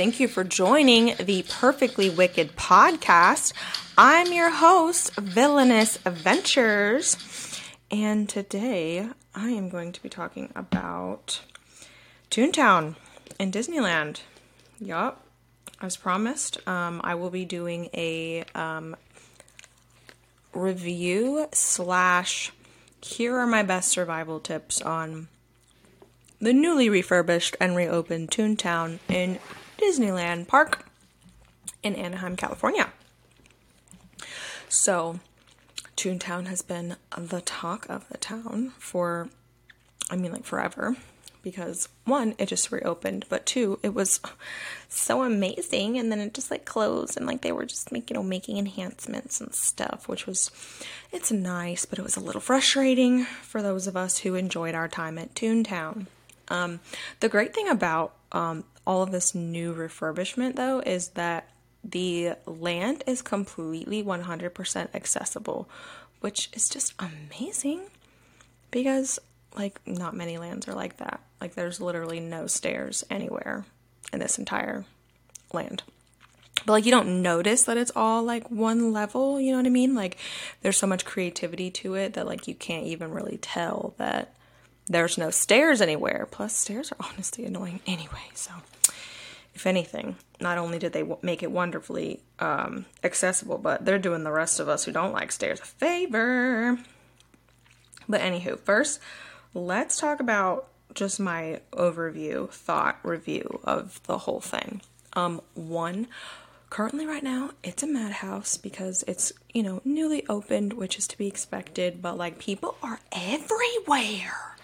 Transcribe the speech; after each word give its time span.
Thank 0.00 0.18
you 0.18 0.28
for 0.28 0.44
joining 0.44 1.14
the 1.20 1.44
Perfectly 1.46 2.08
Wicked 2.08 2.56
podcast. 2.56 3.52
I'm 3.98 4.32
your 4.32 4.48
host, 4.48 5.14
Villainous 5.16 5.98
Ventures, 5.98 7.18
and 7.90 8.26
today 8.26 9.06
I 9.34 9.50
am 9.50 9.68
going 9.68 9.92
to 9.92 10.02
be 10.02 10.08
talking 10.08 10.50
about 10.56 11.42
Toontown 12.30 12.96
in 13.38 13.52
Disneyland. 13.52 14.22
Yup, 14.80 15.22
as 15.82 15.98
promised, 15.98 16.66
um, 16.66 17.02
I 17.04 17.14
will 17.14 17.28
be 17.28 17.44
doing 17.44 17.90
a 17.92 18.44
um, 18.54 18.96
review 20.54 21.46
slash 21.52 22.52
here 23.02 23.36
are 23.36 23.46
my 23.46 23.62
best 23.62 23.90
survival 23.90 24.40
tips 24.40 24.80
on 24.80 25.28
the 26.40 26.54
newly 26.54 26.88
refurbished 26.88 27.54
and 27.60 27.76
reopened 27.76 28.30
Toontown 28.30 28.98
in 29.10 29.38
Disneyland 29.80 30.46
Park 30.46 30.86
in 31.82 31.94
Anaheim, 31.94 32.36
California. 32.36 32.92
So, 34.68 35.20
Toontown 35.96 36.46
has 36.46 36.62
been 36.62 36.96
the 37.16 37.40
talk 37.40 37.86
of 37.88 38.08
the 38.08 38.18
town 38.18 38.72
for, 38.78 39.28
I 40.10 40.16
mean, 40.16 40.32
like 40.32 40.44
forever. 40.44 40.96
Because 41.42 41.88
one, 42.04 42.34
it 42.36 42.50
just 42.50 42.70
reopened, 42.70 43.24
but 43.30 43.46
two, 43.46 43.78
it 43.82 43.94
was 43.94 44.20
so 44.90 45.22
amazing, 45.22 45.98
and 45.98 46.12
then 46.12 46.20
it 46.20 46.34
just 46.34 46.50
like 46.50 46.66
closed, 46.66 47.16
and 47.16 47.24
like 47.24 47.40
they 47.40 47.50
were 47.50 47.64
just 47.64 47.90
making, 47.90 48.14
you 48.14 48.20
know, 48.20 48.28
making 48.28 48.58
enhancements 48.58 49.40
and 49.40 49.54
stuff, 49.54 50.06
which 50.06 50.26
was, 50.26 50.50
it's 51.12 51.32
nice, 51.32 51.86
but 51.86 51.98
it 51.98 52.02
was 52.02 52.16
a 52.16 52.20
little 52.20 52.42
frustrating 52.42 53.24
for 53.24 53.62
those 53.62 53.86
of 53.86 53.96
us 53.96 54.18
who 54.18 54.34
enjoyed 54.34 54.74
our 54.74 54.86
time 54.86 55.16
at 55.16 55.34
Toontown. 55.34 56.08
Um, 56.48 56.80
the 57.20 57.30
great 57.30 57.54
thing 57.54 57.70
about 57.70 58.12
um, 58.32 58.64
all 58.86 59.02
of 59.02 59.10
this 59.10 59.34
new 59.34 59.74
refurbishment, 59.74 60.56
though, 60.56 60.80
is 60.80 61.08
that 61.10 61.48
the 61.82 62.34
land 62.46 63.02
is 63.06 63.22
completely 63.22 64.02
100% 64.02 64.88
accessible, 64.94 65.68
which 66.20 66.50
is 66.52 66.68
just 66.68 66.94
amazing 66.98 67.82
because, 68.70 69.18
like, 69.56 69.80
not 69.86 70.14
many 70.14 70.38
lands 70.38 70.68
are 70.68 70.74
like 70.74 70.98
that. 70.98 71.20
Like, 71.40 71.54
there's 71.54 71.80
literally 71.80 72.20
no 72.20 72.46
stairs 72.46 73.04
anywhere 73.10 73.64
in 74.12 74.18
this 74.18 74.38
entire 74.38 74.84
land. 75.52 75.82
But, 76.66 76.72
like, 76.72 76.84
you 76.84 76.90
don't 76.90 77.22
notice 77.22 77.62
that 77.64 77.78
it's 77.78 77.92
all 77.96 78.22
like 78.22 78.50
one 78.50 78.92
level, 78.92 79.40
you 79.40 79.52
know 79.52 79.58
what 79.58 79.66
I 79.66 79.70
mean? 79.70 79.94
Like, 79.94 80.18
there's 80.60 80.76
so 80.76 80.86
much 80.86 81.06
creativity 81.06 81.70
to 81.70 81.94
it 81.94 82.12
that, 82.14 82.26
like, 82.26 82.46
you 82.46 82.54
can't 82.54 82.86
even 82.86 83.12
really 83.12 83.38
tell 83.40 83.94
that 83.96 84.34
there's 84.90 85.16
no 85.16 85.30
stairs 85.30 85.80
anywhere. 85.80 86.26
Plus, 86.30 86.54
stairs 86.54 86.92
are 86.92 87.06
honestly 87.12 87.46
annoying 87.46 87.80
anyway. 87.86 88.28
So, 88.34 88.50
if 89.54 89.66
anything, 89.66 90.16
not 90.40 90.58
only 90.58 90.78
did 90.78 90.92
they 90.92 91.00
w- 91.00 91.18
make 91.22 91.42
it 91.44 91.50
wonderfully 91.52 92.20
um, 92.40 92.86
accessible, 93.04 93.56
but 93.56 93.84
they're 93.84 93.98
doing 93.98 94.24
the 94.24 94.32
rest 94.32 94.58
of 94.58 94.68
us 94.68 94.84
who 94.84 94.92
don't 94.92 95.12
like 95.12 95.30
stairs 95.30 95.60
a 95.60 95.64
favor. 95.64 96.78
But, 98.08 98.20
anywho, 98.20 98.58
first, 98.58 98.98
let's 99.54 99.96
talk 99.96 100.18
about 100.18 100.66
just 100.92 101.20
my 101.20 101.60
overview, 101.72 102.50
thought 102.50 102.98
review 103.04 103.60
of 103.62 104.02
the 104.04 104.18
whole 104.18 104.40
thing. 104.40 104.80
Um, 105.12 105.40
one, 105.54 106.08
currently 106.68 107.04
right 107.06 107.22
now 107.22 107.50
it's 107.64 107.82
a 107.82 107.86
madhouse 107.86 108.56
because 108.56 109.02
it's 109.08 109.32
you 109.52 109.60
know 109.60 109.80
newly 109.84 110.24
opened 110.28 110.72
which 110.72 110.96
is 110.98 111.08
to 111.08 111.18
be 111.18 111.26
expected 111.26 112.00
but 112.00 112.16
like 112.16 112.38
people 112.38 112.76
are 112.80 113.00
everywhere 113.10 114.56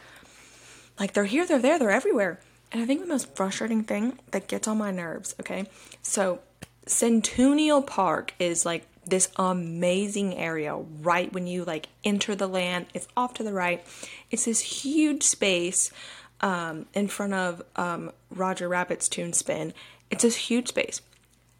like 0.99 1.13
they're 1.13 1.25
here, 1.25 1.47
they're 1.47 1.59
there, 1.59 1.79
they're 1.79 1.91
everywhere. 1.91 2.41
And 2.73 2.83
I 2.83 2.87
think 2.87 3.01
the 3.01 3.07
most 3.07 3.35
frustrating 3.35 3.85
thing 3.85 4.19
that 4.33 4.49
gets 4.49 4.67
on 4.67 4.79
my 4.79 4.91
nerves, 4.91 5.35
okay? 5.41 5.67
So 6.03 6.41
Centennial 6.87 7.83
Park 7.83 8.35
is 8.39 8.67
like 8.67 8.87
this 9.07 9.31
amazing 9.37 10.35
area 10.37 10.75
right 10.75 11.33
when 11.33 11.47
you 11.47 11.65
like 11.65 11.89
enter 12.05 12.35
the 12.35 12.49
land. 12.49 12.87
It's 12.93 13.07
off 13.17 13.35
to 13.35 13.45
the 13.45 13.53
right. 13.53 13.85
It's 14.31 14.47
this 14.47 14.61
huge 14.61 15.23
space 15.23 15.93
um, 16.41 16.87
in 16.93 17.09
front 17.09 17.35
of 17.35 17.63
um, 17.77 18.11
Roger 18.31 18.69
Rabbit's 18.69 19.09
Toon 19.09 19.33
Spin. 19.33 19.73
It's 20.11 20.23
this 20.23 20.37
huge 20.37 20.69
space. 20.69 21.01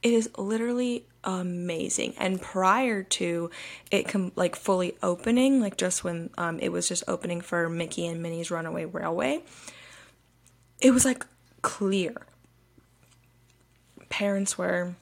It 0.07 0.13
is 0.13 0.31
literally 0.39 1.05
amazing. 1.25 2.15
And 2.17 2.41
prior 2.41 3.03
to 3.03 3.51
it 3.91 4.07
com- 4.07 4.31
like 4.37 4.55
fully 4.55 4.97
opening, 5.03 5.61
like 5.61 5.77
just 5.77 6.05
when 6.05 6.31
um, 6.39 6.61
it 6.61 6.69
was 6.69 6.87
just 6.87 7.03
opening 7.09 7.41
for 7.41 7.69
Mickey 7.69 8.07
and 8.07 8.23
Minnie's 8.23 8.49
Runaway 8.49 8.85
Railway, 8.85 9.43
it 10.81 10.93
was 10.93 11.05
like 11.05 11.27
clear. 11.63 12.15
Parents 14.11 14.57
were, 14.57 14.95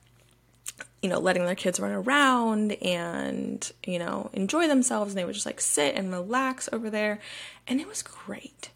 you 1.03 1.11
know, 1.11 1.19
letting 1.19 1.45
their 1.45 1.55
kids 1.55 1.79
run 1.79 1.93
around 1.93 2.73
and, 2.83 3.71
you 3.87 3.99
know, 3.99 4.31
enjoy 4.33 4.69
themselves. 4.69 5.11
And 5.11 5.19
they 5.19 5.27
would 5.27 5.35
just 5.35 5.45
like 5.45 5.61
sit 5.61 5.97
and 5.97 6.11
relax 6.11 6.67
over 6.73 6.89
there. 6.89 7.21
And 7.67 7.79
it 7.79 7.87
was 7.87 8.03
great. 8.03 8.71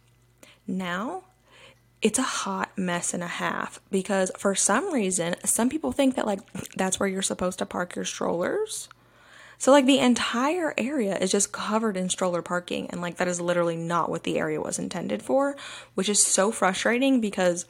Now 0.66 1.22
it's 2.00 2.18
a 2.18 2.22
hot 2.22 2.70
mess 2.76 3.12
and 3.12 3.22
a 3.22 3.28
half 3.28 3.80
because 3.90 4.30
for 4.38 4.54
some 4.54 4.92
reason 4.92 5.34
some 5.44 5.68
people 5.68 5.92
think 5.92 6.14
that 6.14 6.26
like 6.26 6.40
that's 6.74 7.00
where 7.00 7.08
you're 7.08 7.22
supposed 7.22 7.58
to 7.58 7.66
park 7.66 7.96
your 7.96 8.04
strollers. 8.04 8.88
So 9.60 9.72
like 9.72 9.86
the 9.86 9.98
entire 9.98 10.72
area 10.78 11.16
is 11.18 11.32
just 11.32 11.50
covered 11.50 11.96
in 11.96 12.08
stroller 12.08 12.42
parking 12.42 12.88
and 12.90 13.00
like 13.00 13.16
that 13.16 13.26
is 13.26 13.40
literally 13.40 13.76
not 13.76 14.08
what 14.08 14.22
the 14.22 14.38
area 14.38 14.60
was 14.60 14.78
intended 14.78 15.22
for 15.22 15.56
which 15.94 16.08
is 16.08 16.22
so 16.22 16.52
frustrating 16.52 17.20
because 17.20 17.66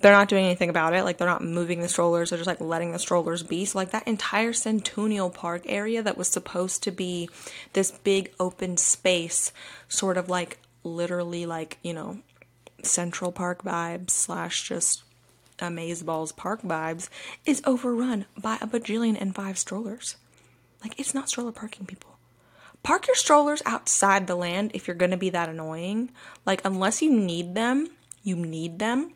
they're 0.00 0.12
not 0.12 0.28
doing 0.28 0.44
anything 0.44 0.68
about 0.68 0.94
it. 0.94 1.04
Like 1.04 1.18
they're 1.18 1.26
not 1.26 1.42
moving 1.42 1.80
the 1.80 1.88
strollers. 1.88 2.30
They're 2.30 2.38
just 2.38 2.46
like 2.46 2.60
letting 2.60 2.92
the 2.92 2.98
strollers 2.98 3.42
be. 3.42 3.64
So 3.64 3.78
like 3.78 3.90
that 3.90 4.06
entire 4.06 4.52
centennial 4.52 5.30
park 5.30 5.62
area 5.66 6.02
that 6.02 6.18
was 6.18 6.28
supposed 6.28 6.82
to 6.84 6.90
be 6.90 7.28
this 7.72 7.90
big 7.90 8.32
open 8.38 8.76
space 8.76 9.52
sort 9.88 10.16
of 10.16 10.28
like 10.28 10.58
literally 10.84 11.46
like 11.46 11.78
you 11.82 11.92
know 11.92 12.18
Central 12.86 13.32
Park 13.32 13.62
vibes 13.62 14.10
slash 14.10 14.68
just 14.68 15.02
Amazeballs 15.58 16.36
Park 16.36 16.62
vibes 16.62 17.08
is 17.44 17.62
overrun 17.64 18.26
by 18.36 18.56
a 18.60 18.66
bajillion 18.66 19.16
and 19.20 19.34
five 19.34 19.58
strollers. 19.58 20.16
Like, 20.82 20.98
it's 20.98 21.14
not 21.14 21.28
stroller 21.28 21.52
parking, 21.52 21.86
people. 21.86 22.18
Park 22.82 23.06
your 23.06 23.16
strollers 23.16 23.62
outside 23.66 24.26
the 24.26 24.36
land 24.36 24.70
if 24.74 24.86
you're 24.86 24.96
gonna 24.96 25.16
be 25.16 25.30
that 25.30 25.48
annoying. 25.48 26.10
Like, 26.44 26.64
unless 26.64 27.02
you 27.02 27.10
need 27.10 27.54
them, 27.54 27.88
you 28.22 28.36
need 28.36 28.78
them. 28.78 29.12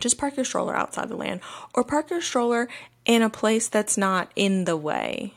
Just 0.00 0.18
park 0.18 0.36
your 0.36 0.44
stroller 0.44 0.74
outside 0.74 1.08
the 1.08 1.16
land 1.16 1.40
or 1.74 1.84
park 1.84 2.10
your 2.10 2.22
stroller 2.22 2.68
in 3.04 3.22
a 3.22 3.30
place 3.30 3.68
that's 3.68 3.96
not 3.96 4.30
in 4.34 4.64
the 4.64 4.76
way. 4.76 5.34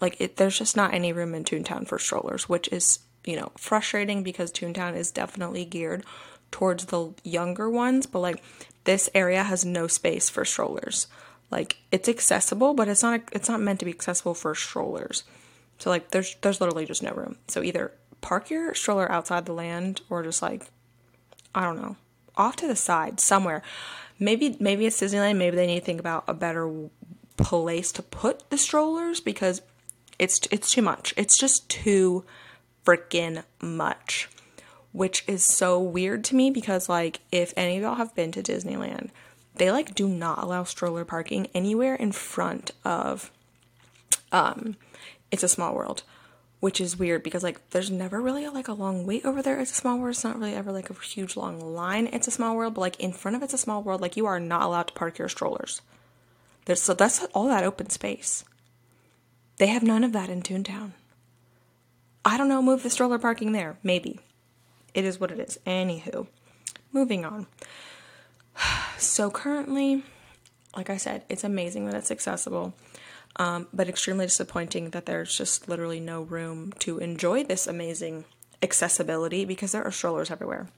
Like, 0.00 0.20
it, 0.20 0.36
there's 0.36 0.58
just 0.58 0.76
not 0.76 0.94
any 0.94 1.12
room 1.12 1.34
in 1.34 1.44
Toontown 1.44 1.86
for 1.86 1.98
strollers, 1.98 2.48
which 2.48 2.68
is, 2.68 3.00
you 3.24 3.36
know, 3.36 3.52
frustrating 3.58 4.22
because 4.22 4.50
Toontown 4.52 4.96
is 4.96 5.10
definitely 5.10 5.64
geared 5.64 6.04
towards 6.50 6.86
the 6.86 7.14
younger 7.24 7.68
ones, 7.70 8.06
but 8.06 8.20
like 8.20 8.42
this 8.84 9.08
area 9.14 9.42
has 9.42 9.64
no 9.64 9.86
space 9.86 10.28
for 10.28 10.44
strollers. 10.44 11.06
Like 11.50 11.78
it's 11.90 12.08
accessible, 12.08 12.74
but 12.74 12.88
it's 12.88 13.02
not 13.02 13.22
it's 13.32 13.48
not 13.48 13.60
meant 13.60 13.80
to 13.80 13.84
be 13.84 13.90
accessible 13.90 14.34
for 14.34 14.54
strollers. 14.54 15.24
So 15.78 15.90
like 15.90 16.10
there's 16.10 16.36
there's 16.42 16.60
literally 16.60 16.86
just 16.86 17.02
no 17.02 17.12
room. 17.12 17.36
So 17.48 17.62
either 17.62 17.92
park 18.20 18.50
your 18.50 18.74
stroller 18.74 19.10
outside 19.10 19.46
the 19.46 19.52
land 19.52 20.00
or 20.08 20.22
just 20.22 20.42
like 20.42 20.66
I 21.54 21.64
don't 21.64 21.80
know, 21.80 21.96
off 22.36 22.56
to 22.56 22.68
the 22.68 22.76
side 22.76 23.20
somewhere. 23.20 23.62
Maybe 24.18 24.56
maybe 24.60 24.86
it's 24.86 25.00
Disneyland, 25.00 25.38
maybe 25.38 25.56
they 25.56 25.66
need 25.66 25.80
to 25.80 25.84
think 25.84 26.00
about 26.00 26.24
a 26.28 26.34
better 26.34 26.88
place 27.36 27.90
to 27.92 28.02
put 28.02 28.48
the 28.50 28.58
strollers 28.58 29.20
because 29.20 29.62
it's 30.18 30.40
it's 30.50 30.70
too 30.70 30.82
much. 30.82 31.14
It's 31.16 31.38
just 31.38 31.68
too 31.68 32.24
freaking 32.84 33.42
much 33.60 34.28
which 34.92 35.24
is 35.26 35.44
so 35.44 35.78
weird 35.78 36.24
to 36.24 36.34
me 36.34 36.50
because 36.50 36.88
like 36.88 37.20
if 37.30 37.54
any 37.56 37.76
of 37.76 37.82
y'all 37.82 37.94
have 37.94 38.14
been 38.14 38.32
to 38.32 38.42
Disneyland, 38.42 39.10
they 39.54 39.70
like 39.70 39.94
do 39.94 40.08
not 40.08 40.42
allow 40.42 40.64
stroller 40.64 41.04
parking 41.04 41.48
anywhere 41.54 41.94
in 41.94 42.12
front 42.12 42.72
of 42.84 43.30
um 44.32 44.76
it's 45.30 45.42
a 45.42 45.48
small 45.48 45.74
world 45.74 46.02
which 46.60 46.80
is 46.80 46.98
weird 46.98 47.22
because 47.22 47.42
like 47.42 47.70
there's 47.70 47.90
never 47.90 48.20
really 48.20 48.44
a, 48.44 48.50
like 48.50 48.68
a 48.68 48.72
long 48.72 49.06
wait 49.06 49.24
over 49.24 49.42
there 49.42 49.58
it's 49.58 49.72
a 49.72 49.74
small 49.74 49.98
world. 49.98 50.14
It's 50.14 50.24
not 50.24 50.38
really 50.38 50.54
ever 50.54 50.72
like 50.72 50.90
a 50.90 50.94
huge 50.94 51.36
long 51.36 51.60
line 51.60 52.08
it's 52.12 52.28
a 52.28 52.32
small 52.32 52.56
world 52.56 52.74
but 52.74 52.80
like 52.80 53.00
in 53.00 53.12
front 53.12 53.36
of 53.36 53.42
it's 53.42 53.54
a 53.54 53.58
small 53.58 53.82
world 53.82 54.00
like 54.00 54.16
you 54.16 54.26
are 54.26 54.40
not 54.40 54.62
allowed 54.62 54.88
to 54.88 54.94
park 54.94 55.18
your 55.18 55.28
strollers. 55.28 55.82
There's 56.66 56.82
so 56.82 56.94
that's 56.94 57.24
all 57.32 57.48
that 57.48 57.64
open 57.64 57.90
space. 57.90 58.44
They 59.56 59.68
have 59.68 59.82
none 59.82 60.04
of 60.04 60.12
that 60.12 60.30
in 60.30 60.42
toontown. 60.42 60.92
I 62.24 62.36
don't 62.36 62.48
know 62.48 62.62
move 62.62 62.82
the 62.82 62.90
stroller 62.90 63.18
parking 63.18 63.52
there. 63.52 63.78
Maybe 63.82 64.20
it 64.94 65.04
is 65.04 65.20
what 65.20 65.30
it 65.30 65.38
is. 65.38 65.58
Anywho, 65.66 66.26
moving 66.92 67.24
on. 67.24 67.46
So 68.98 69.30
currently, 69.30 70.02
like 70.76 70.90
I 70.90 70.98
said, 70.98 71.24
it's 71.30 71.42
amazing 71.42 71.86
that 71.86 71.94
it's 71.94 72.10
accessible, 72.10 72.74
um, 73.36 73.66
but 73.72 73.88
extremely 73.88 74.26
disappointing 74.26 74.90
that 74.90 75.06
there's 75.06 75.34
just 75.34 75.70
literally 75.70 76.00
no 76.00 76.20
room 76.20 76.72
to 76.80 76.98
enjoy 76.98 77.42
this 77.42 77.66
amazing 77.66 78.26
accessibility 78.62 79.46
because 79.46 79.72
there 79.72 79.82
are 79.82 79.90
strollers 79.90 80.30
everywhere. 80.30 80.68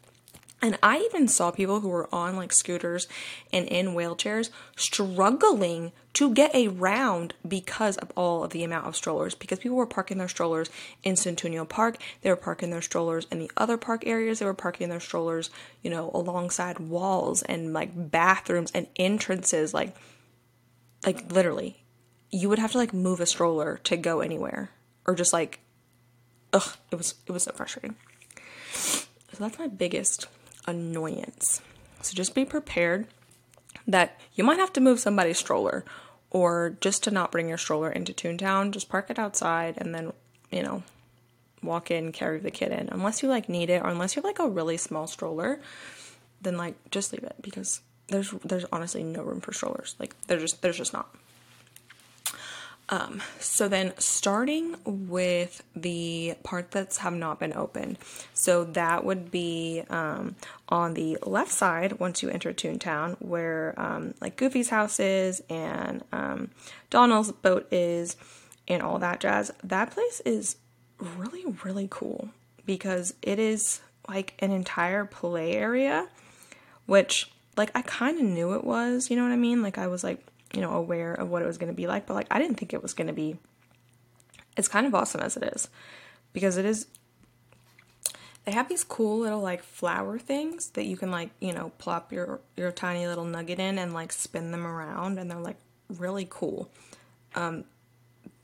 And 0.65 0.79
I 0.81 0.99
even 0.99 1.27
saw 1.27 1.51
people 1.51 1.81
who 1.81 1.89
were 1.89 2.09
on 2.15 2.37
like 2.37 2.53
scooters 2.53 3.09
and 3.53 3.67
in 3.67 3.89
wheelchairs 3.89 4.51
struggling 4.77 5.91
to 6.13 6.33
get 6.33 6.55
around 6.55 7.35
because 7.47 7.97
of 7.97 8.13
all 8.17 8.45
of 8.45 8.53
the 8.53 8.63
amount 8.63 8.87
of 8.87 8.95
strollers. 8.95 9.35
Because 9.35 9.59
people 9.59 9.77
were 9.77 9.87
parking 9.87 10.19
their 10.19 10.29
strollers 10.29 10.71
in 11.03 11.17
Centennial 11.17 11.67
Park, 11.67 11.97
they 12.21 12.31
were 12.31 12.37
parking 12.37 12.71
their 12.71 12.81
strollers 12.81 13.27
in 13.33 13.41
the 13.41 13.51
other 13.57 13.77
park 13.77 14.07
areas, 14.07 14.39
they 14.39 14.47
were 14.47 14.55
parking 14.55 14.89
their 14.89 15.01
strollers, 15.01 15.51
you 15.83 15.91
know, 15.91 16.13
alongside 16.15 16.79
walls 16.79 17.43
and 17.43 17.73
like 17.73 17.91
bathrooms 18.13 18.71
and 18.73 18.87
entrances. 18.95 19.75
Like, 19.75 19.97
like 21.05 21.33
literally, 21.33 21.83
you 22.31 22.49
would 22.49 22.61
have 22.61 22.71
to 22.73 22.79
like 22.79 22.95
move 22.95 23.21
a 23.21 23.27
stroller 23.27 23.81
to 23.83 23.97
go 23.97 24.21
anywhere, 24.21 24.71
or 25.07 25.17
just 25.17 25.33
like, 25.33 25.59
ugh, 26.53 26.77
it 26.93 26.97
was 26.97 27.17
it 27.27 27.33
was 27.33 27.43
so 27.43 27.53
frustrating. 27.53 27.97
So 28.75 29.39
that's 29.39 29.59
my 29.59 29.67
biggest 29.67 30.29
annoyance. 30.67 31.61
So 32.03 32.15
just 32.15 32.35
be 32.35 32.45
prepared 32.45 33.07
that 33.87 34.21
you 34.35 34.45
might 34.45 34.59
have 34.59 34.73
to 34.75 34.81
move 34.81 35.01
somebody's 35.01 35.39
stroller 35.39 35.85
or 36.31 36.77
just 36.81 37.03
to 37.05 37.11
not 37.11 37.31
bring 37.31 37.49
your 37.49 37.59
stroller 37.59 37.91
into 37.91 38.13
Toontown, 38.13 38.71
just 38.71 38.89
park 38.89 39.11
it 39.11 39.19
outside 39.19 39.75
and 39.79 39.95
then, 39.95 40.13
you 40.51 40.63
know, 40.63 40.83
walk 41.63 41.91
in, 41.91 42.13
carry 42.13 42.39
the 42.39 42.51
kid 42.51 42.73
in. 42.73 42.89
Unless 42.91 43.23
you 43.23 43.29
like 43.29 43.49
need 43.49 43.71
it 43.71 43.83
or 43.83 43.89
unless 43.89 44.17
you 44.17 44.21
have 44.21 44.25
like 44.25 44.39
a 44.39 44.49
really 44.49 44.77
small 44.77 45.07
stroller, 45.07 45.61
then 46.41 46.57
like 46.57 46.75
just 46.91 47.13
leave 47.13 47.25
it 47.25 47.37
because 47.41 47.81
there's 48.09 48.31
there's 48.45 48.65
honestly 48.73 49.03
no 49.03 49.23
room 49.23 49.41
for 49.41 49.53
strollers. 49.53 49.95
Like 49.99 50.15
there's 50.27 50.43
just 50.43 50.63
there's 50.63 50.79
just 50.79 50.93
not. 50.93 51.15
Um, 52.89 53.23
so 53.39 53.69
then 53.69 53.95
starting 53.99 54.77
with 54.85 55.63
the 55.75 56.35
part 56.43 56.73
that's 56.73 56.99
have 56.99 57.15
not 57.15 57.39
been 57.39 57.55
opened. 57.55 57.99
So 58.35 58.65
that 58.65 59.05
would 59.05 59.31
be 59.31 59.83
um, 59.89 60.37
on 60.69 60.95
the 60.95 61.17
left 61.25 61.53
side 61.53 61.99
once 62.01 62.23
you 62.23 62.29
enter 62.29 62.53
Toontown 62.53 63.17
where 63.21 63.75
um, 63.79 64.15
like 64.21 64.37
Goofy's 64.37 64.69
house 64.69 65.01
is 65.01 65.43
and 65.49 66.05
um, 66.13 66.51
Donald's 66.91 67.33
boat 67.33 67.67
is 67.73 68.17
and 68.69 68.83
all 68.83 68.99
that 68.99 69.21
jazz. 69.21 69.51
That 69.65 69.93
place 69.93 70.21
is 70.25 70.57
really, 70.99 71.45
really 71.65 71.89
cool 71.91 72.29
because 72.67 73.15
it 73.23 73.39
is 73.39 73.81
like 74.09 74.35
an 74.41 74.51
entire 74.51 75.05
play 75.05 75.53
area, 75.53 76.09
which 76.87 77.31
like 77.57 77.71
I 77.75 77.83
kind 77.83 78.19
of 78.19 78.25
knew 78.25 78.55
it 78.55 78.65
was, 78.65 79.11
you 79.11 79.17
know 79.17 79.23
what 79.23 79.33
I 79.33 79.37
mean? 79.37 79.63
Like 79.63 79.79
I 79.79 79.87
was 79.87 80.05
like 80.05 80.25
you 80.53 80.61
know, 80.61 80.73
aware 80.73 81.15
of 81.15 81.31
what 81.31 81.43
it 81.43 81.47
was 81.47 81.59
going 81.59 81.73
to 81.73 81.77
be 81.77 81.87
like, 81.87 82.07
but 82.07 82.15
like 82.15 82.27
I 82.31 82.39
didn't 82.39 82.57
think 82.57 82.73
it 82.73 82.83
was 82.83 82.95
going 82.95 83.07
to 83.07 83.13
be 83.13 83.37
it's 84.57 84.69
kind 84.69 84.87
of 84.87 84.95
awesome 84.95 85.21
as 85.21 85.37
it 85.37 85.45
is 85.45 85.69
because 86.33 86.57
it 86.57 86.65
is 86.65 86.87
they 88.45 88.53
have 88.53 88.69
these 88.69 88.85
cool 88.85 89.21
little 89.21 89.41
like 89.41 89.63
flower 89.63 90.19
things 90.19 90.71
that 90.71 90.85
you 90.85 90.97
can 90.97 91.11
like, 91.11 91.31
you 91.41 91.53
know, 91.53 91.71
plop 91.79 92.13
your 92.13 92.41
your 92.57 92.73
tiny 92.73 93.07
little 93.07 93.25
nugget 93.25 93.59
in 93.59 93.79
and 93.79 93.95
like 93.95 94.13
spin 94.13 94.51
them 94.51 94.67
around 94.67 95.19
and 95.19 95.31
they're 95.31 95.39
like 95.39 95.59
really 95.89 96.27
cool. 96.29 96.71
Um 97.35 97.65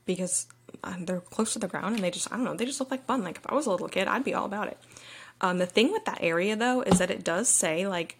because 0.05 0.47
uh, 0.83 0.95
they're 1.01 1.19
close 1.19 1.53
to 1.53 1.59
the 1.59 1.67
ground 1.67 1.95
and 1.95 2.03
they 2.03 2.11
just 2.11 2.31
I 2.31 2.35
don't 2.35 2.45
know, 2.45 2.55
they 2.55 2.65
just 2.65 2.79
look 2.79 2.91
like 2.91 3.05
fun. 3.05 3.23
Like 3.23 3.37
if 3.37 3.45
I 3.47 3.53
was 3.53 3.65
a 3.65 3.71
little 3.71 3.89
kid, 3.89 4.07
I'd 4.07 4.23
be 4.23 4.33
all 4.33 4.45
about 4.45 4.69
it. 4.69 4.77
Um 5.41 5.57
the 5.57 5.65
thing 5.65 5.91
with 5.91 6.05
that 6.05 6.19
area 6.21 6.55
though 6.55 6.81
is 6.81 6.99
that 6.99 7.11
it 7.11 7.23
does 7.23 7.49
say 7.49 7.87
like 7.87 8.15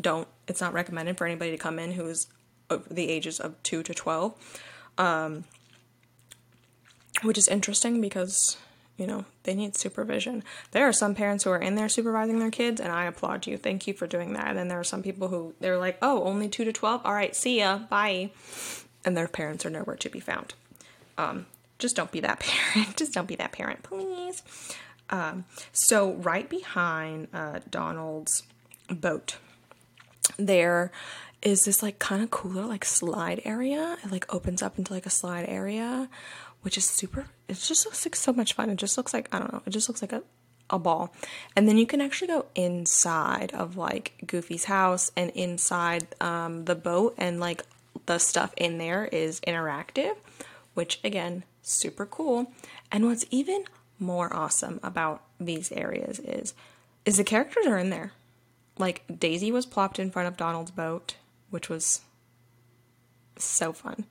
don't 0.00 0.26
it's 0.48 0.60
not 0.60 0.72
recommended 0.72 1.18
for 1.18 1.26
anybody 1.26 1.50
to 1.50 1.58
come 1.58 1.78
in 1.78 1.92
who's 1.92 2.26
of 2.74 2.88
the 2.90 3.08
ages 3.08 3.40
of 3.40 3.60
2 3.62 3.82
to 3.82 3.94
12. 3.94 4.34
Um, 4.98 5.44
which 7.22 7.38
is 7.38 7.48
interesting 7.48 8.00
because, 8.00 8.56
you 8.96 9.06
know, 9.06 9.24
they 9.44 9.54
need 9.54 9.76
supervision. 9.76 10.42
There 10.72 10.86
are 10.86 10.92
some 10.92 11.14
parents 11.14 11.44
who 11.44 11.50
are 11.50 11.58
in 11.58 11.74
there 11.74 11.88
supervising 11.88 12.38
their 12.38 12.50
kids, 12.50 12.80
and 12.80 12.92
I 12.92 13.04
applaud 13.04 13.46
you. 13.46 13.56
Thank 13.56 13.86
you 13.86 13.94
for 13.94 14.06
doing 14.06 14.32
that. 14.34 14.48
And 14.48 14.58
then 14.58 14.68
there 14.68 14.80
are 14.80 14.84
some 14.84 15.02
people 15.02 15.28
who 15.28 15.54
they're 15.60 15.78
like, 15.78 15.98
oh, 16.02 16.22
only 16.24 16.48
2 16.48 16.64
to 16.64 16.72
12? 16.72 17.02
All 17.04 17.14
right, 17.14 17.34
see 17.34 17.58
ya, 17.58 17.78
bye. 17.78 18.30
And 19.04 19.16
their 19.16 19.28
parents 19.28 19.64
are 19.64 19.70
nowhere 19.70 19.96
to 19.96 20.08
be 20.08 20.20
found. 20.20 20.54
Um, 21.16 21.46
just 21.78 21.96
don't 21.96 22.10
be 22.10 22.20
that 22.20 22.40
parent. 22.74 22.96
just 22.96 23.12
don't 23.12 23.28
be 23.28 23.36
that 23.36 23.52
parent, 23.52 23.82
please. 23.82 24.42
Um, 25.10 25.44
so, 25.72 26.14
right 26.14 26.48
behind 26.48 27.28
uh, 27.32 27.60
Donald's 27.70 28.42
boat, 28.88 29.36
there 30.38 30.90
is 31.44 31.62
this 31.62 31.82
like 31.82 31.98
kind 31.98 32.22
of 32.22 32.30
cooler 32.30 32.64
like 32.64 32.84
slide 32.84 33.40
area. 33.44 33.98
It 34.02 34.10
like 34.10 34.32
opens 34.34 34.62
up 34.62 34.78
into 34.78 34.92
like 34.92 35.06
a 35.06 35.10
slide 35.10 35.44
area, 35.46 36.08
which 36.62 36.76
is 36.78 36.86
super. 36.86 37.26
It 37.48 37.54
just 37.54 37.84
looks 37.84 38.04
like 38.04 38.16
so 38.16 38.32
much 38.32 38.54
fun. 38.54 38.70
It 38.70 38.76
just 38.76 38.96
looks 38.96 39.12
like 39.12 39.28
I 39.30 39.38
don't 39.38 39.52
know. 39.52 39.62
It 39.66 39.70
just 39.70 39.88
looks 39.88 40.02
like 40.02 40.12
a 40.12 40.22
a 40.70 40.78
ball. 40.78 41.14
And 41.54 41.68
then 41.68 41.76
you 41.76 41.86
can 41.86 42.00
actually 42.00 42.28
go 42.28 42.46
inside 42.54 43.52
of 43.52 43.76
like 43.76 44.14
Goofy's 44.26 44.64
house 44.64 45.12
and 45.16 45.30
inside 45.32 46.06
um, 46.20 46.64
the 46.64 46.74
boat, 46.74 47.14
and 47.18 47.38
like 47.38 47.62
the 48.06 48.18
stuff 48.18 48.54
in 48.56 48.78
there 48.78 49.04
is 49.04 49.40
interactive, 49.42 50.16
which 50.72 51.00
again, 51.04 51.44
super 51.62 52.06
cool. 52.06 52.50
And 52.90 53.04
what's 53.06 53.26
even 53.30 53.64
more 53.98 54.34
awesome 54.34 54.80
about 54.82 55.22
these 55.38 55.70
areas 55.72 56.18
is 56.20 56.54
is 57.04 57.18
the 57.18 57.24
characters 57.24 57.66
are 57.66 57.78
in 57.78 57.90
there. 57.90 58.12
Like 58.78 59.04
Daisy 59.18 59.52
was 59.52 59.66
plopped 59.66 59.98
in 59.98 60.10
front 60.10 60.26
of 60.26 60.36
Donald's 60.36 60.70
boat 60.70 61.16
which 61.54 61.68
was 61.68 62.00
so 63.36 63.72
fun. 63.72 64.06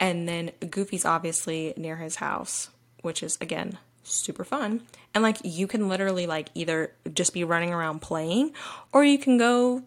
And 0.00 0.28
then 0.28 0.50
Goofy's 0.68 1.04
obviously 1.04 1.72
near 1.76 1.96
his 1.96 2.16
house, 2.16 2.68
which 3.02 3.22
is 3.22 3.38
again 3.40 3.78
super 4.02 4.42
fun. 4.42 4.82
And 5.14 5.22
like 5.22 5.38
you 5.44 5.68
can 5.68 5.88
literally 5.88 6.26
like 6.26 6.48
either 6.52 6.92
just 7.14 7.32
be 7.32 7.44
running 7.44 7.72
around 7.72 8.00
playing 8.00 8.52
or 8.92 9.04
you 9.04 9.18
can 9.18 9.38
go 9.38 9.84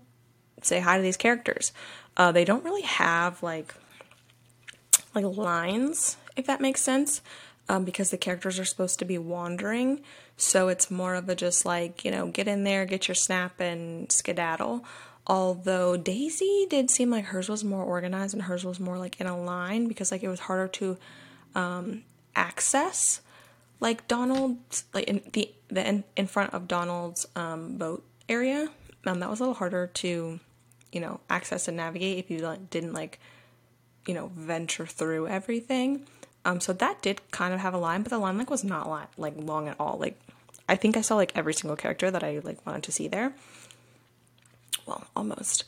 say 0.64 0.80
hi 0.80 0.96
to 0.96 1.04
these 1.04 1.18
characters. 1.18 1.74
Uh, 2.16 2.32
they 2.32 2.46
don't 2.46 2.64
really 2.64 2.84
have 2.84 3.44
like 3.44 3.76
like 5.14 5.26
lines, 5.26 6.16
if 6.38 6.46
that 6.46 6.62
makes 6.62 6.82
sense, 6.82 7.22
um, 7.68 7.84
because 7.84 8.12
the 8.12 8.18
characters 8.18 8.60
are 8.60 8.66
supposed 8.66 9.00
to 9.00 9.06
be 9.06 9.18
wandering. 9.18 10.00
So 10.38 10.70
it's 10.70 10.90
more 10.90 11.16
of 11.16 11.28
a 11.28 11.36
just 11.36 11.66
like 11.66 12.06
you 12.06 12.12
know 12.12 12.28
get 12.28 12.48
in 12.48 12.64
there, 12.64 12.86
get 12.86 13.10
your 13.10 13.16
snap, 13.16 13.60
and 13.60 14.10
skedaddle. 14.10 14.86
Although 15.28 15.98
Daisy 15.98 16.66
did 16.70 16.90
seem 16.90 17.12
like 17.12 17.26
hers 17.26 17.50
was 17.50 17.64
more 17.64 17.84
organized 17.84 18.34
and 18.34 18.44
hers 18.44 18.64
was 18.64 18.80
more 18.80 18.98
like 18.98 19.20
in 19.20 19.28
a 19.28 19.38
line 19.38 19.88
because 19.88 20.10
like 20.10 20.24
it 20.24 20.30
was 20.30 20.40
harder 20.40 20.70
to 20.70 20.98
um, 21.54 22.04
access 22.36 23.22
like 23.80 24.08
Donald's 24.08 24.86
like 24.94 25.06
in 25.06 25.22
the 25.34 25.52
the 25.68 25.88
in, 25.88 26.04
in 26.16 26.28
front 26.28 26.54
of 26.54 26.68
Donald's 26.68 27.26
um, 27.36 27.78
boat 27.78 28.04
area. 28.30 28.70
Um, 29.06 29.20
that 29.20 29.30
was 29.30 29.40
a 29.40 29.44
little 29.44 29.56
harder 29.56 29.88
to 29.88 30.40
you 30.92 31.00
know 31.00 31.20
access 31.30 31.68
and 31.68 31.78
navigate 31.78 32.18
if 32.18 32.32
you 32.32 32.40
like, 32.40 32.70
didn't 32.70 32.94
like 32.94 33.20
you 34.08 34.14
know 34.14 34.32
venture 34.36 34.86
through 34.86 35.28
everything. 35.28 36.08
Um, 36.46 36.62
so 36.62 36.72
that 36.74 37.02
did 37.02 37.20
kind 37.32 37.54
of 37.54 37.60
have 37.60 37.74
a 37.74 37.78
line, 37.78 38.04
but 38.04 38.10
the 38.10 38.18
line 38.18 38.38
like 38.38 38.50
was 38.50 38.64
not 38.64 39.12
like 39.18 39.34
long 39.36 39.68
at 39.68 39.76
all. 39.80 39.98
Like 39.98 40.20
I 40.70 40.76
think 40.76 40.98
I 40.98 41.02
saw 41.02 41.16
like 41.16 41.34
every 41.36 41.54
single 41.54 41.76
character 41.76 42.10
that 42.10 42.24
I 42.24 42.40
like 42.44 42.66
wanted 42.66 42.84
to 42.84 42.92
see 42.92 43.08
there 43.08 43.34
well, 44.88 45.08
almost, 45.16 45.66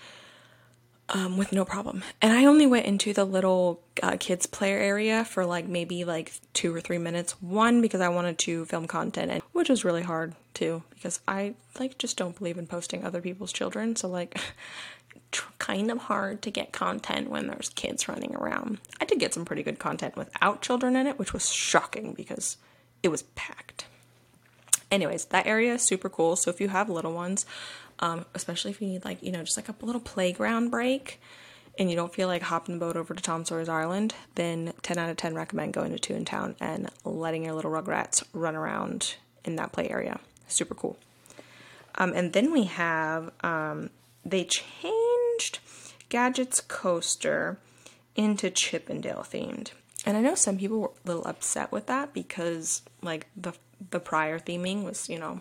um, 1.10 1.38
with 1.38 1.52
no 1.52 1.66
problem. 1.66 2.04
And 2.22 2.34
I 2.34 2.46
only 2.46 2.66
went 2.66 2.86
into 2.86 3.14
the 3.14 3.26
little 3.26 3.82
uh, 4.02 4.18
kids 4.20 4.46
player 4.46 4.78
area 4.78 5.26
for 5.26 5.46
like 5.46 5.68
maybe 5.68 6.06
like 6.06 6.34
two 6.54 6.74
or 6.74 6.82
three 6.82 6.98
minutes. 6.98 7.42
One 7.42 7.82
because 7.82 8.02
I 8.02 8.10
wanted 8.10 8.38
to 8.40 8.66
film 8.66 8.88
content, 8.88 9.32
and 9.32 9.42
which 9.52 9.70
was 9.70 9.84
really 9.86 10.04
hard 10.04 10.36
too 10.54 10.84
because 10.92 11.20
I 11.28 11.56
like 11.80 11.98
just 11.98 12.18
don't 12.18 12.38
believe 12.38 12.58
in 12.58 12.68
posting 12.68 13.04
other 13.04 13.22
people's 13.22 13.54
children. 13.54 13.96
So 13.96 14.08
like. 14.08 14.40
kind 15.60 15.92
of 15.92 16.00
hard 16.00 16.42
to 16.42 16.50
get 16.50 16.72
content 16.72 17.30
when 17.30 17.46
there's 17.46 17.70
kids 17.70 18.08
running 18.08 18.36
around. 18.36 18.80
I 19.00 19.06
did 19.06 19.20
get 19.20 19.34
some 19.34 19.46
pretty 19.46 19.62
good 19.62 19.78
content 19.78 20.16
without 20.16 20.64
children 20.64 20.96
in 20.96 21.06
it, 21.06 21.20
which 21.20 21.34
was 21.34 21.52
shocking 21.52 22.14
because 22.14 22.58
it 23.04 23.10
was 23.10 23.22
packed. 23.36 23.86
Anyways, 24.92 25.26
that 25.26 25.46
area 25.46 25.76
is 25.76 25.84
super 25.84 26.10
cool. 26.10 26.36
So 26.36 26.50
if 26.50 26.60
you 26.60 26.70
have 26.70 26.90
little 26.90 27.14
ones, 27.14 27.46
um, 28.00 28.26
especially 28.34 28.72
if 28.72 28.82
you 28.82 28.88
need 28.88 29.06
like 29.06 29.22
you 29.22 29.32
know 29.32 29.44
just 29.44 29.58
like 29.58 29.70
a 29.70 29.76
little 29.82 30.02
playground 30.02 30.70
break 30.70 31.20
and 31.80 31.90
you 31.90 31.96
don't 31.96 32.14
feel 32.14 32.28
like 32.28 32.42
hopping 32.42 32.78
the 32.78 32.86
boat 32.86 32.98
over 32.98 33.14
to 33.14 33.24
Tom 33.24 33.46
Sawyer's 33.46 33.70
Island, 33.70 34.14
then 34.36 34.74
10 34.82 34.98
out 34.98 35.10
of 35.10 35.16
10 35.16 35.34
recommend 35.34 35.74
going 35.74 35.96
to 35.96 36.14
Toontown 36.14 36.56
and 36.60 36.90
letting 37.06 37.46
your 37.46 37.54
little 37.54 37.72
Rugrats 37.72 38.22
run 38.34 38.56
around 38.56 39.16
in 39.46 39.56
that 39.56 39.72
play 39.72 39.90
area. 39.90 40.20
Super 40.50 40.76
cool. 40.76 40.98
Um, 41.96 42.12
and 42.14 42.34
then 42.34 42.52
we 42.52 42.66
have, 42.66 43.32
um, 43.42 43.92
they 44.26 44.44
changed 44.44 45.60
Gadget's 46.10 46.60
coaster 46.60 47.60
into 48.14 48.50
Chip 48.50 48.90
'n 48.90 49.00
Dale 49.00 49.26
themed. 49.26 49.72
And 50.06 50.18
I 50.18 50.22
know 50.22 50.36
some 50.36 50.58
people 50.58 50.80
were 50.80 50.92
a 51.06 51.08
little 51.08 51.26
upset 51.26 51.72
with 51.72 51.86
that 51.88 52.14
because, 52.14 52.82
like, 53.02 53.28
the 53.36 53.54
the 53.92 54.00
prior 54.00 54.40
theming 54.40 54.84
was, 54.84 55.08
you 55.08 55.18
know, 55.18 55.40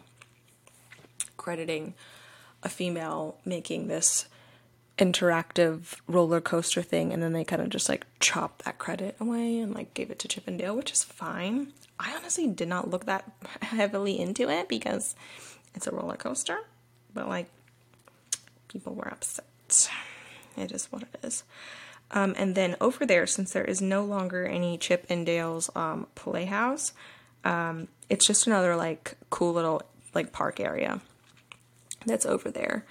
crediting 1.36 1.94
a 2.62 2.68
female 2.68 3.36
making 3.44 3.88
this 3.88 4.26
interactive 4.98 5.94
roller 6.08 6.40
coaster 6.40 6.82
thing 6.82 7.12
and 7.12 7.22
then 7.22 7.32
they 7.32 7.44
kind 7.44 7.62
of 7.62 7.68
just 7.68 7.88
like 7.88 8.04
chopped 8.18 8.64
that 8.64 8.78
credit 8.78 9.14
away 9.20 9.58
and 9.58 9.72
like 9.72 9.94
gave 9.94 10.10
it 10.10 10.18
to 10.18 10.28
Chip 10.28 10.44
'n 10.48 10.56
Dale, 10.56 10.74
which 10.74 10.92
is 10.92 11.04
fine. 11.04 11.72
I 12.00 12.14
honestly 12.16 12.46
did 12.48 12.68
not 12.68 12.90
look 12.90 13.06
that 13.06 13.30
heavily 13.62 14.18
into 14.18 14.48
it 14.48 14.68
because 14.68 15.14
it's 15.74 15.86
a 15.86 15.92
roller 15.92 16.16
coaster. 16.16 16.58
but 17.14 17.28
like 17.28 17.48
people 18.68 18.94
were 18.94 19.08
upset. 19.08 19.44
It 20.56 20.72
is 20.72 20.86
what 20.86 21.02
it 21.02 21.18
is. 21.22 21.44
Um, 22.10 22.34
and 22.36 22.54
then 22.54 22.76
over 22.80 23.04
there, 23.06 23.26
since 23.26 23.52
there 23.52 23.64
is 23.64 23.80
no 23.82 24.04
longer 24.04 24.46
any 24.46 24.78
Chip 24.78 25.06
and 25.08 25.26
Dale's 25.26 25.70
um, 25.76 26.06
Playhouse, 26.14 26.92
um, 27.44 27.88
it's 28.08 28.26
just 28.26 28.46
another 28.46 28.76
like 28.76 29.14
cool 29.30 29.52
little 29.52 29.82
like 30.14 30.32
park 30.32 30.58
area 30.58 31.00
that's 32.06 32.26
over 32.26 32.50
there. 32.50 32.84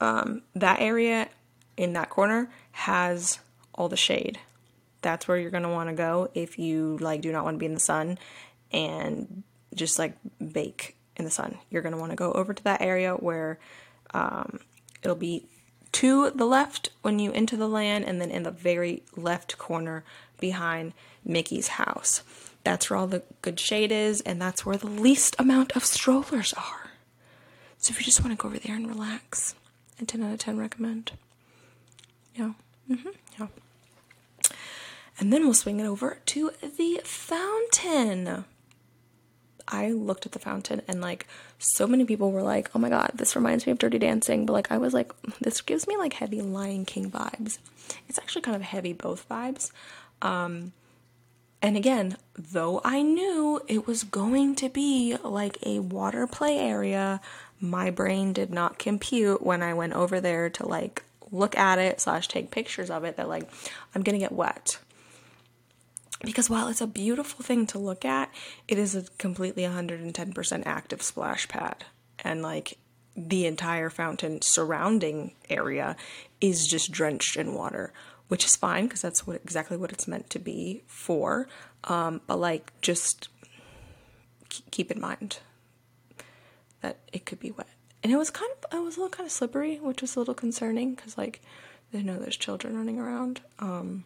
Um, 0.00 0.42
that 0.54 0.80
area 0.80 1.28
in 1.76 1.92
that 1.94 2.10
corner 2.10 2.50
has 2.72 3.38
all 3.74 3.88
the 3.88 3.96
shade. 3.96 4.38
That's 5.02 5.28
where 5.28 5.36
you're 5.36 5.50
gonna 5.50 5.72
want 5.72 5.88
to 5.90 5.94
go 5.94 6.30
if 6.34 6.58
you 6.58 6.98
like 7.00 7.20
do 7.20 7.32
not 7.32 7.44
want 7.44 7.56
to 7.56 7.58
be 7.58 7.66
in 7.66 7.74
the 7.74 7.80
sun 7.80 8.18
and 8.72 9.42
just 9.74 9.98
like 9.98 10.16
bake 10.52 10.96
in 11.16 11.24
the 11.24 11.30
sun. 11.30 11.58
You're 11.70 11.82
gonna 11.82 11.98
want 11.98 12.10
to 12.10 12.16
go 12.16 12.32
over 12.32 12.54
to 12.54 12.64
that 12.64 12.80
area 12.80 13.14
where 13.14 13.58
um, 14.12 14.60
it'll 15.02 15.16
be 15.16 15.46
to 15.92 16.30
the 16.30 16.44
left 16.44 16.90
when 17.02 17.20
you 17.20 17.32
enter 17.32 17.56
the 17.56 17.68
land, 17.68 18.04
and 18.04 18.20
then 18.20 18.30
in 18.30 18.42
the 18.42 18.50
very 18.50 19.04
left 19.16 19.58
corner 19.58 20.04
behind 20.40 20.92
Mickey's 21.24 21.68
house. 21.68 22.22
That's 22.64 22.90
where 22.90 22.98
all 22.98 23.06
the 23.06 23.22
good 23.42 23.60
shade 23.60 23.92
is, 23.92 24.20
and 24.22 24.42
that's 24.42 24.66
where 24.66 24.76
the 24.76 24.88
least 24.88 25.36
amount 25.38 25.72
of 25.76 25.84
strollers 25.84 26.52
are. 26.54 26.83
So 27.84 27.90
if 27.90 27.98
you 27.98 28.04
just 28.06 28.24
want 28.24 28.32
to 28.32 28.42
go 28.42 28.48
over 28.48 28.58
there 28.58 28.74
and 28.74 28.88
relax, 28.88 29.54
a 30.00 30.06
10 30.06 30.22
out 30.22 30.32
of 30.32 30.38
10 30.38 30.56
recommend. 30.56 31.12
Yeah. 32.34 32.52
Mm-hmm. 32.90 33.10
Yeah. 33.38 33.48
And 35.20 35.30
then 35.30 35.44
we'll 35.44 35.52
swing 35.52 35.80
it 35.80 35.84
over 35.84 36.16
to 36.24 36.50
the 36.62 37.02
fountain. 37.04 38.46
I 39.68 39.90
looked 39.90 40.24
at 40.24 40.32
the 40.32 40.38
fountain 40.38 40.80
and 40.88 41.02
like 41.02 41.26
so 41.58 41.86
many 41.86 42.06
people 42.06 42.32
were 42.32 42.42
like, 42.42 42.70
"Oh 42.74 42.78
my 42.78 42.88
god, 42.88 43.10
this 43.16 43.36
reminds 43.36 43.66
me 43.66 43.72
of 43.72 43.78
Dirty 43.78 43.98
Dancing," 43.98 44.46
but 44.46 44.54
like 44.54 44.72
I 44.72 44.78
was 44.78 44.94
like, 44.94 45.12
"This 45.40 45.60
gives 45.60 45.86
me 45.86 45.98
like 45.98 46.14
heavy 46.14 46.40
Lion 46.40 46.86
King 46.86 47.10
vibes." 47.10 47.58
It's 48.08 48.18
actually 48.18 48.42
kind 48.42 48.56
of 48.56 48.62
heavy 48.62 48.94
both 48.94 49.28
vibes. 49.28 49.70
Um, 50.22 50.72
and 51.64 51.78
again, 51.78 52.18
though 52.36 52.82
I 52.84 53.00
knew 53.00 53.62
it 53.68 53.86
was 53.86 54.04
going 54.04 54.54
to 54.56 54.68
be 54.68 55.16
like 55.24 55.56
a 55.64 55.78
water 55.78 56.26
play 56.26 56.58
area, 56.58 57.22
my 57.64 57.90
brain 57.90 58.32
did 58.32 58.50
not 58.50 58.78
compute 58.78 59.42
when 59.42 59.62
I 59.62 59.74
went 59.74 59.94
over 59.94 60.20
there 60.20 60.50
to 60.50 60.68
like 60.68 61.02
look 61.30 61.56
at 61.56 61.78
it 61.78 62.00
slash 62.00 62.28
take 62.28 62.50
pictures 62.50 62.90
of 62.90 63.04
it 63.04 63.16
that 63.16 63.28
like 63.28 63.48
I'm 63.94 64.02
gonna 64.02 64.18
get 64.18 64.32
wet. 64.32 64.78
Because 66.22 66.48
while 66.48 66.68
it's 66.68 66.80
a 66.80 66.86
beautiful 66.86 67.44
thing 67.44 67.66
to 67.66 67.78
look 67.78 68.04
at, 68.04 68.32
it 68.66 68.78
is 68.78 68.94
a 68.94 69.04
completely 69.18 69.64
110% 69.64 70.62
active 70.64 71.02
splash 71.02 71.48
pad. 71.48 71.84
And 72.20 72.40
like 72.40 72.78
the 73.16 73.46
entire 73.46 73.90
fountain 73.90 74.40
surrounding 74.42 75.32
area 75.50 75.96
is 76.40 76.66
just 76.66 76.90
drenched 76.90 77.36
in 77.36 77.54
water, 77.54 77.92
which 78.28 78.44
is 78.44 78.56
fine 78.56 78.86
because 78.86 79.02
that's 79.02 79.26
what 79.26 79.36
exactly 79.36 79.76
what 79.76 79.92
it's 79.92 80.08
meant 80.08 80.30
to 80.30 80.38
be 80.38 80.82
for. 80.86 81.46
Um, 81.84 82.22
but 82.26 82.38
like, 82.38 82.72
just 82.80 83.28
keep 84.70 84.90
in 84.90 85.00
mind 85.00 85.40
that 86.84 86.98
it 87.14 87.24
could 87.24 87.40
be 87.40 87.50
wet. 87.50 87.66
And 88.02 88.12
it 88.12 88.16
was 88.16 88.28
kind 88.28 88.50
of, 88.52 88.78
it 88.78 88.82
was 88.82 88.96
a 88.96 89.00
little 89.00 89.10
kind 89.10 89.26
of 89.26 89.32
slippery, 89.32 89.76
which 89.76 90.02
was 90.02 90.14
a 90.14 90.18
little 90.18 90.34
concerning 90.34 90.94
because 90.94 91.16
like, 91.16 91.40
I 91.94 92.02
know 92.02 92.18
there's 92.18 92.36
children 92.36 92.76
running 92.76 92.98
around. 92.98 93.40
Um, 93.58 94.04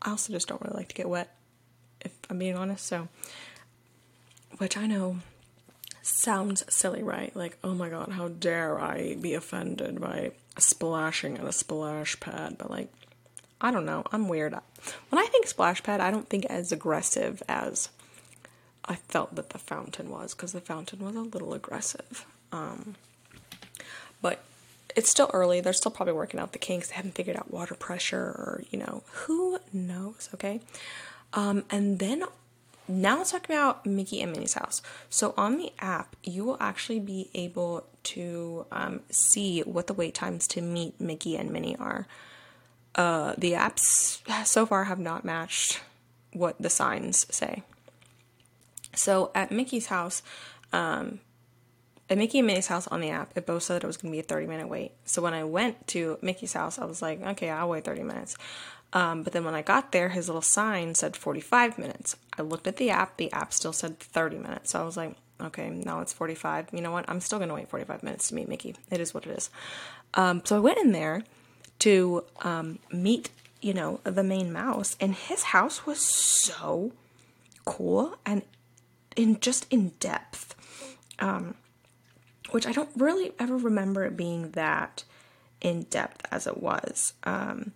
I 0.00 0.10
also 0.10 0.32
just 0.32 0.48
don't 0.48 0.62
really 0.62 0.76
like 0.76 0.88
to 0.88 0.94
get 0.94 1.08
wet, 1.08 1.36
if 2.00 2.12
I'm 2.30 2.38
being 2.38 2.56
honest. 2.56 2.86
So, 2.86 3.08
which 4.56 4.78
I 4.78 4.86
know 4.86 5.18
sounds 6.00 6.64
silly, 6.74 7.02
right? 7.02 7.34
Like, 7.36 7.58
oh 7.62 7.74
my 7.74 7.90
god, 7.90 8.12
how 8.12 8.28
dare 8.28 8.80
I 8.80 9.16
be 9.20 9.34
offended 9.34 10.00
by 10.00 10.32
splashing 10.56 11.36
in 11.36 11.44
a 11.44 11.52
splash 11.52 12.18
pad? 12.20 12.56
But 12.56 12.70
like, 12.70 12.88
I 13.60 13.70
don't 13.70 13.84
know. 13.84 14.04
I'm 14.10 14.28
weird. 14.28 14.54
When 15.10 15.22
I 15.22 15.26
think 15.26 15.46
splash 15.46 15.82
pad, 15.82 16.00
I 16.00 16.10
don't 16.10 16.30
think 16.30 16.46
as 16.46 16.72
aggressive 16.72 17.42
as 17.46 17.90
I 18.88 18.96
felt 18.96 19.34
that 19.34 19.50
the 19.50 19.58
fountain 19.58 20.10
was, 20.10 20.34
because 20.34 20.52
the 20.52 20.60
fountain 20.60 21.00
was 21.00 21.14
a 21.14 21.20
little 21.20 21.52
aggressive. 21.52 22.26
Um, 22.50 22.96
but 24.22 24.42
it's 24.96 25.10
still 25.10 25.30
early. 25.32 25.60
They're 25.60 25.72
still 25.74 25.92
probably 25.92 26.14
working 26.14 26.40
out 26.40 26.52
the 26.52 26.58
kinks. 26.58 26.88
They 26.88 26.94
haven't 26.94 27.14
figured 27.14 27.36
out 27.36 27.52
water 27.52 27.74
pressure 27.74 28.18
or, 28.18 28.64
you 28.70 28.78
know, 28.78 29.02
who 29.12 29.58
knows, 29.72 30.30
okay? 30.34 30.60
Um, 31.34 31.64
and 31.70 31.98
then 31.98 32.24
now 32.88 33.18
let's 33.18 33.32
talk 33.32 33.44
about 33.44 33.84
Mickey 33.84 34.22
and 34.22 34.32
Minnie's 34.32 34.54
house. 34.54 34.80
So 35.10 35.34
on 35.36 35.58
the 35.58 35.70
app, 35.78 36.16
you 36.24 36.44
will 36.44 36.56
actually 36.58 37.00
be 37.00 37.28
able 37.34 37.84
to 38.04 38.64
um, 38.72 39.00
see 39.10 39.60
what 39.60 39.86
the 39.86 39.92
wait 39.92 40.14
times 40.14 40.46
to 40.48 40.62
meet 40.62 40.98
Mickey 40.98 41.36
and 41.36 41.50
Minnie 41.50 41.76
are. 41.76 42.06
Uh, 42.94 43.34
the 43.36 43.52
apps 43.52 44.20
so 44.46 44.64
far 44.64 44.84
have 44.84 44.98
not 44.98 45.24
matched 45.24 45.80
what 46.32 46.56
the 46.58 46.70
signs 46.70 47.26
say. 47.30 47.62
So 48.98 49.30
at 49.34 49.50
Mickey's 49.50 49.86
house, 49.86 50.22
um, 50.72 51.20
at 52.10 52.16
Mickey 52.16 52.38
and 52.38 52.46
Minnie's 52.46 52.68
house 52.68 52.86
on 52.88 53.00
the 53.00 53.10
app, 53.10 53.36
it 53.36 53.46
both 53.46 53.62
said 53.62 53.84
it 53.84 53.86
was 53.86 53.96
going 53.96 54.12
to 54.12 54.16
be 54.16 54.20
a 54.20 54.22
30 54.22 54.46
minute 54.46 54.68
wait. 54.68 54.92
So 55.04 55.20
when 55.20 55.34
I 55.34 55.44
went 55.44 55.86
to 55.88 56.18
Mickey's 56.22 56.54
house, 56.54 56.78
I 56.78 56.84
was 56.84 57.02
like, 57.02 57.22
okay, 57.22 57.50
I'll 57.50 57.68
wait 57.68 57.84
30 57.84 58.02
minutes. 58.02 58.36
Um, 58.94 59.22
but 59.22 59.34
then 59.34 59.44
when 59.44 59.54
I 59.54 59.60
got 59.60 59.92
there, 59.92 60.08
his 60.08 60.28
little 60.28 60.42
sign 60.42 60.94
said 60.94 61.16
45 61.16 61.78
minutes. 61.78 62.16
I 62.38 62.42
looked 62.42 62.66
at 62.66 62.78
the 62.78 62.90
app, 62.90 63.18
the 63.18 63.30
app 63.32 63.52
still 63.52 63.74
said 63.74 63.98
30 63.98 64.38
minutes. 64.38 64.70
So 64.70 64.80
I 64.80 64.84
was 64.84 64.96
like, 64.96 65.14
okay, 65.40 65.68
now 65.68 66.00
it's 66.00 66.14
45. 66.14 66.68
You 66.72 66.80
know 66.80 66.92
what? 66.92 67.04
I'm 67.08 67.20
still 67.20 67.38
going 67.38 67.50
to 67.50 67.54
wait 67.54 67.68
45 67.68 68.02
minutes 68.02 68.28
to 68.28 68.34
meet 68.34 68.48
Mickey. 68.48 68.74
It 68.90 69.00
is 69.00 69.12
what 69.12 69.26
it 69.26 69.36
is. 69.36 69.50
Um, 70.14 70.40
so 70.44 70.56
I 70.56 70.60
went 70.60 70.78
in 70.78 70.92
there 70.92 71.24
to 71.80 72.24
um, 72.40 72.78
meet, 72.90 73.28
you 73.60 73.74
know, 73.74 74.00
the 74.04 74.24
main 74.24 74.52
mouse, 74.52 74.96
and 75.00 75.14
his 75.14 75.44
house 75.44 75.84
was 75.86 76.00
so 76.00 76.92
cool 77.66 78.16
and 78.24 78.42
in 79.18 79.40
just 79.40 79.66
in 79.70 79.90
depth. 80.00 80.54
Um, 81.18 81.54
which 82.50 82.66
I 82.66 82.72
don't 82.72 82.90
really 82.96 83.32
ever 83.38 83.56
remember 83.56 84.04
it 84.04 84.16
being 84.16 84.52
that 84.52 85.04
in 85.60 85.82
depth 85.84 86.26
as 86.30 86.46
it 86.46 86.62
was. 86.62 87.12
Um, 87.24 87.72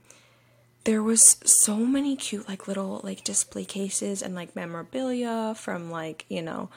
there 0.84 1.02
was 1.02 1.36
so 1.44 1.76
many 1.76 2.16
cute 2.16 2.48
like 2.48 2.66
little 2.66 3.00
like 3.04 3.22
display 3.22 3.64
cases 3.64 4.22
and 4.22 4.34
like 4.34 4.56
memorabilia 4.56 5.54
from 5.56 5.90
like 5.90 6.24
you 6.28 6.42
know 6.42 6.70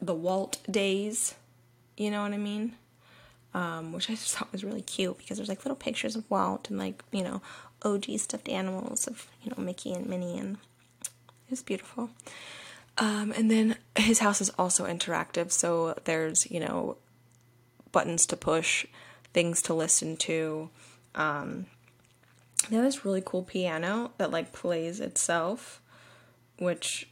the 0.00 0.14
Walt 0.14 0.58
days, 0.70 1.34
you 1.96 2.10
know 2.10 2.22
what 2.22 2.32
I 2.32 2.38
mean? 2.38 2.74
Um, 3.54 3.92
which 3.92 4.10
I 4.10 4.14
just 4.14 4.34
thought 4.36 4.52
was 4.52 4.64
really 4.64 4.82
cute 4.82 5.18
because 5.18 5.38
there's 5.38 5.48
like 5.48 5.64
little 5.64 5.76
pictures 5.76 6.16
of 6.16 6.30
Walt 6.30 6.70
and 6.70 6.78
like 6.78 7.02
you 7.10 7.22
know 7.22 7.42
OG 7.82 8.04
stuffed 8.18 8.48
animals 8.48 9.06
of 9.06 9.26
you 9.42 9.50
know 9.50 9.62
Mickey 9.62 9.92
and 9.92 10.06
Minnie 10.06 10.38
and 10.38 10.58
it 11.02 11.50
was 11.50 11.62
beautiful. 11.62 12.10
Um, 12.96 13.32
and 13.36 13.50
then 13.50 13.76
his 13.96 14.20
house 14.20 14.40
is 14.40 14.50
also 14.58 14.86
interactive, 14.86 15.50
so 15.50 15.98
there's 16.04 16.50
you 16.50 16.60
know 16.60 16.96
buttons 17.92 18.26
to 18.26 18.36
push, 18.36 18.86
things 19.32 19.62
to 19.62 19.74
listen 19.74 20.16
to. 20.18 20.70
Um, 21.14 21.66
they 22.68 22.76
have 22.76 22.84
this 22.84 23.04
really 23.04 23.22
cool 23.24 23.42
piano 23.42 24.12
that 24.18 24.30
like 24.30 24.52
plays 24.52 25.00
itself, 25.00 25.80
which 26.58 27.08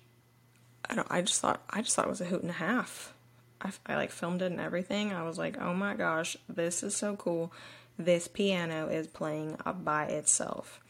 I 0.88 0.94
don't. 0.94 1.08
I 1.10 1.22
just 1.22 1.40
thought 1.40 1.62
I 1.70 1.82
just 1.82 1.96
thought 1.96 2.06
it 2.06 2.10
was 2.10 2.20
a 2.20 2.26
hoot 2.26 2.42
and 2.42 2.50
a 2.50 2.54
half. 2.54 3.12
I, 3.60 3.72
I 3.86 3.96
like 3.96 4.10
filmed 4.10 4.42
it 4.42 4.52
and 4.52 4.60
everything. 4.60 5.12
I 5.12 5.22
was 5.22 5.38
like, 5.38 5.60
oh 5.60 5.74
my 5.74 5.94
gosh, 5.94 6.36
this 6.48 6.82
is 6.82 6.96
so 6.96 7.16
cool. 7.16 7.52
This 7.98 8.28
piano 8.28 8.88
is 8.88 9.06
playing 9.06 9.56
by 9.82 10.06
itself. 10.06 10.80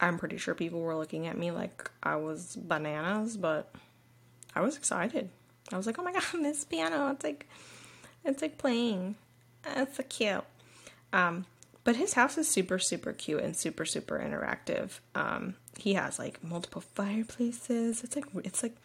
I'm 0.00 0.18
pretty 0.18 0.36
sure 0.36 0.54
people 0.54 0.80
were 0.80 0.96
looking 0.96 1.26
at 1.26 1.38
me 1.38 1.50
like 1.50 1.90
I 2.02 2.16
was 2.16 2.56
bananas, 2.56 3.36
but 3.36 3.72
I 4.54 4.60
was 4.60 4.76
excited. 4.76 5.30
I 5.72 5.76
was 5.76 5.86
like, 5.86 5.98
oh 5.98 6.02
my 6.02 6.12
god, 6.12 6.22
this 6.34 6.64
piano, 6.64 7.10
it's 7.10 7.24
like, 7.24 7.48
it's 8.24 8.42
like 8.42 8.58
playing. 8.58 9.16
It's 9.64 9.96
so 9.96 10.02
cute. 10.08 10.44
Um, 11.12 11.46
but 11.84 11.96
his 11.96 12.14
house 12.14 12.38
is 12.38 12.48
super, 12.48 12.78
super 12.78 13.12
cute 13.12 13.42
and 13.42 13.56
super, 13.56 13.84
super 13.84 14.18
interactive. 14.18 15.00
Um, 15.14 15.54
he 15.78 15.94
has 15.94 16.18
like 16.18 16.42
multiple 16.42 16.82
fireplaces. 16.82 18.04
It's 18.04 18.14
like, 18.14 18.26
it's 18.44 18.62
like, 18.62 18.76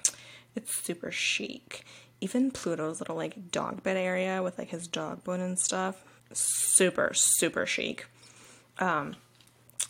it's 0.56 0.76
super 0.84 1.12
chic. 1.12 1.86
Even 2.20 2.50
Pluto's 2.50 3.00
little 3.00 3.16
like 3.16 3.52
dog 3.52 3.84
bed 3.84 3.98
area 3.98 4.42
with 4.42 4.58
like 4.58 4.70
his 4.70 4.88
dog 4.88 5.24
bone 5.24 5.40
and 5.40 5.60
stuff. 5.60 6.04
Super, 6.34 7.12
super 7.14 7.66
chic. 7.66 8.08
Um, 8.80 9.16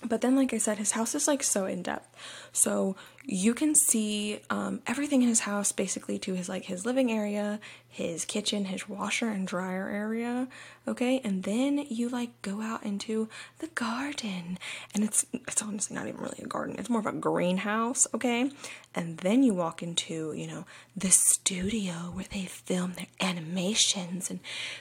but 0.05 0.22
then, 0.22 0.36
like 0.36 0.53
I 0.53 0.57
said, 0.57 0.77
his 0.77 0.91
house 0.91 1.15
is 1.15 1.27
like 1.27 1.41
so 1.41 1.65
in 1.65 1.81
depth. 1.81 2.07
So 2.51 2.96
you 3.29 3.53
can 3.53 3.75
see 3.75 4.39
um, 4.50 4.81
everything 4.88 5.22
in 5.22 5.27
his 5.27 5.41
house 5.41 5.74
basically 5.74 6.17
to 6.17 6.34
his 6.34 6.48
like 6.48 6.63
his 6.63 6.86
living 6.86 7.12
area, 7.12 7.60
his 7.89 8.24
kitchen, 8.24 8.65
his 8.65 8.88
washer 8.88 9.27
and 9.27 9.46
dryer 9.46 9.89
area. 9.89 10.48
Okay, 10.88 11.19
and 11.25 11.43
then 11.43 11.86
you 11.89 12.07
like 12.07 12.41
go 12.41 12.62
out 12.62 12.84
into 12.84 13.27
the 13.60 13.67
garden, 13.67 14.57
and 14.96 15.03
it's 15.03 15.25
it's 15.34 15.62
honestly 15.62 15.93
not 15.93 16.07
even 16.07 16.22
really 16.22 16.39
a 16.41 16.48
garden. 16.48 16.77
It's 16.79 16.89
more 16.89 17.01
of 17.01 17.05
a 17.05 17.12
greenhouse. 17.12 18.07
Okay, 18.13 18.50
and 18.96 19.17
then 19.17 19.43
you 19.43 19.53
walk 19.53 19.84
into 19.84 20.31
you 20.31 20.48
know 20.48 20.65
the 20.96 21.12
studio 21.12 21.91
where 22.13 22.27
they 22.31 22.46
film 22.46 22.93
their 22.93 23.07
animations 23.19 24.31
and 24.31 24.39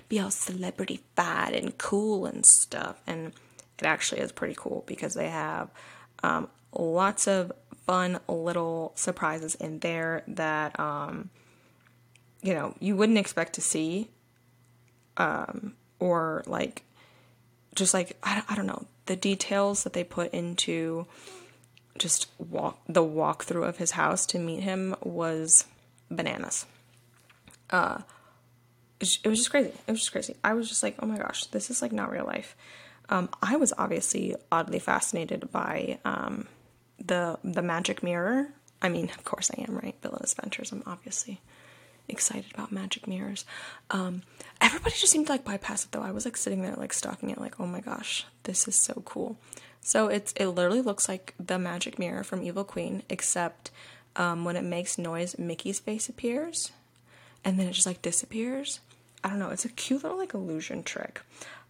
be 0.08 0.20
all 0.20 0.30
celebrity 0.30 1.00
fat 1.16 1.52
and 1.52 1.76
cool 1.78 2.26
and 2.26 2.46
stuff 2.46 3.00
and 3.08 3.32
it 3.78 3.84
actually 3.84 4.20
is 4.20 4.32
pretty 4.32 4.54
cool 4.56 4.84
because 4.86 5.14
they 5.14 5.28
have 5.28 5.68
um, 6.22 6.48
lots 6.72 7.28
of 7.28 7.52
fun 7.86 8.18
little 8.28 8.92
surprises 8.96 9.54
in 9.54 9.78
there 9.78 10.22
that 10.26 10.78
um, 10.78 11.30
you 12.42 12.52
know 12.52 12.74
you 12.80 12.96
wouldn't 12.96 13.18
expect 13.18 13.54
to 13.54 13.60
see 13.60 14.08
um, 15.16 15.74
or 15.98 16.42
like 16.46 16.82
just 17.74 17.94
like 17.94 18.16
I, 18.22 18.42
I 18.48 18.56
don't 18.56 18.66
know 18.66 18.86
the 19.06 19.16
details 19.16 19.84
that 19.84 19.92
they 19.92 20.04
put 20.04 20.32
into 20.32 21.06
just 21.98 22.28
walk 22.38 22.80
the 22.88 23.04
walkthrough 23.04 23.68
of 23.68 23.78
his 23.78 23.92
house 23.92 24.26
to 24.26 24.38
meet 24.38 24.62
him 24.62 24.94
was 25.02 25.64
bananas. 26.10 26.66
Uh 27.70 28.00
it 28.98 29.28
was 29.28 29.38
just 29.38 29.50
crazy. 29.50 29.72
It 29.86 29.90
was 29.90 30.00
just 30.00 30.12
crazy. 30.12 30.36
I 30.42 30.54
was 30.54 30.68
just 30.68 30.82
like 30.82 30.96
oh 31.00 31.06
my 31.06 31.18
gosh 31.18 31.46
this 31.46 31.70
is 31.70 31.82
like 31.82 31.92
not 31.92 32.10
real 32.10 32.24
life. 32.26 32.56
Um, 33.08 33.28
I 33.40 33.56
was 33.56 33.72
obviously 33.78 34.34
oddly 34.50 34.80
fascinated 34.80 35.52
by 35.52 36.00
um, 36.04 36.48
the 36.98 37.38
the 37.44 37.62
magic 37.62 38.02
mirror. 38.02 38.48
I 38.82 38.88
mean, 38.88 39.10
of 39.10 39.24
course 39.24 39.50
I 39.56 39.62
am, 39.62 39.76
right? 39.76 39.94
Villainous 40.02 40.34
Ventures. 40.34 40.72
I'm 40.72 40.82
obviously 40.86 41.40
excited 42.08 42.52
about 42.54 42.72
magic 42.72 43.06
mirrors. 43.06 43.44
Um, 43.90 44.22
everybody 44.60 44.94
just 44.96 45.12
seemed 45.12 45.26
to 45.26 45.32
like 45.32 45.44
bypass 45.44 45.84
it 45.84 45.92
though. 45.92 46.02
I 46.02 46.12
was 46.12 46.24
like 46.24 46.36
sitting 46.36 46.62
there 46.62 46.74
like 46.74 46.92
stalking 46.92 47.30
it, 47.30 47.38
like, 47.38 47.58
oh 47.60 47.66
my 47.66 47.80
gosh, 47.80 48.26
this 48.44 48.68
is 48.68 48.76
so 48.76 49.02
cool. 49.04 49.36
So 49.80 50.08
it's 50.08 50.32
it 50.36 50.48
literally 50.48 50.82
looks 50.82 51.08
like 51.08 51.34
the 51.38 51.58
magic 51.58 51.98
mirror 51.98 52.24
from 52.24 52.42
Evil 52.42 52.64
Queen, 52.64 53.02
except 53.08 53.70
um, 54.16 54.44
when 54.44 54.56
it 54.56 54.64
makes 54.64 54.98
noise, 54.98 55.38
Mickey's 55.38 55.78
face 55.78 56.08
appears, 56.08 56.72
and 57.44 57.58
then 57.58 57.68
it 57.68 57.72
just 57.72 57.86
like 57.86 58.02
disappears. 58.02 58.80
I 59.22 59.30
don't 59.30 59.38
know. 59.38 59.50
It's 59.50 59.64
a 59.64 59.70
cute 59.70 60.02
little 60.02 60.18
like 60.18 60.34
illusion 60.34 60.82
trick. 60.82 61.22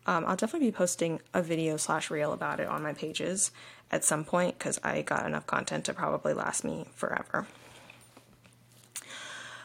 Um, 0.06 0.24
I'll 0.24 0.36
definitely 0.36 0.68
be 0.68 0.76
posting 0.76 1.20
a 1.34 1.42
video 1.42 1.76
slash 1.76 2.10
reel 2.10 2.32
about 2.32 2.60
it 2.60 2.68
on 2.68 2.82
my 2.82 2.92
pages 2.92 3.50
at 3.90 4.04
some 4.04 4.24
point 4.24 4.58
because 4.58 4.80
I 4.82 5.02
got 5.02 5.26
enough 5.26 5.46
content 5.46 5.84
to 5.86 5.94
probably 5.94 6.32
last 6.32 6.64
me 6.64 6.86
forever. 6.94 7.46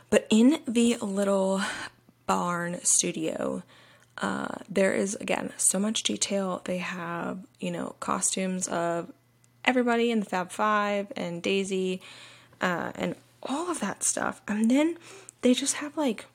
But 0.10 0.28
in 0.30 0.60
the 0.68 0.98
little 0.98 1.62
barn 2.28 2.80
studio, 2.84 3.64
uh, 4.18 4.56
there 4.70 4.94
is 4.94 5.16
again 5.16 5.54
so 5.58 5.80
much 5.80 6.04
detail. 6.04 6.62
They 6.66 6.78
have, 6.80 7.40
you 7.60 7.72
know, 7.72 7.96
costumes 8.00 8.68
of 8.68 9.12
everybody 9.66 10.12
in 10.12 10.20
the 10.20 10.26
Fab 10.26 10.52
Five 10.52 11.12
and 11.16 11.42
Daisy 11.42 12.02
uh, 12.60 12.92
and 12.96 13.16
all 13.42 13.72
of 13.72 13.80
that 13.80 14.04
stuff. 14.04 14.42
And 14.48 14.70
then 14.70 14.98
they 15.42 15.54
just 15.54 15.76
have 15.76 15.98
like 15.98 16.26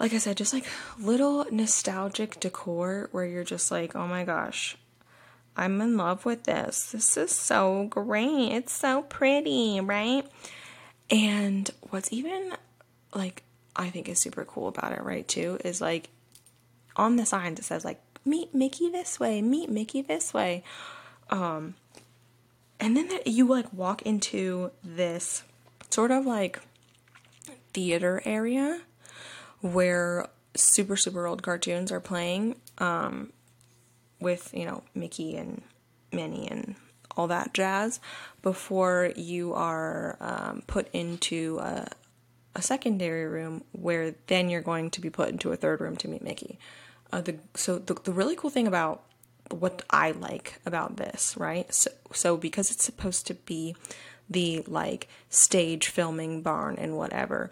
like 0.00 0.12
I 0.12 0.18
said, 0.18 0.36
just 0.36 0.52
like 0.52 0.66
little 0.98 1.46
nostalgic 1.50 2.40
decor 2.40 3.08
where 3.12 3.24
you're 3.24 3.44
just 3.44 3.70
like, 3.70 3.94
oh 3.94 4.08
my 4.08 4.24
gosh, 4.24 4.76
I'm 5.56 5.80
in 5.80 5.96
love 5.96 6.24
with 6.24 6.44
this. 6.44 6.92
This 6.92 7.16
is 7.16 7.30
so 7.30 7.86
great. 7.88 8.52
It's 8.52 8.72
so 8.72 9.02
pretty, 9.02 9.80
right? 9.80 10.26
And 11.10 11.70
what's 11.90 12.12
even 12.12 12.54
like 13.14 13.42
I 13.76 13.90
think 13.90 14.08
is 14.08 14.20
super 14.20 14.44
cool 14.44 14.68
about 14.68 14.92
it, 14.92 15.02
right, 15.02 15.26
too, 15.26 15.58
is 15.64 15.80
like 15.80 16.08
on 16.96 17.16
the 17.16 17.26
signs 17.26 17.58
it 17.58 17.64
says 17.64 17.84
like 17.84 18.00
meet 18.24 18.54
Mickey 18.54 18.88
this 18.88 19.18
way, 19.18 19.42
meet 19.42 19.68
Mickey 19.70 20.02
this 20.02 20.32
way. 20.34 20.62
Um 21.30 21.74
and 22.80 22.96
then 22.96 23.08
you 23.24 23.46
like 23.46 23.72
walk 23.72 24.02
into 24.02 24.70
this 24.82 25.42
sort 25.90 26.10
of 26.10 26.26
like 26.26 26.60
theater 27.72 28.22
area 28.24 28.80
where 29.60 30.28
super 30.56 30.96
super 30.96 31.26
old 31.26 31.42
cartoons 31.42 31.90
are 31.92 32.00
playing 32.00 32.56
um, 32.78 33.32
with 34.24 34.50
you 34.52 34.64
know 34.64 34.82
Mickey 34.94 35.36
and 35.36 35.62
Minnie 36.12 36.48
and 36.50 36.74
all 37.16 37.28
that 37.28 37.54
jazz 37.54 38.00
before 38.42 39.12
you 39.14 39.54
are 39.54 40.16
um, 40.20 40.62
put 40.66 40.88
into 40.92 41.58
a, 41.60 41.86
a, 42.56 42.62
secondary 42.62 43.26
room 43.26 43.62
where 43.72 44.14
then 44.26 44.48
you're 44.48 44.60
going 44.60 44.90
to 44.90 45.00
be 45.00 45.10
put 45.10 45.28
into 45.28 45.52
a 45.52 45.56
third 45.56 45.80
room 45.80 45.96
to 45.96 46.08
meet 46.08 46.22
Mickey. 46.22 46.58
Uh, 47.12 47.20
the, 47.20 47.36
so 47.54 47.78
the, 47.78 47.94
the 47.94 48.12
really 48.12 48.34
cool 48.34 48.50
thing 48.50 48.66
about 48.66 49.04
what 49.50 49.82
I 49.90 50.10
like 50.10 50.60
about 50.66 50.96
this, 50.96 51.36
right? 51.36 51.72
So, 51.72 51.90
so 52.12 52.36
because 52.36 52.70
it's 52.70 52.84
supposed 52.84 53.26
to 53.28 53.34
be 53.34 53.76
the 54.28 54.64
like 54.66 55.08
stage 55.28 55.88
filming 55.88 56.42
barn 56.42 56.76
and 56.78 56.96
whatever, 56.96 57.50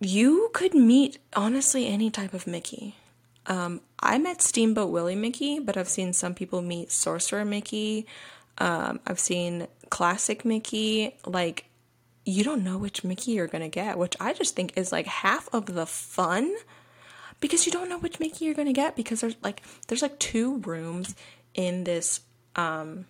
you 0.00 0.50
could 0.54 0.74
meet 0.74 1.18
honestly 1.34 1.86
any 1.86 2.10
type 2.10 2.32
of 2.32 2.46
Mickey. 2.46 2.96
Um, 3.46 3.80
I 4.00 4.18
met 4.18 4.42
Steamboat 4.42 4.90
Willie 4.90 5.14
Mickey, 5.14 5.58
but 5.58 5.76
I've 5.76 5.88
seen 5.88 6.12
some 6.12 6.34
people 6.34 6.62
meet 6.62 6.92
Sorcerer 6.92 7.44
Mickey. 7.44 8.06
Um, 8.58 9.00
I've 9.06 9.18
seen 9.18 9.66
classic 9.88 10.44
Mickey. 10.44 11.16
Like, 11.26 11.66
you 12.24 12.44
don't 12.44 12.62
know 12.62 12.78
which 12.78 13.02
Mickey 13.02 13.32
you're 13.32 13.46
gonna 13.46 13.68
get, 13.68 13.98
which 13.98 14.16
I 14.20 14.32
just 14.32 14.54
think 14.54 14.74
is 14.76 14.92
like 14.92 15.06
half 15.06 15.48
of 15.52 15.66
the 15.66 15.86
fun 15.86 16.54
because 17.40 17.66
you 17.66 17.72
don't 17.72 17.88
know 17.88 17.98
which 17.98 18.20
Mickey 18.20 18.44
you're 18.44 18.54
gonna 18.54 18.72
get 18.72 18.96
because 18.96 19.20
there's 19.20 19.36
like 19.42 19.62
there's 19.88 20.02
like 20.02 20.18
two 20.18 20.58
rooms 20.58 21.14
in 21.54 21.84
this 21.84 22.20
um 22.56 23.06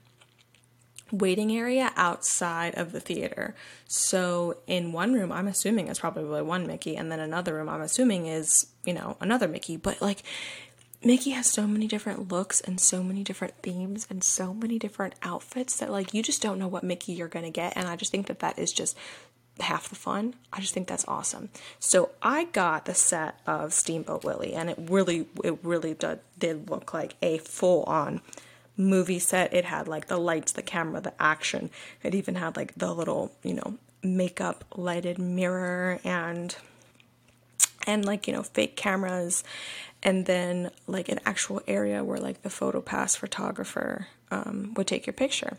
waiting 1.12 1.56
area 1.56 1.92
outside 1.96 2.74
of 2.76 2.92
the 2.92 3.00
theater. 3.00 3.54
So 3.86 4.58
in 4.66 4.92
one 4.92 5.12
room, 5.12 5.32
I'm 5.32 5.48
assuming 5.48 5.88
is 5.88 5.98
probably 5.98 6.42
one 6.42 6.66
Mickey, 6.66 6.96
and 6.96 7.10
then 7.10 7.20
another 7.20 7.54
room, 7.54 7.68
I'm 7.68 7.80
assuming 7.80 8.26
is, 8.26 8.66
you 8.84 8.94
know, 8.94 9.16
another 9.20 9.48
Mickey. 9.48 9.76
But 9.76 10.00
like, 10.00 10.22
Mickey 11.02 11.30
has 11.30 11.46
so 11.46 11.66
many 11.66 11.86
different 11.86 12.30
looks 12.30 12.60
and 12.60 12.78
so 12.78 13.02
many 13.02 13.24
different 13.24 13.54
themes 13.62 14.06
and 14.10 14.22
so 14.22 14.52
many 14.52 14.78
different 14.78 15.14
outfits 15.22 15.76
that 15.76 15.90
like 15.90 16.12
you 16.12 16.22
just 16.22 16.42
don't 16.42 16.58
know 16.58 16.68
what 16.68 16.84
Mickey 16.84 17.12
you're 17.12 17.26
gonna 17.26 17.50
get. 17.50 17.72
And 17.74 17.88
I 17.88 17.96
just 17.96 18.12
think 18.12 18.26
that 18.26 18.40
that 18.40 18.58
is 18.58 18.70
just 18.70 18.96
half 19.60 19.88
the 19.88 19.94
fun. 19.94 20.34
I 20.52 20.60
just 20.60 20.74
think 20.74 20.88
that's 20.88 21.06
awesome. 21.08 21.48
So 21.78 22.10
I 22.22 22.44
got 22.44 22.84
the 22.84 22.94
set 22.94 23.40
of 23.46 23.72
Steamboat 23.72 24.24
Willie, 24.24 24.54
and 24.54 24.70
it 24.70 24.78
really, 24.78 25.26
it 25.42 25.58
really 25.62 25.94
did, 25.94 26.20
did 26.38 26.70
look 26.70 26.92
like 26.92 27.14
a 27.22 27.38
full 27.38 27.84
on 27.84 28.20
movie 28.76 29.18
set. 29.18 29.52
It 29.52 29.64
had 29.64 29.88
like 29.88 30.08
the 30.08 30.18
lights, 30.18 30.52
the 30.52 30.62
camera, 30.62 31.00
the 31.00 31.14
action. 31.20 31.70
It 32.02 32.14
even 32.14 32.36
had 32.36 32.56
like 32.56 32.74
the 32.76 32.92
little, 32.92 33.32
you 33.42 33.54
know, 33.54 33.78
makeup 34.02 34.64
lighted 34.74 35.18
mirror 35.18 36.00
and 36.04 36.56
and 37.86 38.04
like, 38.04 38.26
you 38.26 38.32
know, 38.32 38.42
fake 38.42 38.76
cameras 38.76 39.42
and 40.02 40.26
then 40.26 40.70
like 40.86 41.08
an 41.08 41.20
actual 41.26 41.60
area 41.66 42.02
where 42.04 42.18
like 42.18 42.42
the 42.42 42.50
photo 42.50 42.80
pass 42.80 43.16
photographer 43.16 44.08
um, 44.30 44.72
would 44.76 44.86
take 44.86 45.06
your 45.06 45.14
picture. 45.14 45.56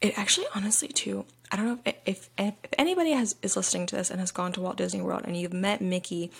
It 0.00 0.18
actually 0.18 0.46
honestly 0.54 0.88
too, 0.88 1.24
I 1.50 1.56
don't 1.56 1.66
know 1.66 1.78
if, 1.84 1.94
if, 2.06 2.30
if 2.38 2.54
anybody 2.78 3.12
has 3.12 3.36
is 3.42 3.56
listening 3.56 3.86
to 3.86 3.96
this 3.96 4.10
and 4.10 4.20
has 4.20 4.30
gone 4.30 4.52
to 4.52 4.60
Walt 4.60 4.76
Disney 4.76 5.00
World 5.00 5.22
and 5.24 5.36
you've 5.36 5.52
met 5.52 5.80
Mickey 5.80 6.30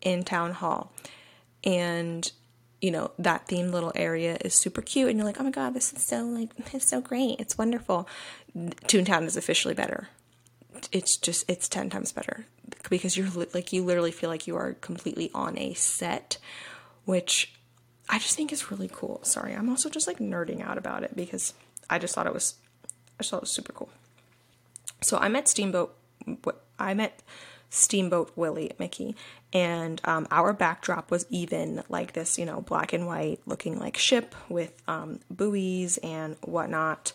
in 0.00 0.24
town 0.24 0.52
hall 0.52 0.92
and 1.62 2.30
you 2.84 2.90
know, 2.90 3.10
that 3.18 3.46
themed 3.48 3.72
little 3.72 3.92
area 3.94 4.36
is 4.44 4.54
super 4.54 4.82
cute 4.82 5.08
and 5.08 5.16
you're 5.16 5.24
like, 5.24 5.40
oh 5.40 5.44
my 5.44 5.50
god, 5.50 5.72
this 5.72 5.90
is 5.94 6.02
so 6.02 6.22
like 6.22 6.50
it's 6.74 6.86
so 6.86 7.00
great. 7.00 7.40
It's 7.40 7.56
wonderful. 7.56 8.06
Toontown 8.54 9.24
is 9.24 9.38
officially 9.38 9.72
better. 9.72 10.08
It's 10.92 11.16
just 11.16 11.48
it's 11.48 11.66
10 11.66 11.88
times 11.88 12.12
better 12.12 12.44
because 12.90 13.16
you're 13.16 13.30
like 13.54 13.72
you 13.72 13.82
literally 13.82 14.10
feel 14.10 14.28
like 14.28 14.46
you 14.46 14.54
are 14.56 14.74
completely 14.74 15.30
on 15.34 15.56
a 15.56 15.72
set, 15.72 16.36
which 17.06 17.54
I 18.10 18.18
just 18.18 18.36
think 18.36 18.52
is 18.52 18.70
really 18.70 18.90
cool. 18.92 19.20
Sorry, 19.22 19.54
I'm 19.54 19.70
also 19.70 19.88
just 19.88 20.06
like 20.06 20.18
nerding 20.18 20.60
out 20.62 20.76
about 20.76 21.04
it 21.04 21.16
because 21.16 21.54
I 21.88 21.98
just 21.98 22.14
thought 22.14 22.26
it 22.26 22.34
was 22.34 22.56
I 22.84 23.22
just 23.22 23.30
thought 23.30 23.38
it 23.38 23.44
was 23.44 23.54
super 23.54 23.72
cool. 23.72 23.88
So 25.00 25.16
I 25.16 25.28
met 25.28 25.48
Steamboat 25.48 25.96
I 26.78 26.92
met 26.92 27.22
Steamboat 27.70 28.32
Willie 28.36 28.72
Mickey. 28.78 29.16
And 29.54 30.00
um, 30.04 30.26
our 30.30 30.52
backdrop 30.52 31.10
was 31.10 31.26
even 31.30 31.84
like 31.88 32.12
this, 32.12 32.38
you 32.38 32.44
know, 32.44 32.60
black 32.60 32.92
and 32.92 33.06
white 33.06 33.40
looking 33.46 33.78
like 33.78 33.96
ship 33.96 34.34
with 34.48 34.72
um, 34.88 35.20
buoys 35.30 35.96
and 35.98 36.36
whatnot. 36.42 37.12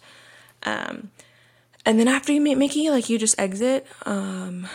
Um, 0.64 1.12
and 1.86 2.00
then 2.00 2.08
after 2.08 2.32
you 2.32 2.40
meet 2.40 2.56
Mickey, 2.56 2.90
like 2.90 3.10
you 3.10 3.20
just 3.20 3.38
exit 3.38 3.86
um, 4.06 4.68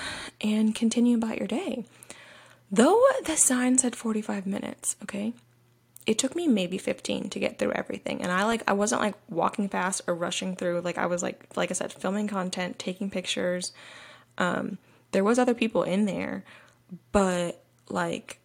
and 0.42 0.74
continue 0.74 1.16
about 1.16 1.38
your 1.38 1.48
day. 1.48 1.86
Though 2.70 3.00
the 3.24 3.36
sign 3.36 3.78
said 3.78 3.96
45 3.96 4.46
minutes, 4.46 4.96
okay? 5.02 5.32
it 6.06 6.18
took 6.18 6.36
me 6.36 6.46
maybe 6.46 6.78
15 6.78 7.30
to 7.30 7.38
get 7.38 7.58
through 7.58 7.72
everything 7.72 8.22
and 8.22 8.30
i 8.30 8.44
like 8.44 8.62
i 8.68 8.72
wasn't 8.72 9.00
like 9.00 9.14
walking 9.28 9.68
fast 9.68 10.02
or 10.06 10.14
rushing 10.14 10.54
through 10.56 10.80
like 10.80 10.98
i 10.98 11.06
was 11.06 11.22
like 11.22 11.46
like 11.56 11.70
i 11.70 11.74
said 11.74 11.92
filming 11.92 12.28
content 12.28 12.78
taking 12.78 13.10
pictures 13.10 13.72
um 14.38 14.78
there 15.12 15.24
was 15.24 15.38
other 15.38 15.54
people 15.54 15.82
in 15.82 16.04
there 16.04 16.44
but 17.12 17.62
like 17.88 18.38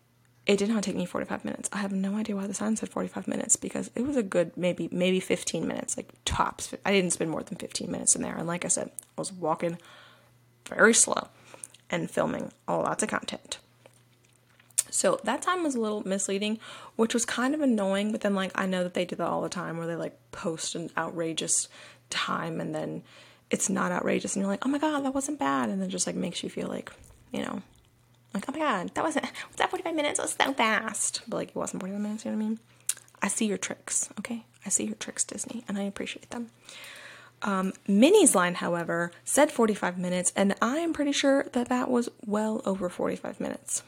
it 0.45 0.57
did 0.57 0.69
not 0.69 0.81
take 0.81 0.95
me 0.95 1.05
45 1.05 1.45
minutes. 1.45 1.69
I 1.71 1.77
have 1.77 1.91
no 1.91 2.15
idea 2.15 2.35
why 2.35 2.47
the 2.47 2.55
sign 2.55 2.75
said 2.75 2.89
45 2.89 3.27
minutes 3.27 3.55
because 3.55 3.91
it 3.93 4.01
was 4.01 4.17
a 4.17 4.23
good 4.23 4.57
maybe 4.57 4.89
maybe 4.91 5.19
15 5.19 5.67
minutes 5.67 5.95
like 5.95 6.12
tops. 6.25 6.73
I 6.83 6.91
didn't 6.91 7.13
spend 7.13 7.29
more 7.29 7.43
than 7.43 7.57
15 7.57 7.91
minutes 7.91 8.15
in 8.15 8.23
there. 8.23 8.35
And 8.35 8.47
like 8.47 8.65
i 8.65 8.67
said 8.67 8.89
i 8.89 9.21
was 9.21 9.31
walking 9.31 9.77
very 10.67 10.93
slow 10.93 11.27
and 11.89 12.09
filming 12.09 12.51
a 12.67 12.77
lots 12.77 13.03
of 13.03 13.09
content. 13.09 13.59
So 14.89 15.19
that 15.23 15.43
time 15.43 15.63
was 15.63 15.75
a 15.75 15.79
little 15.79 16.01
misleading, 16.07 16.59
which 16.95 17.13
was 17.13 17.25
kind 17.25 17.53
of 17.53 17.62
annoying, 17.62 18.12
but 18.12 18.21
then 18.21 18.33
like 18.33 18.51
I 18.55 18.65
know 18.65 18.83
that 18.83 18.95
they 18.95 19.05
do 19.05 19.15
that 19.17 19.27
all 19.27 19.43
the 19.43 19.49
time 19.49 19.77
where 19.77 19.85
they 19.85 19.95
like 19.95 20.17
post 20.31 20.73
an 20.73 20.89
outrageous 20.97 21.67
time 22.09 22.59
and 22.59 22.73
then 22.73 23.03
it's 23.51 23.69
not 23.69 23.91
outrageous 23.91 24.35
and 24.35 24.41
you're 24.41 24.51
like, 24.51 24.65
"Oh 24.65 24.69
my 24.69 24.79
god, 24.79 25.05
that 25.05 25.13
wasn't 25.13 25.38
bad." 25.38 25.69
And 25.69 25.79
then 25.79 25.89
just 25.89 26.07
like 26.07 26.15
makes 26.15 26.43
you 26.43 26.49
feel 26.49 26.67
like, 26.67 26.91
you 27.31 27.43
know, 27.43 27.62
like, 28.33 28.45
"Oh 28.47 28.51
my 28.51 28.59
god, 28.59 28.91
that 28.93 29.03
wasn't 29.03 29.25
was 29.25 29.55
that 29.57 29.69
45 29.69 29.95
minutes? 29.95 30.19
It 30.19 30.23
was 30.23 30.35
so 30.39 30.53
fast." 30.53 31.21
But 31.27 31.37
like 31.37 31.49
it 31.49 31.55
wasn't 31.55 31.81
45 31.81 32.01
minutes, 32.01 32.25
you 32.25 32.31
know 32.31 32.37
what 32.37 32.43
I 32.43 32.47
mean? 32.49 32.59
I 33.21 33.27
see 33.27 33.45
your 33.45 33.57
tricks, 33.57 34.09
okay? 34.19 34.45
I 34.65 34.69
see 34.69 34.85
your 34.85 34.95
tricks, 34.95 35.23
Disney, 35.23 35.63
and 35.67 35.77
I 35.77 35.83
appreciate 35.83 36.29
them. 36.29 36.51
Um, 37.41 37.73
Minnie's 37.87 38.35
line, 38.35 38.55
however, 38.55 39.11
said 39.23 39.51
45 39.51 39.97
minutes, 39.97 40.33
and 40.35 40.55
I 40.61 40.77
am 40.77 40.93
pretty 40.93 41.11
sure 41.11 41.45
that 41.53 41.69
that 41.69 41.89
was 41.89 42.09
well 42.25 42.61
over 42.65 42.89
45 42.89 43.39
minutes 43.39 43.83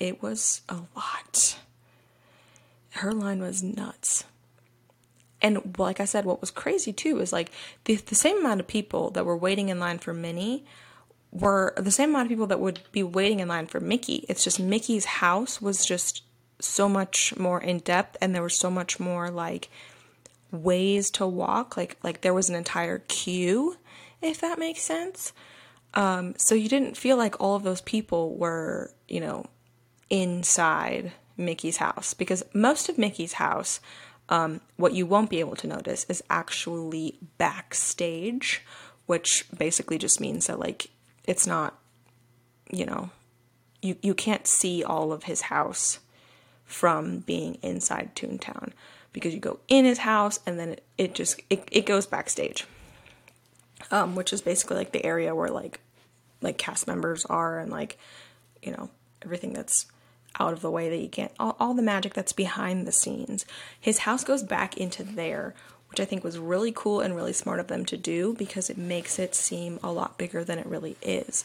it 0.00 0.22
was 0.22 0.62
a 0.68 0.78
lot. 0.96 1.58
Her 2.92 3.12
line 3.12 3.40
was 3.40 3.62
nuts. 3.62 4.24
And 5.42 5.78
like 5.78 6.00
I 6.00 6.04
said, 6.06 6.24
what 6.24 6.40
was 6.40 6.50
crazy 6.50 6.92
too 6.92 7.20
is 7.20 7.32
like 7.32 7.52
the, 7.84 7.96
the 7.96 8.14
same 8.14 8.38
amount 8.38 8.60
of 8.60 8.66
people 8.66 9.10
that 9.10 9.24
were 9.24 9.36
waiting 9.36 9.68
in 9.68 9.78
line 9.78 9.98
for 9.98 10.12
Minnie 10.12 10.64
were 11.32 11.74
the 11.76 11.90
same 11.90 12.10
amount 12.10 12.26
of 12.26 12.28
people 12.30 12.46
that 12.48 12.60
would 12.60 12.80
be 12.92 13.02
waiting 13.02 13.40
in 13.40 13.48
line 13.48 13.66
for 13.66 13.80
Mickey. 13.80 14.24
It's 14.28 14.42
just 14.42 14.58
Mickey's 14.58 15.04
house 15.04 15.62
was 15.62 15.84
just 15.84 16.22
so 16.58 16.88
much 16.88 17.36
more 17.38 17.60
in 17.60 17.78
depth 17.78 18.16
and 18.20 18.34
there 18.34 18.42
was 18.42 18.58
so 18.58 18.70
much 18.70 19.00
more 19.00 19.30
like 19.30 19.68
ways 20.50 21.10
to 21.12 21.26
walk. 21.26 21.76
Like 21.76 21.96
like 22.02 22.20
there 22.22 22.34
was 22.34 22.48
an 22.48 22.56
entire 22.56 22.98
queue, 22.98 23.76
if 24.20 24.40
that 24.40 24.58
makes 24.58 24.82
sense. 24.82 25.32
Um, 25.94 26.34
so 26.36 26.54
you 26.54 26.68
didn't 26.68 26.96
feel 26.96 27.16
like 27.16 27.40
all 27.40 27.56
of 27.56 27.62
those 27.62 27.80
people 27.80 28.36
were, 28.36 28.92
you 29.08 29.20
know, 29.20 29.46
inside 30.08 31.12
Mickey's 31.36 31.78
house 31.78 32.14
because 32.14 32.44
most 32.52 32.88
of 32.88 32.98
Mickey's 32.98 33.34
house, 33.34 33.80
um, 34.28 34.60
what 34.76 34.94
you 34.94 35.06
won't 35.06 35.30
be 35.30 35.40
able 35.40 35.56
to 35.56 35.66
notice 35.66 36.06
is 36.08 36.22
actually 36.30 37.18
backstage, 37.38 38.62
which 39.06 39.46
basically 39.56 39.98
just 39.98 40.20
means 40.20 40.46
that 40.46 40.60
like 40.60 40.90
it's 41.30 41.46
not, 41.46 41.78
you 42.72 42.84
know, 42.84 43.10
you 43.80 43.96
you 44.02 44.14
can't 44.14 44.48
see 44.48 44.82
all 44.82 45.12
of 45.12 45.22
his 45.22 45.42
house 45.42 46.00
from 46.64 47.20
being 47.20 47.54
inside 47.62 48.16
Toontown 48.16 48.72
because 49.12 49.32
you 49.32 49.38
go 49.38 49.60
in 49.68 49.84
his 49.84 49.98
house 49.98 50.40
and 50.44 50.58
then 50.58 50.70
it, 50.70 50.82
it 50.98 51.14
just 51.14 51.40
it, 51.48 51.68
it 51.70 51.86
goes 51.86 52.04
backstage. 52.04 52.66
Um, 53.92 54.16
which 54.16 54.32
is 54.32 54.42
basically 54.42 54.76
like 54.76 54.90
the 54.90 55.06
area 55.06 55.32
where 55.32 55.48
like 55.48 55.78
like 56.42 56.58
cast 56.58 56.88
members 56.88 57.24
are 57.26 57.60
and 57.60 57.70
like 57.70 57.96
you 58.60 58.72
know 58.72 58.90
everything 59.22 59.52
that's 59.52 59.86
out 60.40 60.52
of 60.52 60.62
the 60.62 60.70
way 60.70 60.90
that 60.90 60.98
you 60.98 61.08
can't 61.08 61.32
all, 61.38 61.56
all 61.60 61.74
the 61.74 61.82
magic 61.82 62.12
that's 62.12 62.32
behind 62.32 62.86
the 62.86 62.92
scenes 62.92 63.44
his 63.80 63.98
house 63.98 64.22
goes 64.22 64.42
back 64.42 64.76
into 64.76 65.02
there 65.02 65.54
which 65.90 66.00
i 66.00 66.04
think 66.04 66.24
was 66.24 66.38
really 66.38 66.72
cool 66.72 67.00
and 67.00 67.14
really 67.14 67.32
smart 67.32 67.60
of 67.60 67.66
them 67.66 67.84
to 67.84 67.96
do 67.96 68.34
because 68.34 68.70
it 68.70 68.78
makes 68.78 69.18
it 69.18 69.34
seem 69.34 69.78
a 69.82 69.92
lot 69.92 70.16
bigger 70.16 70.44
than 70.44 70.58
it 70.58 70.66
really 70.66 70.96
is. 71.02 71.44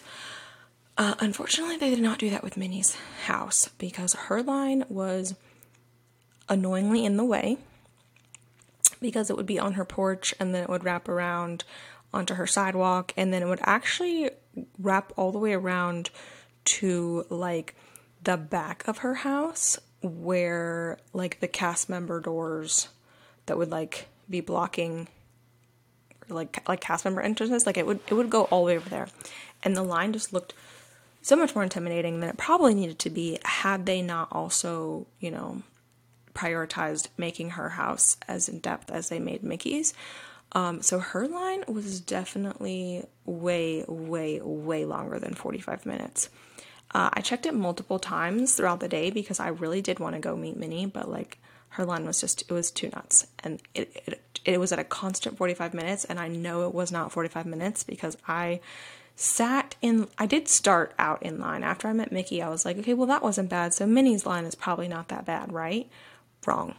Uh, 0.98 1.16
unfortunately 1.20 1.76
they 1.76 1.90
did 1.90 2.02
not 2.02 2.20
do 2.20 2.30
that 2.30 2.44
with 2.44 2.56
minnie's 2.56 2.96
house 3.26 3.70
because 3.78 4.14
her 4.14 4.42
line 4.42 4.86
was 4.88 5.36
annoyingly 6.48 7.04
in 7.04 7.18
the 7.18 7.26
way 7.26 7.58
because 9.02 9.30
it 9.30 9.36
would 9.36 9.46
be 9.46 9.60
on 9.60 9.74
her 9.74 9.84
porch 9.84 10.34
and 10.40 10.56
then 10.56 10.64
it 10.64 10.70
would 10.70 10.86
wrap 10.86 11.10
around 11.10 11.66
onto 12.14 12.36
her 12.36 12.48
sidewalk 12.48 13.12
and 13.18 13.34
then 13.34 13.42
it 13.42 13.48
would 13.48 13.60
actually 13.64 14.30
wrap 14.80 15.12
all 15.18 15.32
the 15.32 15.40
way 15.40 15.54
around 15.54 16.10
to 16.64 17.26
like 17.30 17.76
the 18.24 18.38
back 18.38 18.88
of 18.88 19.00
her 19.00 19.16
house 19.16 19.78
where 20.02 20.98
like 21.14 21.40
the 21.42 21.48
cast 21.48 21.90
member 21.90 22.22
doors 22.22 22.88
that 23.48 23.58
would 23.58 23.70
like 23.70 24.08
be 24.30 24.42
blocking 24.42 25.08
like 26.30 26.68
like 26.68 26.82
cast 26.82 27.06
member 27.06 27.22
entrances 27.22 27.66
like 27.66 27.78
it 27.78 27.86
would 27.86 28.00
it 28.08 28.14
would 28.14 28.30
go 28.30 28.44
all 28.46 28.66
the 28.66 28.68
way 28.68 28.78
over 28.78 28.90
there. 28.90 29.08
And 29.64 29.76
the 29.76 29.84
line 29.84 30.14
just 30.14 30.34
looked 30.34 30.54
so 31.22 31.36
much 31.36 31.56
more 31.56 31.64
intimidating 31.64 32.20
than 32.20 32.30
it 32.30 32.38
probably 32.38 32.76
needed 32.76 33.00
to 33.00 33.10
be 33.10 33.40
had 33.44 33.86
they 33.86 34.02
not 34.02 34.28
also 34.32 35.08
you 35.20 35.32
know 35.32 35.64
prioritized 36.34 37.08
making 37.18 37.52
her 37.52 37.70
house 37.70 38.18
as 38.28 38.50
in 38.50 38.60
depth 38.60 38.92
as 38.92 39.10
they 39.10 39.20
made 39.20 39.44
mickey's. 39.44 39.94
Um, 40.52 40.82
so 40.82 41.00
her 41.00 41.28
line 41.28 41.64
was 41.68 42.00
definitely 42.00 43.04
way 43.26 43.84
way 43.88 44.40
way 44.42 44.86
longer 44.86 45.20
than 45.20 45.34
45 45.34 45.86
minutes. 45.86 46.30
Uh, 46.94 47.10
I 47.12 47.22
checked 47.22 47.46
it 47.46 47.54
multiple 47.54 48.00
times 48.00 48.56
throughout 48.56 48.80
the 48.80 48.88
day 48.88 49.10
because 49.10 49.40
I 49.40 49.50
really 49.50 49.82
did 49.82 50.00
want 50.00 50.16
to 50.16 50.22
go 50.22 50.36
meet 50.38 50.56
Minnie, 50.56 50.86
but 50.86 51.10
like 51.10 51.40
her 51.76 51.86
line 51.86 52.06
was 52.06 52.22
just 52.22 52.42
it 52.44 52.52
was 52.52 52.72
too 52.72 52.90
nuts, 52.96 53.28
and 53.44 53.62
it, 53.74 53.92
it 54.08 54.40
it 54.46 54.60
was 54.60 54.72
at 54.72 54.80
a 54.80 54.84
constant 54.84 55.38
45 55.38 55.74
minutes, 55.74 56.06
and 56.06 56.20
I 56.20 56.30
know 56.30 56.68
it 56.68 56.74
was 56.74 56.92
not 56.92 57.12
45 57.12 57.46
minutes 57.46 57.84
because 57.84 58.18
I 58.28 58.62
sat 59.18 59.76
in 59.82 60.08
I 60.18 60.26
did 60.26 60.48
start 60.48 60.94
out 60.98 61.22
in 61.22 61.40
line 61.40 61.64
after 61.64 61.90
I 61.90 61.94
met 61.94 62.14
Mickey. 62.14 62.42
I 62.42 62.50
was 62.50 62.64
like, 62.64 62.78
okay, 62.80 62.94
well 62.94 63.08
that 63.08 63.24
wasn't 63.24 63.50
bad, 63.50 63.74
so 63.74 63.86
Minnie's 63.86 64.26
line 64.26 64.46
is 64.46 64.56
probably 64.56 64.88
not 64.88 65.10
that 65.10 65.26
bad, 65.26 65.52
right? 65.52 65.90
Wrong. 66.48 66.76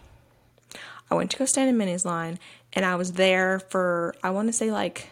I 1.10 1.14
went 1.14 1.30
to 1.32 1.38
go 1.38 1.44
stand 1.44 1.68
in 1.68 1.76
Minnie's 1.76 2.06
line, 2.06 2.38
and 2.72 2.84
I 2.86 2.96
was 2.96 3.12
there 3.12 3.58
for 3.58 4.14
I 4.22 4.30
want 4.30 4.48
to 4.48 4.52
say 4.54 4.70
like 4.70 5.10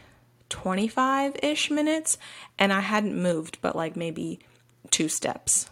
25 0.49 1.37
ish 1.43 1.71
minutes, 1.71 2.17
and 2.59 2.73
I 2.73 2.81
hadn't 2.81 3.21
moved, 3.21 3.59
but 3.61 3.77
like 3.77 3.97
maybe 3.97 4.39
two 4.91 5.09
steps, 5.09 5.69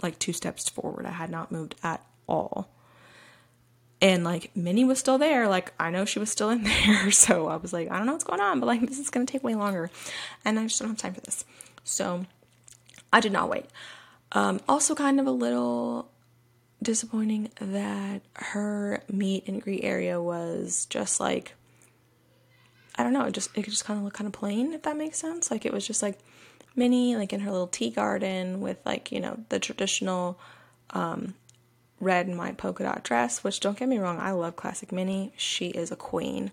like 0.00 0.20
two 0.20 0.32
steps 0.32 0.68
forward. 0.68 1.06
I 1.06 1.10
had 1.10 1.30
not 1.30 1.50
moved 1.50 1.74
at 1.82 2.04
all. 2.28 2.68
And 4.00 4.22
like 4.22 4.54
Minnie 4.54 4.84
was 4.84 4.98
still 4.98 5.18
there, 5.18 5.48
like 5.48 5.72
I 5.78 5.90
know 5.90 6.04
she 6.04 6.18
was 6.18 6.30
still 6.30 6.50
in 6.50 6.62
there, 6.86 7.10
so 7.10 7.48
I 7.48 7.56
was 7.56 7.72
like, 7.72 7.90
I 7.90 7.96
don't 7.96 8.06
know 8.06 8.12
what's 8.12 8.24
going 8.24 8.40
on, 8.40 8.60
but 8.60 8.66
like 8.66 8.80
this 8.80 8.98
is 8.98 9.10
gonna 9.10 9.26
take 9.26 9.42
way 9.42 9.54
longer, 9.54 9.90
and 10.44 10.58
I 10.58 10.64
just 10.64 10.78
don't 10.78 10.88
have 10.88 10.98
time 10.98 11.14
for 11.14 11.20
this. 11.20 11.44
So 11.84 12.26
I 13.12 13.20
did 13.20 13.32
not 13.32 13.48
wait. 13.48 13.66
Um, 14.32 14.60
also, 14.68 14.94
kind 14.94 15.18
of 15.18 15.26
a 15.26 15.32
little 15.32 16.10
disappointing 16.82 17.50
that 17.60 18.22
her 18.34 19.02
meet 19.10 19.48
and 19.48 19.60
greet 19.60 19.82
area 19.82 20.20
was 20.20 20.86
just 20.86 21.18
like 21.18 21.54
I 22.98 23.04
don't 23.04 23.12
know, 23.12 23.24
it 23.24 23.32
just 23.32 23.56
it 23.56 23.64
just 23.64 23.84
kind 23.84 23.98
of 23.98 24.04
looked 24.04 24.16
kind 24.16 24.26
of 24.26 24.32
plain, 24.32 24.72
if 24.72 24.82
that 24.82 24.96
makes 24.96 25.18
sense. 25.18 25.50
Like 25.52 25.64
it 25.64 25.72
was 25.72 25.86
just 25.86 26.02
like 26.02 26.18
Minnie, 26.74 27.14
like 27.16 27.32
in 27.32 27.40
her 27.40 27.50
little 27.50 27.68
tea 27.68 27.90
garden 27.90 28.60
with 28.60 28.78
like, 28.84 29.12
you 29.12 29.20
know, 29.20 29.38
the 29.50 29.60
traditional 29.60 30.38
um, 30.90 31.34
red 32.00 32.26
and 32.26 32.38
white 32.38 32.56
polka 32.56 32.84
dot 32.84 33.02
dress, 33.02 33.42
which 33.42 33.60
don't 33.60 33.78
get 33.78 33.88
me 33.88 33.98
wrong, 33.98 34.18
I 34.18 34.32
love 34.32 34.56
classic 34.56 34.92
Minnie. 34.92 35.32
She 35.36 35.68
is 35.68 35.90
a 35.90 35.96
queen. 35.96 36.52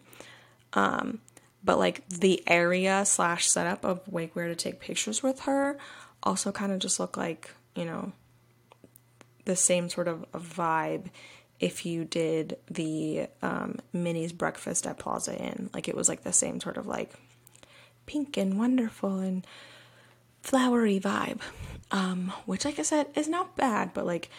Um, 0.73 1.19
but 1.63 1.79
like 1.79 2.07
the 2.09 2.43
area 2.47 3.05
slash 3.05 3.47
setup 3.47 3.83
of 3.83 4.01
like 4.11 4.35
where 4.35 4.47
to 4.47 4.55
take 4.55 4.79
pictures 4.79 5.23
with 5.23 5.41
her 5.41 5.77
also 6.23 6.51
kind 6.51 6.71
of 6.71 6.79
just 6.79 6.99
look 6.99 7.17
like, 7.17 7.51
you 7.75 7.85
know, 7.85 8.11
the 9.45 9.55
same 9.55 9.89
sort 9.89 10.07
of 10.07 10.25
vibe 10.33 11.05
if 11.59 11.85
you 11.85 12.03
did 12.03 12.57
the 12.69 13.27
um, 13.41 13.79
Minnie's 13.93 14.33
breakfast 14.33 14.85
at 14.85 14.99
Plaza 14.99 15.35
Inn. 15.37 15.69
Like 15.73 15.87
it 15.87 15.95
was 15.95 16.09
like 16.09 16.23
the 16.23 16.33
same 16.33 16.59
sort 16.59 16.77
of 16.77 16.87
like 16.87 17.13
pink 18.05 18.37
and 18.37 18.59
wonderful 18.59 19.19
and 19.19 19.45
flowery 20.41 20.99
vibe, 20.99 21.41
um, 21.91 22.31
which, 22.45 22.65
like 22.65 22.77
I 22.77 22.83
said, 22.83 23.07
is 23.15 23.27
not 23.27 23.55
bad, 23.55 23.93
but 23.93 24.05
like 24.05 24.29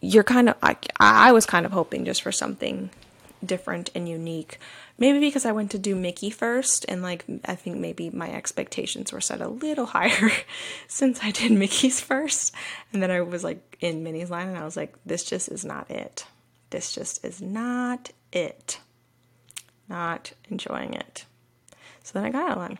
you're 0.00 0.24
kind 0.24 0.48
of, 0.48 0.56
I, 0.62 0.76
I 1.00 1.32
was 1.32 1.46
kind 1.46 1.66
of 1.66 1.72
hoping 1.72 2.04
just 2.04 2.22
for 2.22 2.32
something 2.32 2.90
different 3.44 3.90
and 3.94 4.08
unique. 4.08 4.58
Maybe 4.98 5.20
because 5.20 5.46
I 5.46 5.52
went 5.52 5.70
to 5.72 5.78
do 5.78 5.94
Mickey 5.94 6.30
first, 6.30 6.84
and 6.88 7.02
like 7.02 7.24
I 7.44 7.54
think 7.54 7.76
maybe 7.76 8.10
my 8.10 8.30
expectations 8.32 9.12
were 9.12 9.20
set 9.20 9.40
a 9.40 9.48
little 9.48 9.86
higher 9.96 10.30
since 10.88 11.20
I 11.22 11.30
did 11.30 11.52
Mickey's 11.52 12.00
first, 12.00 12.54
and 12.92 13.02
then 13.02 13.10
I 13.10 13.20
was 13.20 13.44
like 13.44 13.76
in 13.80 14.02
Minnie's 14.02 14.30
line, 14.30 14.48
and 14.48 14.58
I 14.58 14.64
was 14.64 14.76
like, 14.76 14.94
this 15.06 15.24
just 15.24 15.48
is 15.48 15.64
not 15.64 15.90
it. 15.90 16.26
This 16.70 16.92
just 16.92 17.24
is 17.24 17.40
not 17.40 18.10
it. 18.32 18.80
Not 19.88 20.32
enjoying 20.50 20.94
it. 20.94 21.24
So 22.02 22.18
then 22.18 22.24
I 22.24 22.30
got 22.30 22.58
line. 22.58 22.78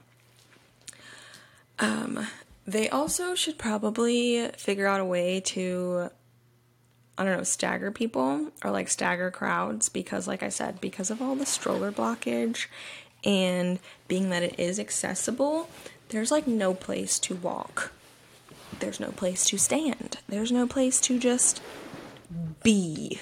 Um, 1.79 2.27
they 2.67 2.89
also 2.89 3.35
should 3.35 3.57
probably 3.57 4.49
figure 4.57 4.87
out 4.87 5.01
a 5.01 5.05
way 5.05 5.41
to 5.41 6.11
I 7.19 7.25
don't 7.25 7.37
know, 7.37 7.43
stagger 7.43 7.91
people 7.91 8.53
or 8.65 8.71
like 8.71 8.89
stagger 8.89 9.31
crowds 9.31 9.89
because, 9.89 10.29
like 10.29 10.43
I 10.45 10.49
said, 10.49 10.81
because 10.81 11.11
of 11.11 11.21
all 11.21 11.35
the 11.35 11.45
stroller 11.45 11.91
blockage 11.91 12.67
and 13.25 13.81
being 14.07 14.31
that 14.31 14.45
it 14.45 14.59
is 14.59 14.79
accessible, 14.79 15.69
there's 16.11 16.31
like 16.31 16.47
no 16.47 16.75
place 16.75 17.19
to 17.21 17.35
walk. 17.35 17.93
There's 18.79 19.01
no 19.01 19.11
place 19.11 19.45
to 19.47 19.59
stand. 19.59 20.19
There's 20.29 20.53
no 20.53 20.69
place 20.69 21.01
to 21.03 21.19
just 21.19 21.61
be 22.63 23.19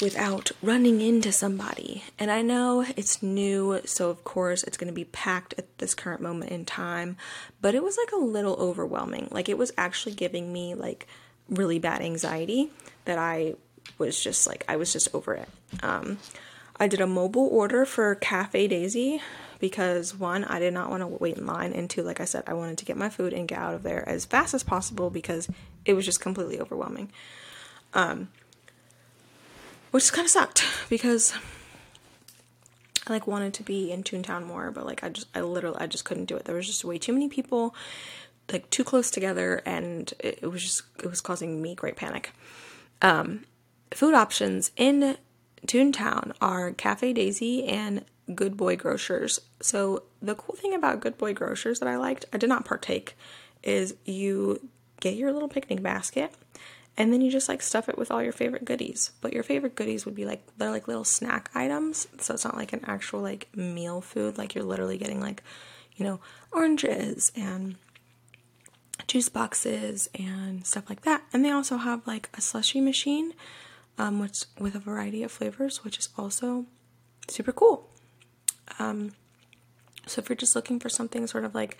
without 0.00 0.50
running 0.62 1.00
into 1.00 1.30
somebody. 1.30 2.02
And 2.18 2.30
I 2.30 2.42
know 2.42 2.86
it's 2.96 3.22
new, 3.22 3.80
so 3.84 4.10
of 4.10 4.24
course 4.24 4.62
it's 4.62 4.76
going 4.76 4.92
to 4.92 4.94
be 4.94 5.04
packed 5.04 5.54
at 5.58 5.78
this 5.78 5.94
current 5.94 6.22
moment 6.22 6.50
in 6.50 6.64
time, 6.64 7.16
but 7.60 7.74
it 7.74 7.84
was 7.84 7.98
like 7.98 8.12
a 8.12 8.24
little 8.24 8.54
overwhelming. 8.54 9.28
Like 9.30 9.48
it 9.48 9.58
was 9.58 9.72
actually 9.76 10.14
giving 10.14 10.52
me 10.52 10.74
like 10.74 11.06
really 11.50 11.78
bad 11.78 12.00
anxiety 12.00 12.70
that 13.04 13.18
I 13.18 13.54
was 13.98 14.22
just 14.22 14.46
like 14.46 14.64
I 14.68 14.76
was 14.76 14.92
just 14.92 15.14
over 15.14 15.34
it. 15.34 15.48
Um, 15.82 16.18
I 16.78 16.86
did 16.86 17.00
a 17.00 17.06
mobile 17.06 17.48
order 17.48 17.84
for 17.84 18.14
Cafe 18.14 18.68
Daisy 18.68 19.20
because 19.58 20.14
one, 20.14 20.44
I 20.44 20.58
did 20.58 20.72
not 20.72 20.88
want 20.88 21.02
to 21.02 21.06
wait 21.06 21.36
in 21.36 21.46
line, 21.46 21.74
and 21.74 21.90
two, 21.90 22.02
like 22.02 22.20
I 22.20 22.24
said, 22.24 22.44
I 22.46 22.54
wanted 22.54 22.78
to 22.78 22.86
get 22.86 22.96
my 22.96 23.10
food 23.10 23.34
and 23.34 23.46
get 23.46 23.58
out 23.58 23.74
of 23.74 23.82
there 23.82 24.08
as 24.08 24.24
fast 24.24 24.54
as 24.54 24.62
possible 24.62 25.10
because 25.10 25.48
it 25.84 25.92
was 25.92 26.06
just 26.06 26.20
completely 26.20 26.58
overwhelming. 26.58 27.12
Um, 27.92 28.28
which 29.90 30.10
kind 30.12 30.24
of 30.24 30.30
sucked 30.30 30.64
because 30.88 31.34
I 33.06 33.12
like 33.12 33.26
wanted 33.26 33.54
to 33.54 33.62
be 33.62 33.90
in 33.90 34.02
Toontown 34.02 34.46
more, 34.46 34.70
but 34.70 34.86
like 34.86 35.04
I 35.04 35.08
just 35.10 35.26
I 35.34 35.40
literally 35.40 35.78
I 35.78 35.86
just 35.86 36.04
couldn't 36.04 36.26
do 36.26 36.36
it. 36.36 36.44
There 36.44 36.54
was 36.54 36.66
just 36.66 36.84
way 36.84 36.96
too 36.96 37.12
many 37.12 37.28
people, 37.28 37.74
like 38.52 38.70
too 38.70 38.84
close 38.84 39.10
together, 39.10 39.62
and 39.66 40.12
it, 40.18 40.40
it 40.42 40.46
was 40.46 40.62
just 40.62 40.82
it 40.98 41.06
was 41.06 41.20
causing 41.20 41.60
me 41.60 41.74
great 41.74 41.96
panic. 41.96 42.32
Um, 43.02 43.44
food 43.92 44.14
options 44.14 44.70
in 44.76 45.16
Toontown 45.66 46.32
are 46.40 46.72
Cafe 46.72 47.12
Daisy 47.12 47.64
and 47.64 48.04
Good 48.34 48.56
Boy 48.56 48.76
Grocers. 48.76 49.40
So 49.60 50.04
the 50.22 50.34
cool 50.34 50.56
thing 50.56 50.74
about 50.74 51.00
Good 51.00 51.18
Boy 51.18 51.34
Grocers 51.34 51.80
that 51.80 51.88
I 51.88 51.96
liked, 51.96 52.24
I 52.32 52.38
did 52.38 52.48
not 52.48 52.64
partake, 52.64 53.16
is 53.62 53.94
you 54.04 54.68
get 55.00 55.14
your 55.14 55.32
little 55.32 55.48
picnic 55.48 55.82
basket 55.82 56.32
and 56.96 57.12
then 57.12 57.20
you 57.20 57.30
just 57.30 57.48
like 57.48 57.62
stuff 57.62 57.88
it 57.88 57.96
with 57.96 58.10
all 58.10 58.22
your 58.22 58.32
favorite 58.32 58.64
goodies. 58.64 59.12
But 59.20 59.32
your 59.32 59.42
favorite 59.42 59.74
goodies 59.74 60.04
would 60.04 60.14
be 60.14 60.24
like 60.24 60.42
they're 60.58 60.70
like 60.70 60.88
little 60.88 61.04
snack 61.04 61.50
items, 61.54 62.06
so 62.18 62.34
it's 62.34 62.44
not 62.44 62.56
like 62.56 62.72
an 62.72 62.84
actual 62.84 63.20
like 63.20 63.48
meal 63.56 64.00
food. 64.00 64.36
Like 64.36 64.54
you're 64.54 64.64
literally 64.64 64.98
getting 64.98 65.20
like, 65.20 65.42
you 65.96 66.04
know, 66.04 66.20
oranges 66.52 67.32
and 67.34 67.76
juice 69.06 69.28
boxes 69.28 70.08
and 70.18 70.66
stuff 70.66 70.88
like 70.88 71.02
that. 71.02 71.22
And 71.32 71.44
they 71.44 71.50
also 71.50 71.76
have 71.76 72.06
like 72.06 72.28
a 72.34 72.40
slushy 72.40 72.80
machine, 72.80 73.34
um, 73.98 74.20
which 74.20 74.44
with 74.58 74.74
a 74.74 74.78
variety 74.78 75.22
of 75.22 75.32
flavors, 75.32 75.84
which 75.84 75.98
is 75.98 76.08
also 76.16 76.66
super 77.28 77.52
cool. 77.52 77.88
Um, 78.78 79.12
so 80.06 80.20
if 80.20 80.28
you're 80.28 80.36
just 80.36 80.56
looking 80.56 80.80
for 80.80 80.88
something 80.88 81.26
sort 81.26 81.44
of 81.44 81.54
like 81.54 81.76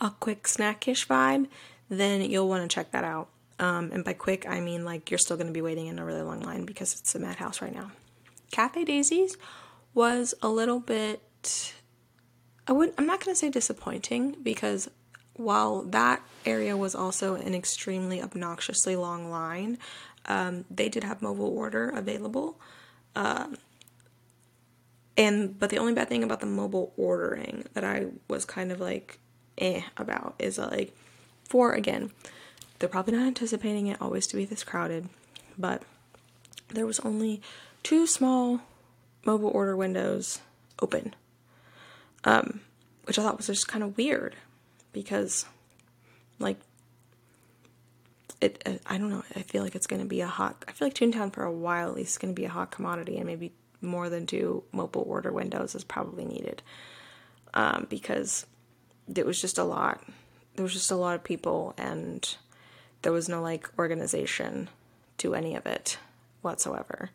a 0.00 0.10
quick 0.10 0.44
snackish 0.44 1.06
vibe, 1.06 1.46
then 1.88 2.22
you'll 2.22 2.48
want 2.48 2.68
to 2.68 2.74
check 2.74 2.90
that 2.92 3.04
out. 3.04 3.28
Um, 3.58 3.90
and 3.92 4.04
by 4.04 4.14
quick, 4.14 4.46
I 4.48 4.60
mean 4.60 4.84
like 4.84 5.10
you're 5.10 5.18
still 5.18 5.36
going 5.36 5.46
to 5.46 5.52
be 5.52 5.62
waiting 5.62 5.86
in 5.86 5.98
a 5.98 6.04
really 6.04 6.22
long 6.22 6.40
line 6.40 6.64
because 6.64 6.98
it's 6.98 7.14
a 7.14 7.18
madhouse 7.18 7.60
right 7.60 7.74
now. 7.74 7.90
Cafe 8.50 8.84
Daisies 8.84 9.36
was 9.94 10.34
a 10.42 10.48
little 10.48 10.80
bit. 10.80 11.74
I 12.66 12.72
would. 12.72 12.94
I'm 12.96 13.06
not 13.06 13.24
going 13.24 13.34
to 13.34 13.38
say 13.38 13.50
disappointing 13.50 14.36
because 14.42 14.88
while 15.40 15.82
that 15.82 16.22
area 16.44 16.76
was 16.76 16.94
also 16.94 17.34
an 17.34 17.54
extremely 17.54 18.22
obnoxiously 18.22 18.94
long 18.94 19.30
line, 19.30 19.78
um, 20.26 20.64
they 20.70 20.88
did 20.88 21.02
have 21.02 21.22
mobile 21.22 21.48
order 21.56 21.88
available. 21.88 22.60
Um, 23.16 23.56
and 25.16 25.58
but 25.58 25.70
the 25.70 25.78
only 25.78 25.94
bad 25.94 26.08
thing 26.08 26.22
about 26.22 26.40
the 26.40 26.46
mobile 26.46 26.92
ordering 26.96 27.64
that 27.74 27.84
I 27.84 28.06
was 28.28 28.44
kind 28.44 28.70
of 28.70 28.80
like 28.80 29.18
eh 29.58 29.82
about 29.96 30.34
is 30.38 30.56
like 30.56 30.96
for 31.48 31.72
again 31.72 32.10
they're 32.78 32.88
probably 32.88 33.14
not 33.16 33.26
anticipating 33.26 33.88
it 33.88 34.00
always 34.00 34.26
to 34.28 34.36
be 34.36 34.46
this 34.46 34.64
crowded, 34.64 35.08
but 35.58 35.82
there 36.68 36.86
was 36.86 37.00
only 37.00 37.42
two 37.82 38.06
small 38.06 38.60
mobile 39.26 39.50
order 39.50 39.76
windows 39.76 40.40
open, 40.80 41.14
um, 42.24 42.60
which 43.04 43.18
I 43.18 43.22
thought 43.22 43.36
was 43.36 43.48
just 43.48 43.68
kind 43.68 43.84
of 43.84 43.98
weird 43.98 44.36
because, 44.92 45.46
like, 46.38 46.58
it, 48.40 48.62
it, 48.64 48.82
I 48.86 48.98
don't 48.98 49.10
know. 49.10 49.22
I 49.36 49.42
feel 49.42 49.62
like 49.62 49.74
it's 49.74 49.86
going 49.86 50.02
to 50.02 50.08
be 50.08 50.20
a 50.20 50.26
hot. 50.26 50.64
I 50.66 50.72
feel 50.72 50.86
like 50.86 50.94
Toontown 50.94 51.32
for 51.32 51.44
a 51.44 51.52
while 51.52 51.88
at 51.88 51.96
least 51.96 52.12
is 52.12 52.18
going 52.18 52.34
to 52.34 52.40
be 52.40 52.46
a 52.46 52.50
hot 52.50 52.70
commodity, 52.70 53.16
and 53.18 53.26
maybe 53.26 53.52
more 53.82 54.08
than 54.08 54.26
two 54.26 54.62
mobile 54.72 55.04
order 55.06 55.32
windows 55.32 55.74
is 55.74 55.84
probably 55.84 56.24
needed 56.24 56.62
um, 57.54 57.86
because 57.88 58.46
it 59.14 59.26
was 59.26 59.40
just 59.40 59.58
a 59.58 59.64
lot. 59.64 60.02
There 60.56 60.62
was 60.62 60.72
just 60.72 60.90
a 60.90 60.96
lot 60.96 61.14
of 61.14 61.24
people, 61.24 61.74
and 61.78 62.36
there 63.02 63.12
was 63.12 63.28
no 63.28 63.42
like 63.42 63.68
organization 63.78 64.68
to 65.18 65.34
any 65.34 65.54
of 65.54 65.66
it 65.66 65.98
whatsoever, 66.42 67.10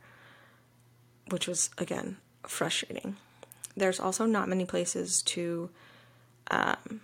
which 1.30 1.48
was 1.48 1.70
again 1.78 2.18
frustrating. 2.44 3.18
There's 3.78 4.00
also 4.00 4.26
not 4.26 4.48
many 4.48 4.66
places 4.66 5.22
to, 5.24 5.70
um, 6.50 7.02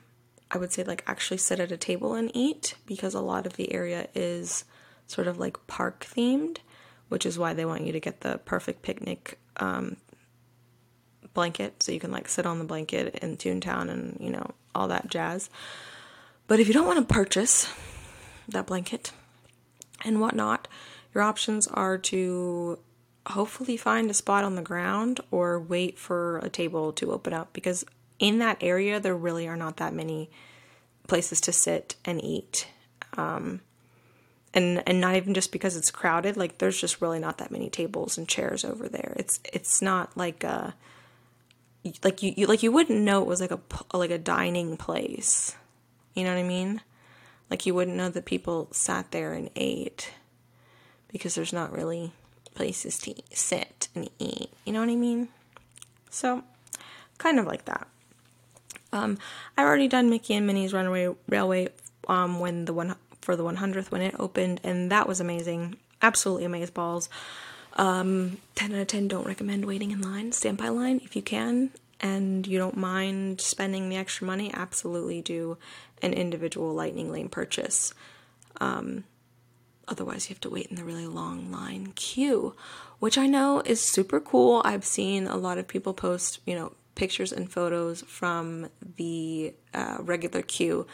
I 0.54 0.58
would 0.58 0.74
say, 0.74 0.84
like 0.84 1.04
actually 1.08 1.38
sit 1.38 1.60
at 1.60 1.72
a 1.72 1.78
table 1.78 2.14
and 2.14 2.30
eat 2.34 2.76
because 2.86 3.14
a 3.14 3.22
lot 3.22 3.46
of 3.46 3.54
the 3.54 3.74
area 3.74 4.08
is 4.14 4.66
sort 5.08 5.28
of 5.28 5.40
like 5.40 5.66
park 5.68 6.06
themed, 6.06 6.58
which 7.08 7.26
is 7.26 7.40
why 7.40 7.54
they 7.54 7.66
want 7.66 7.86
you 7.86 7.94
to 7.94 8.00
get 8.00 8.22
the 8.22 8.40
perfect 8.44 8.82
picnic 8.82 9.40
um, 9.58 9.96
blanket 11.34 11.82
so 11.82 11.92
you 11.92 12.00
can 12.00 12.12
like 12.12 12.28
sit 12.28 12.46
on 12.46 12.60
the 12.60 12.66
blanket 12.66 13.16
in 13.22 13.38
Toontown 13.38 13.90
and 13.90 14.18
you 14.20 14.30
know 14.30 14.52
all 14.76 14.90
that 14.90 15.10
jazz. 15.10 15.50
But 16.48 16.60
if 16.60 16.68
you 16.68 16.74
don't 16.74 16.88
want 16.88 17.08
to 17.08 17.14
purchase 17.14 17.72
that 18.50 18.68
blanket 18.68 19.14
and 20.04 20.20
whatnot, 20.20 20.68
your 21.14 21.24
options 21.24 21.68
are 21.68 21.98
to 21.98 22.78
hopefully 23.28 23.78
find 23.78 24.10
a 24.10 24.14
spot 24.14 24.44
on 24.44 24.56
the 24.56 24.62
ground 24.62 25.22
or 25.30 25.60
wait 25.60 25.98
for 25.98 26.40
a 26.40 26.50
table 26.50 26.92
to 26.94 27.12
open 27.12 27.34
up 27.34 27.54
because 27.54 27.86
in 28.22 28.40
that 28.40 28.58
area 28.62 29.00
there 29.00 29.16
really 29.16 29.48
are 29.48 29.58
not 29.58 29.78
that 29.78 29.94
many 29.94 30.30
places 31.08 31.42
to 31.42 31.52
sit 31.52 31.96
and 32.06 32.24
eat. 32.24 32.68
Um, 33.18 33.60
and 34.54 34.84
and 34.88 35.02
not 35.02 35.16
even 35.16 35.34
just 35.34 35.52
because 35.52 35.76
it's 35.76 35.92
crowded, 35.92 36.38
like 36.38 36.60
there's 36.60 36.80
just 36.80 37.02
really 37.02 37.20
not 37.20 37.40
that 37.40 37.52
many 37.52 37.70
tables 37.70 38.18
and 38.18 38.28
chairs 38.28 38.64
over 38.64 38.88
there. 38.88 39.14
It's 39.18 39.40
it's 39.52 39.82
not 39.82 40.16
like 40.16 40.44
a 40.44 40.76
like 42.04 42.22
you, 42.22 42.34
you 42.38 42.48
like 42.48 42.64
you 42.64 42.72
wouldn't 42.72 43.00
know 43.00 43.22
it 43.22 43.28
was 43.28 43.42
like 43.42 43.52
a 43.52 43.60
like 43.94 44.12
a 44.12 44.18
dining 44.18 44.78
place. 44.78 45.56
You 46.14 46.24
know 46.24 46.32
what 46.34 46.40
I 46.40 46.48
mean? 46.48 46.82
Like 47.50 47.66
you 47.66 47.74
wouldn't 47.74 47.98
know 47.98 48.10
that 48.10 48.26
people 48.26 48.68
sat 48.72 49.12
there 49.12 49.34
and 49.34 49.50
ate 49.56 50.12
because 51.12 51.36
there's 51.36 51.54
not 51.54 51.74
really 51.74 52.12
places 52.54 53.00
to 53.00 53.16
sit 53.34 53.88
and 53.96 54.10
eat. 54.20 54.52
You 54.66 54.74
know 54.74 54.82
what 54.82 54.90
I 54.90 54.96
mean? 54.96 55.30
So, 56.10 56.44
kind 57.18 57.40
of 57.40 57.46
like 57.46 57.66
that. 57.66 57.88
Um, 58.94 59.18
I've 59.58 59.66
already 59.66 59.88
done 59.88 60.10
Mickey 60.10 60.34
and 60.34 60.46
Minnie's 60.46 60.74
Runaway 60.74 61.14
Railway 61.30 61.70
um, 62.08 62.40
when 62.40 62.66
the 62.66 62.74
one 62.74 62.96
for 63.22 63.36
the 63.36 63.44
100th 63.44 63.92
when 63.92 64.02
it 64.02 64.16
opened, 64.20 64.62
and 64.64 64.92
that 64.92 65.08
was 65.08 65.20
amazing. 65.20 65.78
Absolutely 66.02 66.46
amazing 66.46 66.74
balls. 66.74 67.10
Um, 67.78 68.38
10 68.56 68.74
out 68.74 68.82
of 68.82 68.88
10. 68.88 69.08
Don't 69.08 69.28
recommend 69.28 69.66
waiting 69.66 69.92
in 69.92 70.02
line. 70.02 70.32
Stand 70.32 70.58
by 70.58 70.70
line 70.70 71.00
if 71.04 71.16
you 71.16 71.22
can 71.22 71.72
and 72.02 72.48
you 72.48 72.58
don't 72.58 72.76
mind 72.76 73.40
spending 73.40 73.88
the 73.88 73.96
extra 73.96 74.26
money, 74.26 74.52
absolutely 74.54 75.22
do 75.22 75.58
an 76.02 76.14
individual 76.14 76.74
Lightning 76.74 77.12
Lane 77.12 77.30
purchase. 77.30 77.94
Um, 78.60 79.04
otherwise, 79.88 80.28
you 80.28 80.34
have 80.34 80.42
to 80.42 80.50
wait 80.50 80.68
in 80.68 80.76
the 80.76 80.84
really 80.84 81.06
long 81.06 81.52
line 81.52 81.94
queue, 81.96 82.56
which 83.00 83.18
I 83.18 83.28
know 83.28 83.62
is 83.66 83.82
super 83.82 84.20
cool. 84.20 84.64
I've 84.66 84.84
seen 84.84 85.28
a 85.28 85.38
lot 85.38 85.60
of 85.60 85.68
people 85.68 85.94
post, 85.94 86.40
you 86.46 86.56
know, 86.56 86.74
pictures 86.96 87.32
and 87.32 87.52
photos 87.52 88.02
from 88.04 88.70
the 88.98 89.54
uh, 89.74 89.98
regular 90.00 90.42
queue, 90.42 90.88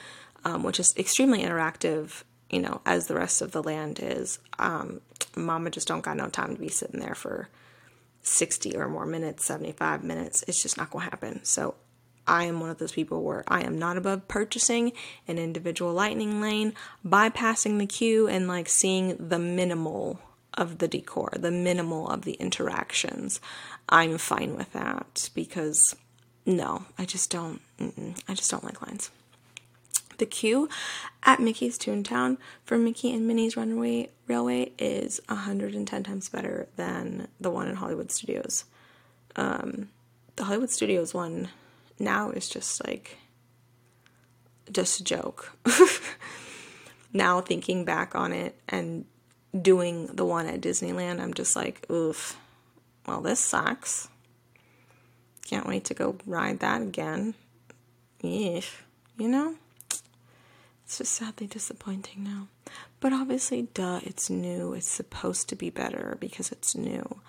um, 0.46 0.64
which 0.64 0.80
is 0.80 0.94
extremely 0.98 1.44
interactive. 1.44 2.24
You 2.50 2.62
know, 2.62 2.80
as 2.86 3.08
the 3.08 3.16
rest 3.16 3.42
of 3.42 3.52
the 3.52 3.62
land 3.62 4.00
is. 4.02 4.40
Um, 4.58 5.02
Mama 5.36 5.70
just 5.70 5.88
don't 5.88 6.02
got 6.02 6.16
no 6.16 6.30
time 6.30 6.56
to 6.56 6.62
be 6.62 6.70
sitting 6.70 7.02
there 7.02 7.14
for 7.14 7.50
60 8.22 8.76
or 8.78 8.88
more 8.88 9.06
minutes, 9.06 9.46
75 9.46 10.04
minutes. 10.04 10.44
It's 10.48 10.62
just 10.62 10.78
not 10.78 10.90
going 10.90 11.06
to 11.06 11.10
happen. 11.10 11.44
So 11.44 11.76
I 12.28 12.44
am 12.44 12.60
one 12.60 12.70
of 12.70 12.78
those 12.78 12.92
people 12.92 13.24
where 13.24 13.44
I 13.48 13.62
am 13.62 13.80
not 13.80 13.98
above 13.98 14.28
purchasing 14.28 14.92
an 15.28 15.38
individual 15.38 15.94
lightning 15.94 16.42
lane, 16.42 16.74
bypassing 17.06 17.80
the 17.80 17.86
queue, 17.86 18.28
and 18.28 18.48
like 18.48 18.68
seeing 18.68 19.16
the 19.18 19.40
minimal 19.40 20.20
of 20.58 20.80
the 20.80 20.88
decor, 20.88 21.32
the 21.38 21.52
minimal 21.52 22.10
of 22.10 22.24
the 22.24 22.34
interactions. 22.34 23.40
I'm 23.88 24.18
fine 24.18 24.56
with 24.56 24.74
that 24.74 25.30
because 25.34 25.96
no, 26.46 26.86
I 26.98 27.06
just 27.06 27.30
don't. 27.30 27.62
I 28.28 28.34
just 28.34 28.50
don't 28.50 28.64
like 28.64 28.86
lines. 28.86 29.12
The 30.18 30.26
queue 30.26 30.68
at 31.24 31.40
Mickey's 31.40 31.78
Toontown 31.78 32.38
for 32.66 32.78
Mickey 32.78 33.14
and 33.14 33.28
Minnie's 33.28 33.56
Runaway 33.56 34.10
Railway 34.28 34.72
is 34.80 35.22
110 35.28 36.04
times 36.04 36.30
better 36.30 36.68
than 36.76 37.28
the 37.40 37.52
one 37.52 37.68
in 37.68 37.76
Hollywood 37.76 38.12
Studios. 38.12 38.66
Um, 39.36 39.90
the 40.36 40.46
Hollywood 40.46 40.72
Studios 40.72 41.14
one 41.14 41.50
now 42.00 42.32
is 42.32 42.50
just 42.50 42.86
like 42.86 43.18
just 44.72 45.02
a 45.02 45.04
joke. 45.04 45.56
now 47.14 47.42
thinking 47.42 47.86
back 47.86 48.16
on 48.16 48.34
it 48.34 48.60
and 48.68 49.06
doing 49.62 50.08
the 50.08 50.26
one 50.26 50.48
at 50.48 50.62
Disneyland, 50.62 51.20
I'm 51.20 51.34
just 51.34 51.56
like, 51.56 51.90
oof. 51.92 52.38
Well, 53.06 53.22
this 53.22 53.40
sucks. 53.40 54.10
Can't 55.46 55.68
wait 55.68 55.86
to 55.86 55.94
go 55.94 56.18
ride 56.26 56.60
that 56.60 56.82
again. 56.82 57.34
Yeah, 58.22 58.62
you 59.18 59.30
know? 59.30 59.56
It's 60.84 60.98
just 60.98 61.14
sadly 61.14 61.48
disappointing 61.48 62.24
now. 62.24 62.48
But 63.00 63.14
obviously, 63.14 63.64
duh, 63.74 64.02
it's 64.04 64.30
new. 64.30 64.74
It's 64.74 64.88
supposed 64.88 65.50
to 65.50 65.56
be 65.56 65.70
better 65.70 66.18
because 66.20 66.52
it's 66.52 66.76
new. 66.76 67.22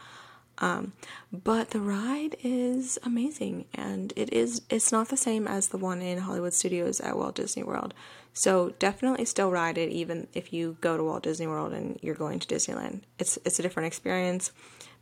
Um, 0.60 0.92
but 1.32 1.70
the 1.70 1.80
ride 1.80 2.36
is 2.42 2.98
amazing 3.04 3.66
and 3.74 4.12
it 4.16 4.32
is 4.32 4.62
it's 4.68 4.90
not 4.90 5.08
the 5.08 5.16
same 5.16 5.46
as 5.46 5.68
the 5.68 5.78
one 5.78 6.02
in 6.02 6.18
Hollywood 6.18 6.52
Studios 6.52 7.00
at 7.00 7.16
Walt 7.16 7.36
Disney 7.36 7.62
World. 7.62 7.94
So 8.32 8.70
definitely 8.78 9.24
still 9.24 9.50
ride 9.50 9.78
it 9.78 9.90
even 9.90 10.26
if 10.34 10.52
you 10.52 10.76
go 10.80 10.96
to 10.96 11.04
Walt 11.04 11.22
Disney 11.22 11.46
World 11.46 11.72
and 11.72 11.98
you're 12.02 12.14
going 12.14 12.40
to 12.40 12.48
Disneyland. 12.48 13.02
It's 13.18 13.38
it's 13.44 13.58
a 13.58 13.62
different 13.62 13.86
experience. 13.86 14.50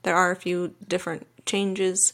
There 0.02 0.14
are 0.14 0.30
a 0.30 0.36
few 0.36 0.74
different 0.86 1.26
changes 1.46 2.12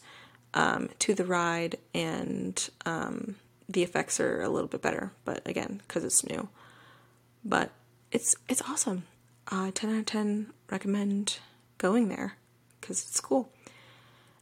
um, 0.54 0.90
to 1.00 1.14
the 1.14 1.24
ride 1.24 1.78
and 1.94 2.70
um, 2.86 3.36
the 3.68 3.82
effects 3.82 4.20
are 4.20 4.40
a 4.42 4.48
little 4.48 4.68
bit 4.68 4.82
better, 4.82 5.12
but 5.24 5.46
again, 5.48 5.82
because 5.86 6.04
it's 6.04 6.24
new. 6.24 6.48
But 7.44 7.70
it's 8.12 8.36
it's 8.48 8.62
awesome. 8.62 9.04
Uh, 9.50 9.72
10 9.74 9.90
out 9.90 9.98
of 9.98 10.06
10 10.06 10.52
recommend 10.70 11.40
going 11.78 12.08
there 12.08 12.36
because 12.82 13.02
it's 13.02 13.20
cool. 13.20 13.50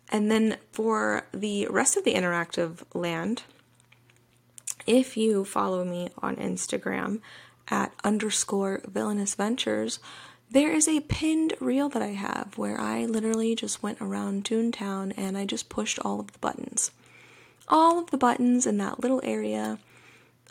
And 0.08 0.30
then 0.30 0.58
for 0.72 1.26
the 1.32 1.68
rest 1.70 1.96
of 1.96 2.04
the 2.04 2.14
interactive 2.14 2.82
land, 2.94 3.44
if 4.86 5.16
you 5.16 5.44
follow 5.44 5.84
me 5.84 6.08
on 6.18 6.34
Instagram 6.36 7.20
at 7.68 7.92
underscore 8.02 8.80
villainous 8.84 9.36
ventures, 9.36 10.00
there 10.50 10.72
is 10.72 10.88
a 10.88 11.00
pinned 11.00 11.54
reel 11.60 11.88
that 11.90 12.02
I 12.02 12.08
have 12.08 12.58
where 12.58 12.80
I 12.80 13.04
literally 13.04 13.54
just 13.54 13.84
went 13.84 14.00
around 14.00 14.44
Toontown 14.44 15.14
and 15.16 15.38
I 15.38 15.46
just 15.46 15.68
pushed 15.68 16.00
all 16.00 16.18
of 16.18 16.32
the 16.32 16.38
buttons. 16.40 16.90
All 17.68 18.00
of 18.00 18.10
the 18.10 18.18
buttons 18.18 18.66
in 18.66 18.78
that 18.78 18.98
little 18.98 19.20
area 19.22 19.78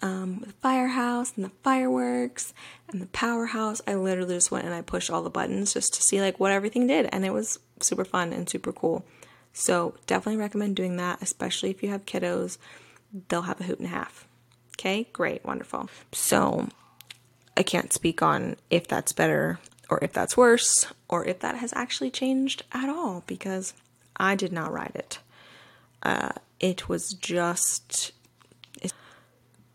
um, 0.02 0.43
the 0.45 0.54
firehouse 0.54 1.34
and 1.36 1.45
the 1.45 1.52
fireworks 1.63 2.54
and 2.89 3.02
the 3.02 3.08
powerhouse. 3.08 3.82
I 3.88 3.95
literally 3.95 4.36
just 4.36 4.52
went 4.52 4.65
and 4.65 4.73
I 4.73 4.82
pushed 4.82 5.10
all 5.10 5.23
the 5.23 5.30
buttons 5.30 5.73
just 5.73 5.93
to 5.95 6.02
see 6.02 6.21
like 6.21 6.39
what 6.39 6.52
everything 6.52 6.88
did, 6.88 7.10
and 7.12 7.25
it 7.25 7.34
was 7.34 7.60
super 7.81 8.05
fun 8.05 8.33
and 8.33 8.49
super 8.49 8.71
cool. 8.71 9.05
So 9.53 9.95
definitely 10.07 10.39
recommend 10.39 10.75
doing 10.75 10.97
that, 10.97 11.21
especially 11.21 11.69
if 11.69 11.81
you 11.83 11.89
have 11.89 12.05
kiddos. 12.05 12.57
They'll 13.27 13.43
have 13.43 13.59
a 13.59 13.63
hoot 13.63 13.79
and 13.79 13.87
a 13.87 13.91
half. 13.91 14.27
Okay, 14.77 15.07
great, 15.11 15.43
wonderful. 15.43 15.89
So 16.11 16.69
I 17.57 17.63
can't 17.63 17.91
speak 17.91 18.21
on 18.21 18.55
if 18.69 18.87
that's 18.87 19.11
better 19.11 19.59
or 19.89 19.99
if 20.03 20.13
that's 20.13 20.37
worse 20.37 20.87
or 21.07 21.25
if 21.25 21.39
that 21.39 21.55
has 21.55 21.73
actually 21.73 22.11
changed 22.11 22.63
at 22.71 22.89
all 22.89 23.23
because 23.27 23.73
I 24.15 24.35
did 24.35 24.53
not 24.53 24.71
ride 24.71 24.93
it. 24.95 25.19
Uh, 26.03 26.31
it 26.59 26.87
was 26.87 27.13
just 27.13 28.13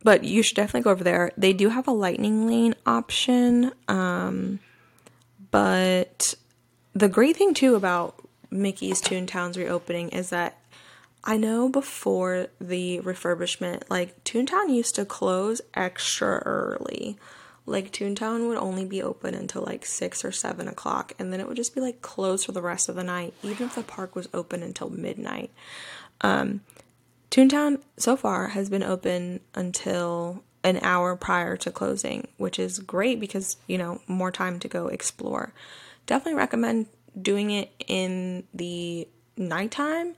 but 0.05 0.23
you 0.23 0.43
should 0.43 0.55
definitely 0.55 0.83
go 0.83 0.91
over 0.91 1.03
there. 1.03 1.33
They 1.37 1.55
do 1.55 1.71
have 1.71 1.89
a 1.89 1.93
lightning 1.93 2.47
lane 2.47 2.75
option. 2.87 3.73
Um, 3.89 4.61
but 5.51 6.35
the 6.95 7.09
great 7.09 7.37
thing 7.37 7.55
too 7.55 7.75
about 7.75 8.15
Mickey's 8.51 9.03
Toontown's 9.03 9.59
reopening 9.59 10.11
is 10.11 10.31
that 10.31 10.59
I 11.25 11.37
know 11.37 11.69
before 11.69 12.49
the 12.61 13.01
refurbishment, 13.01 13.83
like 13.89 14.23
Toontown 14.25 14.69
used 14.69 14.95
to 14.97 15.05
close 15.05 15.61
extra 15.75 16.39
early. 16.45 17.19
Like 17.67 17.93
Toontown 17.93 18.47
would 18.47 18.59
only 18.59 18.85
be 18.85 19.03
open 19.03 19.35
until 19.35 19.63
like 19.63 19.87
six 19.87 20.25
or 20.25 20.31
seven 20.31 20.69
o'clock, 20.69 21.15
and 21.19 21.33
then 21.33 21.41
it 21.41 21.49
would 21.49 21.57
just 21.57 21.75
be 21.75 21.81
like 21.81 22.03
closed 22.03 22.45
for 22.45 22.53
the 22.53 22.61
rest 22.61 22.91
of 22.91 22.95
the 22.95 23.03
night, 23.03 23.33
even 23.43 23.67
if 23.67 23.75
the 23.75 23.83
park 23.83 24.15
was 24.15 24.29
open 24.35 24.63
until 24.63 24.91
midnight. 24.91 25.51
Um, 26.21 26.61
Toontown 27.31 27.81
so 27.97 28.17
far 28.17 28.49
has 28.49 28.69
been 28.69 28.83
open 28.83 29.41
until 29.55 30.45
an 30.63 30.79
hour 30.83 31.17
prior 31.17 31.57
to 31.57 31.71
closing, 31.71 32.29
which 32.37 32.59
is 32.59 32.79
great 32.79 33.19
because, 33.19 33.57
you 33.67 33.79
know, 33.79 34.01
more 34.07 34.31
time 34.31 34.59
to 34.61 34.69
go 34.69 34.89
explore. 34.89 35.53
Definitely 36.07 36.39
recommend 36.39 36.87
doing 37.21 37.51
it 37.51 37.71
in 37.87 38.45
the 38.53 39.09
nighttime, 39.37 40.15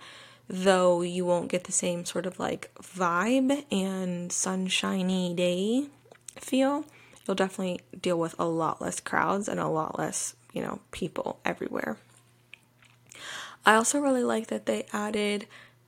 though 0.49 1.03
you 1.03 1.25
won't 1.25 1.49
get 1.49 1.65
the 1.65 1.73
same 1.73 2.05
sort 2.05 2.27
of 2.27 2.39
like 2.39 2.71
vibe 2.81 3.65
and 3.71 4.33
sunshiny 4.33 5.35
day 5.35 5.89
feel. 6.39 6.85
You'll 7.27 7.35
definitely 7.35 7.81
deal 8.01 8.19
with 8.19 8.35
a 8.39 8.47
lot 8.47 8.81
less 8.81 9.01
crowds 9.01 9.49
and 9.49 9.59
a 9.59 9.69
lot 9.69 9.99
less, 9.99 10.37
you 10.53 10.63
know, 10.63 10.81
people 10.93 11.41
everywhere. 11.45 11.99
I 13.65 13.75
also 13.75 13.99
really 13.99 14.23
like 14.23 14.47
that 14.47 14.67
they 14.67 14.87
added 14.93 15.47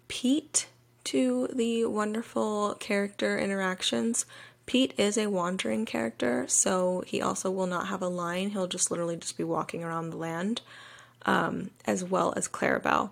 Pete 0.09 0.69
to 1.05 1.49
the 1.55 1.85
wonderful 1.85 2.75
character 2.81 3.39
interactions. 3.39 4.27
Pete 4.69 4.93
is 4.99 5.17
a 5.17 5.29
wandering 5.29 5.87
character, 5.87 6.45
so 6.47 7.03
he 7.07 7.23
also 7.23 7.51
will 7.51 7.67
not 7.67 7.89
have 7.89 8.03
a 8.03 8.07
line. 8.07 8.51
He'll 8.51 8.67
just 8.67 8.91
literally 8.91 9.17
just 9.17 9.39
be 9.39 9.43
walking 9.43 9.83
around 9.83 10.11
the 10.11 10.19
land, 10.19 10.61
um, 11.25 11.71
as 11.87 12.05
well 12.05 12.35
as 12.37 12.47
Clarabelle. 12.47 13.11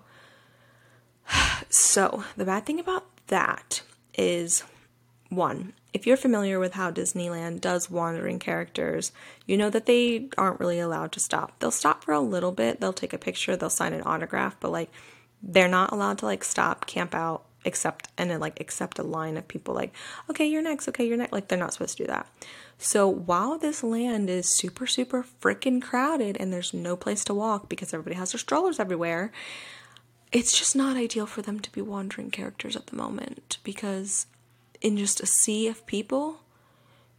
So, 1.69 2.23
the 2.37 2.45
bad 2.45 2.65
thing 2.65 2.79
about 2.79 3.05
that 3.27 3.81
is 4.13 4.63
one, 5.29 5.73
if 5.93 6.05
you're 6.05 6.15
familiar 6.15 6.59
with 6.59 6.75
how 6.75 6.91
Disneyland 6.91 7.59
does 7.59 7.89
wandering 7.89 8.37
characters, 8.37 9.11
you 9.47 9.57
know 9.57 9.71
that 9.71 9.87
they 9.87 10.29
aren't 10.37 10.59
really 10.59 10.79
allowed 10.79 11.11
to 11.13 11.19
stop. 11.19 11.57
They'll 11.57 11.71
stop 11.71 12.03
for 12.03 12.13
a 12.13 12.19
little 12.19 12.51
bit, 12.51 12.79
they'll 12.79 12.93
take 12.93 13.13
a 13.13 13.17
picture, 13.17 13.57
they'll 13.57 13.71
sign 13.71 13.93
an 13.93 14.03
autograph, 14.03 14.55
but 14.59 14.71
like 14.71 14.91
they're 15.41 15.67
not 15.67 15.91
allowed 15.91 16.19
to 16.19 16.25
like 16.25 16.43
stop, 16.43 16.85
camp 16.85 17.15
out, 17.15 17.43
accept 17.67 18.07
and 18.17 18.31
then 18.31 18.39
like 18.39 18.59
accept 18.59 18.97
a 18.97 19.03
line 19.03 19.37
of 19.37 19.47
people 19.47 19.75
like 19.75 19.93
okay 20.29 20.47
you're 20.47 20.61
next 20.61 20.87
okay 20.87 21.07
you're 21.07 21.17
next 21.17 21.33
like 21.33 21.47
they're 21.47 21.59
not 21.59 21.73
supposed 21.73 21.97
to 21.97 22.03
do 22.03 22.07
that. 22.07 22.27
So 22.79 23.07
while 23.07 23.57
this 23.57 23.83
land 23.83 24.29
is 24.29 24.49
super 24.49 24.87
super 24.87 25.25
freaking 25.41 25.81
crowded 25.81 26.37
and 26.39 26.51
there's 26.51 26.73
no 26.73 26.95
place 26.95 27.23
to 27.25 27.33
walk 27.33 27.69
because 27.69 27.93
everybody 27.93 28.15
has 28.15 28.31
their 28.31 28.39
strollers 28.39 28.79
everywhere 28.79 29.31
it's 30.31 30.57
just 30.57 30.75
not 30.75 30.97
ideal 30.97 31.25
for 31.25 31.41
them 31.41 31.59
to 31.59 31.71
be 31.71 31.81
wandering 31.81 32.29
characters 32.29 32.75
at 32.75 32.87
the 32.87 32.95
moment 32.95 33.57
because 33.63 34.27
in 34.81 34.97
just 34.97 35.21
a 35.21 35.25
sea 35.25 35.67
of 35.67 35.85
people 35.85 36.41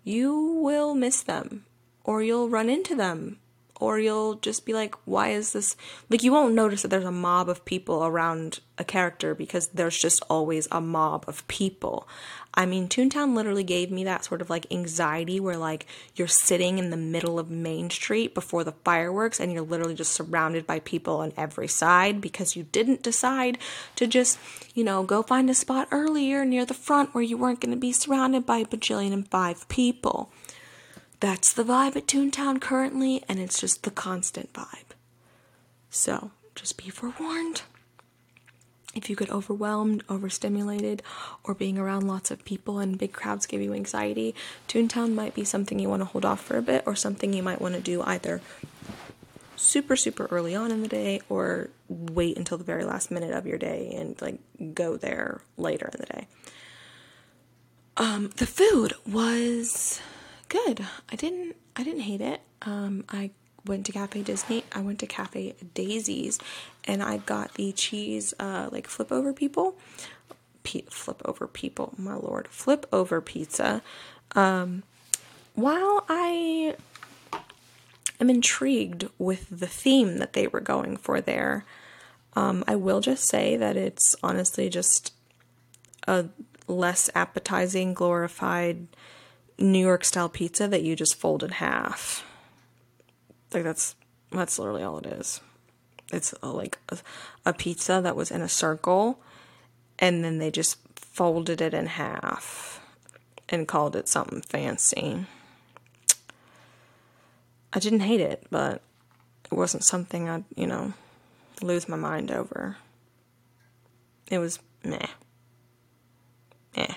you 0.05 0.35
will 0.63 0.95
miss 0.95 1.23
them 1.23 1.65
or 2.05 2.23
you'll 2.23 2.49
run 2.49 2.69
into 2.69 2.95
them 2.95 3.39
or 3.81 3.99
you'll 3.99 4.35
just 4.37 4.67
be 4.67 4.73
like, 4.73 4.95
why 5.05 5.29
is 5.29 5.53
this? 5.53 5.77
Like, 6.11 6.23
you 6.23 6.33
won't 6.33 6.55
notice 6.55 6.83
that 6.83 6.89
there's 6.89 7.05
a 7.05 7.13
mob 7.13 7.49
of 7.49 7.65
people 7.65 8.05
around 8.05 8.61
a 8.77 8.85
character 8.85 9.35
because 9.35 9.69
there's 9.69 9.99
just 9.99 10.23
always 10.29 10.69
a 10.71 10.81
mob 10.81 11.25
of 11.27 11.47
people. 11.49 12.09
I 12.55 12.67
mean, 12.67 12.89
Toontown 12.89 13.35
literally 13.35 13.63
gave 13.63 13.91
me 13.91 14.05
that 14.05 14.25
sort 14.25 14.41
of 14.41 14.51
like 14.51 14.67
anxiety 14.71 15.39
where, 15.39 15.57
like, 15.57 15.87
you're 16.17 16.27
sitting 16.27 16.79
in 16.79 16.91
the 16.91 16.97
middle 16.97 17.39
of 17.39 17.51
Main 17.51 17.91
Street 17.91 18.35
before 18.35 18.65
the 18.65 18.73
fireworks 18.85 19.39
and 19.39 19.53
you're 19.53 19.63
literally 19.63 19.95
just 19.95 20.13
surrounded 20.13 20.67
by 20.67 20.81
people 20.81 21.17
on 21.19 21.33
every 21.37 21.69
side 21.69 22.21
because 22.21 22.57
you 22.57 22.65
didn't 22.65 23.03
decide 23.03 23.59
to 23.97 24.07
just, 24.07 24.39
you 24.75 24.83
know, 24.83 25.03
go 25.03 25.23
find 25.23 25.49
a 25.51 25.55
spot 25.55 25.89
earlier 25.91 26.45
near 26.45 26.65
the 26.65 26.75
front 26.75 27.15
where 27.15 27.23
you 27.23 27.37
weren't 27.37 27.61
going 27.61 27.71
to 27.71 27.77
be 27.77 27.93
surrounded 27.93 28.45
by 28.45 28.59
a 28.59 28.65
bajillion 28.67 29.13
and 29.13 29.29
five 29.29 29.69
people. 29.69 30.33
That's 31.21 31.53
the 31.53 31.65
vibe 31.65 31.97
at 31.97 32.07
Toontown 32.07 32.61
currently, 32.61 33.25
and 33.29 33.41
it's 33.41 33.61
just 33.61 33.83
the 33.83 33.91
constant 33.91 34.53
vibe. 34.53 34.95
So, 35.91 36.31
just 36.55 36.77
be 36.77 36.91
forewarned. 36.91 37.63
If 38.95 39.11
you 39.11 39.17
get 39.17 39.31
overwhelmed, 39.31 40.03
overstimulated, 40.09 41.03
or 41.45 41.55
being 41.55 41.79
around 41.79 42.07
lots 42.07 42.31
of 42.31 42.45
people 42.45 42.79
and 42.79 42.99
big 42.99 43.13
crowds 43.13 43.47
give 43.47 43.61
you 43.61 43.75
anxiety, 43.75 44.35
Toontown 44.69 45.15
might 45.15 45.35
be 45.35 45.45
something 45.45 45.79
you 45.79 45.89
want 45.89 46.01
to 46.01 46.07
hold 46.07 46.25
off 46.25 46.41
for 46.41 46.57
a 46.57 46.63
bit, 46.63 46.85
or 46.87 46.95
something 46.95 47.33
you 47.33 47.43
might 47.43 47.61
want 47.61 47.75
to 47.75 47.81
do 47.81 48.03
either 48.03 48.41
super, 49.57 49.97
super 49.97 50.27
early 50.31 50.55
on 50.55 50.71
in 50.71 50.83
the 50.83 50.89
day, 50.89 51.21
or 51.29 51.71
wait 51.89 52.39
until 52.39 52.59
the 52.59 52.65
very 52.65 52.85
last 52.85 53.11
minute 53.11 53.33
of 53.33 53.47
your 53.47 53.59
day 53.59 53.93
and 53.97 54.21
like 54.21 54.39
go 54.75 54.97
there 54.97 55.43
later 55.57 55.91
in 55.93 56.01
the 56.01 56.07
day. 56.07 56.27
Um, 57.97 58.31
the 58.37 58.47
food 58.47 58.95
was 59.07 60.01
good. 60.49 60.85
I 61.11 61.17
didn't 61.17 61.57
I 61.77 61.85
didn't 61.85 62.01
hate 62.01 62.21
it. 62.21 62.41
Um, 62.63 63.05
I 63.09 63.31
went 63.65 63.87
to 63.87 63.93
Cafe 63.93 64.23
Disney. 64.23 64.65
I 64.73 64.81
went 64.81 64.99
to 65.01 65.07
Cafe 65.07 65.55
Daisy's, 65.75 66.39
and 66.85 67.03
I 67.03 67.19
got 67.19 67.55
the 67.55 67.73
cheese 67.73 68.35
uh, 68.41 68.69
like 68.73 68.87
flip 68.87 69.13
over 69.13 69.33
people, 69.33 69.77
P- 70.63 70.87
flip 70.91 71.23
over 71.25 71.47
people. 71.47 71.95
My 71.97 72.15
lord, 72.15 72.49
flip 72.49 72.87
over 72.93 73.21
pizza. 73.21 73.83
Um, 74.35 74.83
while 75.55 76.05
I 76.09 76.77
am 78.21 78.31
intrigued 78.31 79.09
with 79.19 79.47
the 79.51 79.67
theme 79.67 80.19
that 80.19 80.33
they 80.33 80.47
were 80.47 80.61
going 80.61 80.97
for 80.97 81.21
there, 81.21 81.65
um, 82.35 82.65
I 82.67 82.77
will 82.77 83.01
just 83.01 83.25
say 83.25 83.57
that 83.57 83.77
it's 83.77 84.15
honestly 84.23 84.69
just 84.69 85.13
a 86.07 86.27
less 86.67 87.11
appetizing, 87.15 87.95
glorified 87.95 88.87
New 89.59 89.85
York 89.85 90.05
style 90.05 90.29
pizza 90.29 90.69
that 90.69 90.83
you 90.83 90.95
just 90.95 91.17
fold 91.17 91.43
in 91.43 91.51
half. 91.51 92.25
Like 93.53 93.65
that's 93.65 93.97
that's 94.31 94.59
literally 94.59 94.83
all 94.83 94.99
it 94.99 95.07
is. 95.07 95.41
It's 96.13 96.33
a, 96.43 96.49
like 96.49 96.79
a, 96.89 96.99
a 97.45 97.53
pizza 97.53 98.01
that 98.03 98.17
was 98.17 98.31
in 98.31 98.41
a 98.41 98.49
circle, 98.49 99.21
and 99.99 100.25
then 100.25 100.39
they 100.39 100.51
just 100.51 100.79
folded 100.95 101.61
it 101.61 101.75
in 101.75 101.87
half 101.87 102.81
and 103.49 103.67
called 103.69 103.97
it 103.97 104.09
something 104.09 104.43
fancy. 104.43 105.27
I 107.73 107.79
didn't 107.79 108.01
hate 108.01 108.21
it, 108.21 108.47
but 108.51 108.83
it 109.51 109.55
wasn't 109.55 109.85
something 109.85 110.29
I'd, 110.29 110.45
you 110.57 110.67
know, 110.67 110.93
lose 111.63 111.89
my 111.89 111.97
mind 111.97 112.31
over. 112.31 112.77
It 114.31 114.39
was 114.39 114.61
meh. 114.85 115.07
Eh. 116.77 116.95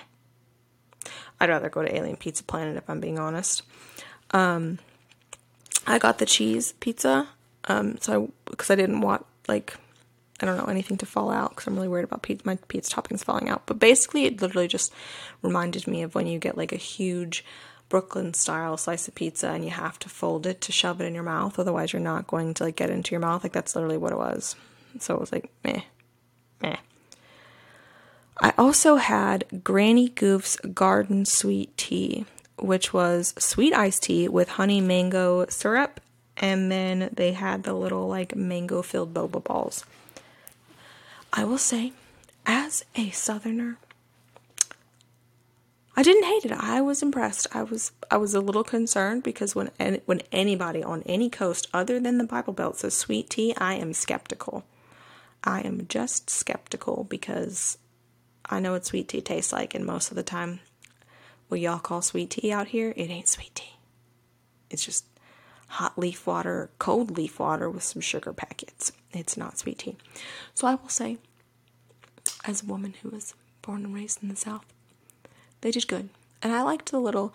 I'd 1.42 1.48
rather 1.48 1.68
go 1.68 1.82
to 1.82 1.92
Alien 1.92 2.14
Pizza 2.14 2.44
Planet 2.44 2.76
if 2.76 2.88
I'm 2.88 3.00
being 3.00 3.18
honest. 3.18 3.62
Um, 4.30 4.78
I 5.88 5.98
got 5.98 6.18
the 6.18 6.24
cheese 6.24 6.72
pizza, 6.78 7.28
um, 7.64 7.98
so 7.98 8.30
because 8.48 8.70
I, 8.70 8.74
I, 8.74 8.76
didn't 8.76 9.00
want 9.00 9.26
like 9.48 9.74
I 10.40 10.46
don't 10.46 10.56
know 10.56 10.66
anything 10.66 10.98
to 10.98 11.06
fall 11.06 11.32
out 11.32 11.50
because 11.50 11.66
I'm 11.66 11.74
really 11.74 11.88
worried 11.88 12.04
about 12.04 12.22
pizza, 12.22 12.46
my 12.46 12.58
pizza 12.68 12.94
toppings 12.94 13.24
falling 13.24 13.48
out. 13.48 13.66
But 13.66 13.80
basically, 13.80 14.26
it 14.26 14.40
literally 14.40 14.68
just 14.68 14.92
reminded 15.42 15.88
me 15.88 16.02
of 16.02 16.14
when 16.14 16.28
you 16.28 16.38
get 16.38 16.56
like 16.56 16.70
a 16.70 16.76
huge 16.76 17.44
Brooklyn 17.88 18.34
style 18.34 18.76
slice 18.76 19.08
of 19.08 19.16
pizza 19.16 19.48
and 19.48 19.64
you 19.64 19.70
have 19.70 19.98
to 19.98 20.08
fold 20.08 20.46
it 20.46 20.60
to 20.60 20.70
shove 20.70 21.00
it 21.00 21.06
in 21.06 21.14
your 21.14 21.24
mouth, 21.24 21.58
otherwise 21.58 21.92
you're 21.92 22.00
not 22.00 22.28
going 22.28 22.54
to 22.54 22.62
like 22.62 22.76
get 22.76 22.88
into 22.88 23.10
your 23.10 23.20
mouth. 23.20 23.42
Like 23.42 23.52
that's 23.52 23.74
literally 23.74 23.98
what 23.98 24.12
it 24.12 24.18
was. 24.18 24.54
So 25.00 25.14
it 25.14 25.20
was 25.20 25.32
like 25.32 25.50
meh, 25.64 25.82
meh. 26.62 26.76
I 28.40 28.52
also 28.56 28.96
had 28.96 29.62
Granny 29.62 30.08
Goof's 30.08 30.56
Garden 30.56 31.24
Sweet 31.24 31.76
Tea, 31.76 32.24
which 32.58 32.92
was 32.92 33.34
sweet 33.38 33.74
iced 33.74 34.04
tea 34.04 34.28
with 34.28 34.50
honey 34.50 34.80
mango 34.80 35.46
syrup, 35.48 36.00
and 36.36 36.70
then 36.72 37.10
they 37.12 37.32
had 37.32 37.64
the 37.64 37.74
little 37.74 38.08
like 38.08 38.34
mango 38.34 38.82
filled 38.82 39.12
boba 39.12 39.42
balls. 39.42 39.84
I 41.32 41.44
will 41.44 41.58
say, 41.58 41.92
as 42.46 42.84
a 42.94 43.10
southerner, 43.10 43.78
I 45.94 46.02
didn't 46.02 46.24
hate 46.24 46.46
it. 46.46 46.52
I 46.52 46.80
was 46.80 47.02
impressed. 47.02 47.46
I 47.52 47.62
was 47.62 47.92
I 48.10 48.16
was 48.16 48.34
a 48.34 48.40
little 48.40 48.64
concerned 48.64 49.22
because 49.22 49.54
when 49.54 49.70
when 50.06 50.22
anybody 50.32 50.82
on 50.82 51.02
any 51.04 51.28
coast 51.28 51.68
other 51.74 52.00
than 52.00 52.16
the 52.18 52.24
Bible 52.24 52.54
Belt 52.54 52.78
says 52.78 52.96
sweet 52.96 53.28
tea, 53.28 53.54
I 53.58 53.74
am 53.74 53.92
skeptical. 53.92 54.64
I 55.44 55.60
am 55.60 55.86
just 55.88 56.30
skeptical 56.30 57.04
because 57.10 57.76
I 58.46 58.60
know 58.60 58.72
what 58.72 58.86
sweet 58.86 59.08
tea 59.08 59.20
tastes 59.20 59.52
like, 59.52 59.74
and 59.74 59.84
most 59.84 60.10
of 60.10 60.16
the 60.16 60.22
time, 60.22 60.60
what 61.48 61.60
y'all 61.60 61.78
call 61.78 62.02
sweet 62.02 62.30
tea 62.30 62.52
out 62.52 62.68
here, 62.68 62.92
it 62.96 63.10
ain't 63.10 63.28
sweet 63.28 63.54
tea. 63.54 63.76
It's 64.70 64.84
just 64.84 65.04
hot 65.68 65.98
leaf 65.98 66.26
water, 66.26 66.70
cold 66.78 67.16
leaf 67.16 67.38
water 67.38 67.70
with 67.70 67.82
some 67.82 68.02
sugar 68.02 68.32
packets. 68.32 68.92
It's 69.12 69.36
not 69.36 69.58
sweet 69.58 69.78
tea. 69.78 69.96
So 70.54 70.66
I 70.66 70.74
will 70.74 70.88
say, 70.88 71.18
as 72.44 72.62
a 72.62 72.66
woman 72.66 72.94
who 73.02 73.10
was 73.10 73.34
born 73.62 73.84
and 73.84 73.94
raised 73.94 74.22
in 74.22 74.28
the 74.28 74.36
South, 74.36 74.66
they 75.60 75.70
did 75.70 75.88
good. 75.88 76.08
And 76.42 76.52
I 76.52 76.62
liked 76.62 76.90
the 76.90 77.00
little, 77.00 77.32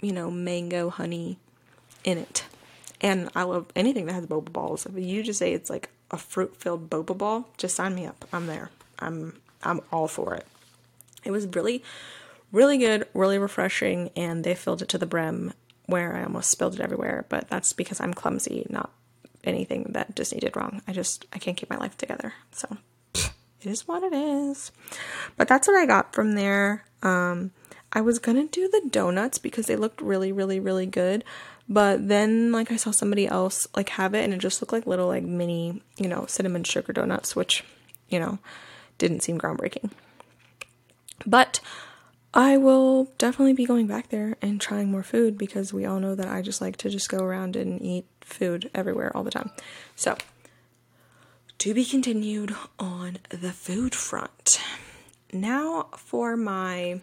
you 0.00 0.12
know, 0.12 0.30
mango 0.30 0.88
honey 0.88 1.38
in 2.04 2.18
it. 2.18 2.44
And 3.00 3.28
I 3.34 3.42
love 3.42 3.66
anything 3.74 4.06
that 4.06 4.14
has 4.14 4.26
boba 4.26 4.52
balls. 4.52 4.86
If 4.86 4.96
you 4.96 5.22
just 5.22 5.38
say 5.38 5.52
it's 5.52 5.68
like 5.68 5.90
a 6.10 6.16
fruit 6.16 6.56
filled 6.56 6.88
boba 6.88 7.16
ball, 7.16 7.48
just 7.58 7.74
sign 7.74 7.94
me 7.94 8.06
up. 8.06 8.24
I'm 8.32 8.46
there. 8.46 8.70
I'm 8.98 9.38
I'm 9.66 9.80
all 9.92 10.08
for 10.08 10.34
it. 10.34 10.46
It 11.24 11.30
was 11.30 11.46
really, 11.48 11.82
really 12.52 12.78
good, 12.78 13.06
really 13.14 13.38
refreshing, 13.38 14.10
and 14.16 14.44
they 14.44 14.54
filled 14.54 14.82
it 14.82 14.88
to 14.90 14.98
the 14.98 15.06
brim 15.06 15.52
where 15.86 16.16
I 16.16 16.24
almost 16.24 16.50
spilled 16.50 16.74
it 16.74 16.80
everywhere. 16.80 17.26
But 17.28 17.48
that's 17.48 17.72
because 17.72 18.00
I'm 18.00 18.14
clumsy, 18.14 18.66
not 18.70 18.90
anything 19.44 19.90
that 19.90 20.14
Disney 20.14 20.40
did 20.40 20.56
wrong. 20.56 20.82
I 20.86 20.92
just 20.92 21.26
I 21.32 21.38
can't 21.38 21.56
keep 21.56 21.70
my 21.70 21.76
life 21.76 21.96
together. 21.96 22.34
So 22.52 22.76
it 23.14 23.30
is 23.66 23.88
what 23.88 24.02
it 24.02 24.12
is. 24.12 24.72
But 25.36 25.48
that's 25.48 25.68
what 25.68 25.76
I 25.76 25.86
got 25.86 26.14
from 26.14 26.32
there. 26.32 26.84
Um, 27.02 27.52
I 27.92 28.00
was 28.00 28.18
gonna 28.18 28.46
do 28.46 28.68
the 28.68 28.88
donuts 28.90 29.38
because 29.38 29.66
they 29.66 29.76
looked 29.76 30.00
really, 30.00 30.32
really, 30.32 30.60
really 30.60 30.86
good. 30.86 31.24
But 31.68 32.08
then 32.08 32.52
like 32.52 32.70
I 32.70 32.76
saw 32.76 32.90
somebody 32.90 33.26
else 33.26 33.66
like 33.74 33.88
have 33.90 34.14
it 34.14 34.24
and 34.24 34.32
it 34.32 34.38
just 34.38 34.60
looked 34.60 34.72
like 34.72 34.86
little 34.86 35.08
like 35.08 35.24
mini, 35.24 35.82
you 35.96 36.08
know, 36.08 36.26
cinnamon 36.26 36.64
sugar 36.64 36.92
donuts, 36.92 37.34
which, 37.34 37.64
you 38.08 38.20
know, 38.20 38.38
didn't 38.98 39.22
seem 39.22 39.38
groundbreaking. 39.38 39.90
But 41.26 41.60
I 42.34 42.56
will 42.56 43.04
definitely 43.16 43.54
be 43.54 43.64
going 43.64 43.86
back 43.86 44.10
there 44.10 44.36
and 44.42 44.60
trying 44.60 44.90
more 44.90 45.02
food 45.02 45.38
because 45.38 45.72
we 45.72 45.84
all 45.84 46.00
know 46.00 46.14
that 46.14 46.28
I 46.28 46.42
just 46.42 46.60
like 46.60 46.76
to 46.78 46.90
just 46.90 47.08
go 47.08 47.18
around 47.18 47.56
and 47.56 47.80
eat 47.80 48.06
food 48.20 48.70
everywhere 48.74 49.16
all 49.16 49.24
the 49.24 49.30
time. 49.30 49.50
So, 49.94 50.16
to 51.58 51.72
be 51.72 51.84
continued 51.84 52.54
on 52.78 53.18
the 53.30 53.52
food 53.52 53.94
front. 53.94 54.60
Now 55.32 55.88
for 55.96 56.36
my 56.36 57.00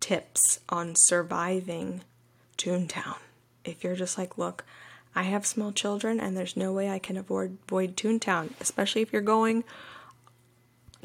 tips 0.00 0.60
on 0.68 0.94
surviving 0.96 2.02
Toontown. 2.58 3.16
If 3.64 3.84
you're 3.84 3.96
just 3.96 4.18
like, 4.18 4.38
look, 4.38 4.64
I 5.14 5.24
have 5.24 5.46
small 5.46 5.72
children 5.72 6.18
and 6.18 6.36
there's 6.36 6.56
no 6.56 6.72
way 6.72 6.90
I 6.90 6.98
can 6.98 7.16
avoid, 7.16 7.58
Toontown, 7.68 8.50
especially 8.60 9.02
if 9.02 9.12
you're 9.12 9.22
going 9.22 9.64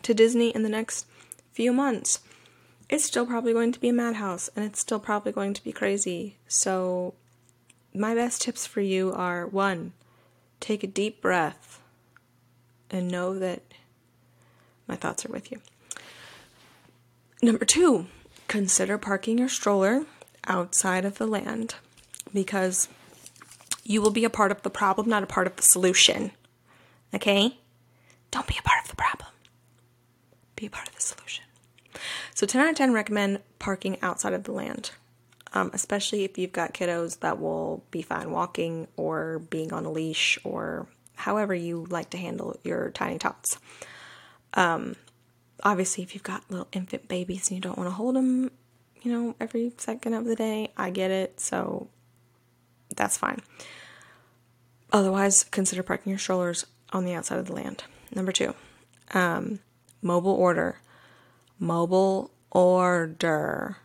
to 0.03 0.13
Disney 0.13 0.49
in 0.49 0.63
the 0.63 0.69
next 0.69 1.05
few 1.51 1.73
months. 1.73 2.19
It's 2.89 3.03
still 3.03 3.25
probably 3.25 3.53
going 3.53 3.71
to 3.73 3.79
be 3.79 3.89
a 3.89 3.93
madhouse 3.93 4.49
and 4.55 4.63
it's 4.63 4.79
still 4.79 4.99
probably 4.99 5.31
going 5.31 5.53
to 5.53 5.63
be 5.63 5.71
crazy. 5.71 6.37
So, 6.47 7.13
my 7.93 8.13
best 8.15 8.41
tips 8.41 8.65
for 8.65 8.81
you 8.81 9.11
are 9.11 9.47
one, 9.47 9.93
take 10.59 10.83
a 10.83 10.87
deep 10.87 11.21
breath 11.21 11.81
and 12.89 13.09
know 13.09 13.37
that 13.37 13.63
my 14.87 14.95
thoughts 14.95 15.25
are 15.25 15.31
with 15.31 15.51
you. 15.51 15.59
Number 17.41 17.65
two, 17.65 18.07
consider 18.47 18.97
parking 18.97 19.37
your 19.37 19.49
stroller 19.49 20.05
outside 20.45 21.05
of 21.05 21.17
the 21.17 21.27
land 21.27 21.75
because 22.33 22.87
you 23.83 24.01
will 24.01 24.11
be 24.11 24.25
a 24.25 24.29
part 24.29 24.51
of 24.51 24.61
the 24.61 24.69
problem, 24.69 25.09
not 25.09 25.23
a 25.23 25.27
part 25.27 25.47
of 25.47 25.55
the 25.55 25.63
solution. 25.63 26.31
Okay? 27.13 27.57
Don't 28.31 28.47
be 28.47 28.57
a 28.59 28.63
part 28.63 28.83
of 28.83 28.89
the 28.89 28.95
problem, 28.95 29.29
be 30.57 30.65
a 30.65 30.69
part 30.69 30.89
of 30.89 30.95
the 30.95 31.01
solution. 31.01 31.45
So, 32.33 32.45
10 32.45 32.61
out 32.61 32.69
of 32.69 32.75
10 32.75 32.93
recommend 32.93 33.39
parking 33.59 33.97
outside 34.01 34.33
of 34.33 34.43
the 34.43 34.51
land, 34.51 34.91
um, 35.53 35.71
especially 35.73 36.23
if 36.25 36.37
you've 36.37 36.51
got 36.51 36.73
kiddos 36.73 37.19
that 37.21 37.39
will 37.39 37.83
be 37.89 38.01
fine 38.01 38.31
walking 38.31 38.87
or 38.97 39.39
being 39.39 39.71
on 39.71 39.85
a 39.85 39.91
leash 39.91 40.37
or 40.43 40.87
however 41.15 41.55
you 41.55 41.87
like 41.89 42.09
to 42.11 42.17
handle 42.17 42.59
your 42.63 42.91
tiny 42.91 43.17
tots. 43.17 43.57
Um, 44.53 44.95
obviously, 45.63 46.03
if 46.03 46.13
you've 46.13 46.23
got 46.23 46.43
little 46.49 46.67
infant 46.73 47.07
babies 47.07 47.49
and 47.49 47.57
you 47.57 47.61
don't 47.61 47.77
want 47.77 47.89
to 47.89 47.95
hold 47.95 48.15
them, 48.15 48.51
you 49.01 49.11
know, 49.11 49.35
every 49.39 49.73
second 49.77 50.13
of 50.13 50.25
the 50.25 50.35
day, 50.35 50.71
I 50.77 50.89
get 50.89 51.11
it. 51.11 51.39
So 51.39 51.87
that's 52.95 53.17
fine. 53.17 53.39
Otherwise, 54.91 55.43
consider 55.45 55.83
parking 55.83 56.11
your 56.11 56.19
strollers 56.19 56.65
on 56.93 57.05
the 57.05 57.13
outside 57.13 57.39
of 57.39 57.47
the 57.47 57.53
land. 57.53 57.83
Number 58.13 58.31
two, 58.31 58.53
um, 59.13 59.59
mobile 60.01 60.31
order. 60.31 60.79
Mobile 61.59 62.31
order. 62.51 63.77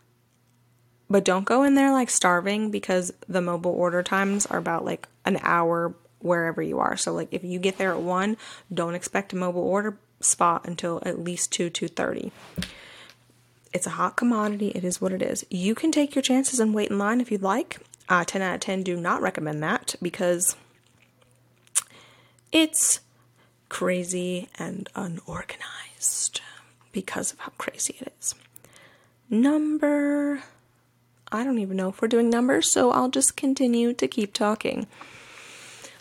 But 1.08 1.24
don't 1.24 1.44
go 1.44 1.62
in 1.62 1.74
there 1.74 1.92
like 1.92 2.10
starving 2.10 2.70
because 2.70 3.12
the 3.28 3.42
mobile 3.42 3.72
order 3.72 4.02
times 4.02 4.46
are 4.46 4.58
about 4.58 4.84
like 4.84 5.08
an 5.24 5.38
hour 5.42 5.94
wherever 6.20 6.62
you 6.62 6.78
are. 6.78 6.96
So 6.96 7.12
like 7.12 7.28
if 7.32 7.44
you 7.44 7.58
get 7.58 7.78
there 7.78 7.92
at 7.92 8.00
1, 8.00 8.36
don't 8.72 8.94
expect 8.94 9.32
a 9.32 9.36
mobile 9.36 9.62
order 9.62 9.98
spot 10.20 10.66
until 10.66 11.02
at 11.04 11.18
least 11.18 11.52
2 11.52 11.68
2:30. 11.68 12.30
It's 13.72 13.86
a 13.86 13.90
hot 13.90 14.16
commodity. 14.16 14.68
It 14.68 14.84
is 14.84 15.00
what 15.00 15.12
it 15.12 15.22
is. 15.22 15.44
You 15.50 15.74
can 15.74 15.92
take 15.92 16.14
your 16.14 16.22
chances 16.22 16.60
and 16.60 16.74
wait 16.74 16.90
in 16.90 16.98
line 16.98 17.20
if 17.20 17.30
you'd 17.30 17.42
like. 17.42 17.78
Uh, 18.08 18.24
10 18.24 18.42
out 18.42 18.54
of 18.54 18.60
10 18.60 18.82
do 18.82 18.96
not 18.96 19.22
recommend 19.22 19.62
that 19.62 19.94
because 20.02 20.56
it's 22.50 23.00
crazy 23.72 24.48
and 24.58 24.88
unorganized 24.94 26.40
because 26.92 27.32
of 27.32 27.38
how 27.38 27.52
crazy 27.56 27.96
it 28.00 28.12
is. 28.20 28.34
Number 29.30 30.42
I 31.34 31.44
don't 31.44 31.58
even 31.58 31.78
know 31.78 31.88
if 31.88 32.02
we're 32.02 32.08
doing 32.08 32.28
numbers, 32.28 32.70
so 32.70 32.92
I'll 32.92 33.08
just 33.08 33.36
continue 33.36 33.94
to 33.94 34.06
keep 34.06 34.34
talking 34.34 34.86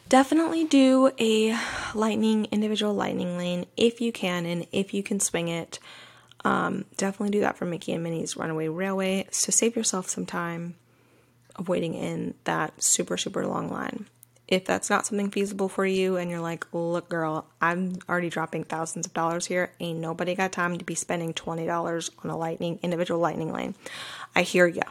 definitely 0.10 0.66
do 0.66 1.10
a 1.22 1.58
lightning 1.96 2.46
individual 2.52 2.94
lightning 2.94 3.38
lane 3.38 3.66
if 3.78 4.02
you 4.02 4.12
can 4.12 4.46
and 4.46 4.68
if 4.74 4.94
you 4.94 5.02
can 5.02 5.22
swing 5.22 5.48
it 5.48 5.80
Um, 6.44 6.86
definitely 6.98 7.32
do 7.32 7.42
that 7.42 7.56
for 7.58 7.66
Mickey 7.66 7.94
and 7.94 8.04
Minnie's 8.04 8.36
Runaway 8.36 8.68
Railway 8.68 9.28
to 9.32 9.52
save 9.52 9.76
yourself 9.76 10.10
some 10.10 10.26
time 10.26 10.76
of 11.56 11.70
waiting 11.70 11.94
in 11.94 12.34
that 12.46 12.82
super, 12.82 13.16
super 13.16 13.46
long 13.46 13.70
line. 13.70 14.08
If 14.52 14.66
that's 14.66 14.90
not 14.90 15.06
something 15.06 15.32
feasible 15.32 15.70
for 15.70 15.86
you 15.86 16.18
and 16.18 16.30
you're 16.30 16.42
like, 16.42 16.68
look, 16.74 17.08
girl, 17.08 17.48
I'm 17.62 18.00
already 18.10 18.30
dropping 18.30 18.66
thousands 18.66 19.06
of 19.06 19.14
dollars 19.14 19.46
here, 19.46 19.72
ain't 19.80 20.00
nobody 20.00 20.36
got 20.36 20.52
time 20.52 20.78
to 20.78 20.84
be 20.84 20.94
spending 20.94 21.34
$20 21.34 22.10
on 22.22 22.30
a 22.30 22.38
lightning, 22.38 22.78
individual 22.84 23.22
lightning 23.22 23.54
lane. 23.54 23.76
I 24.36 24.42
hear 24.42 24.68
ya. 24.68 24.84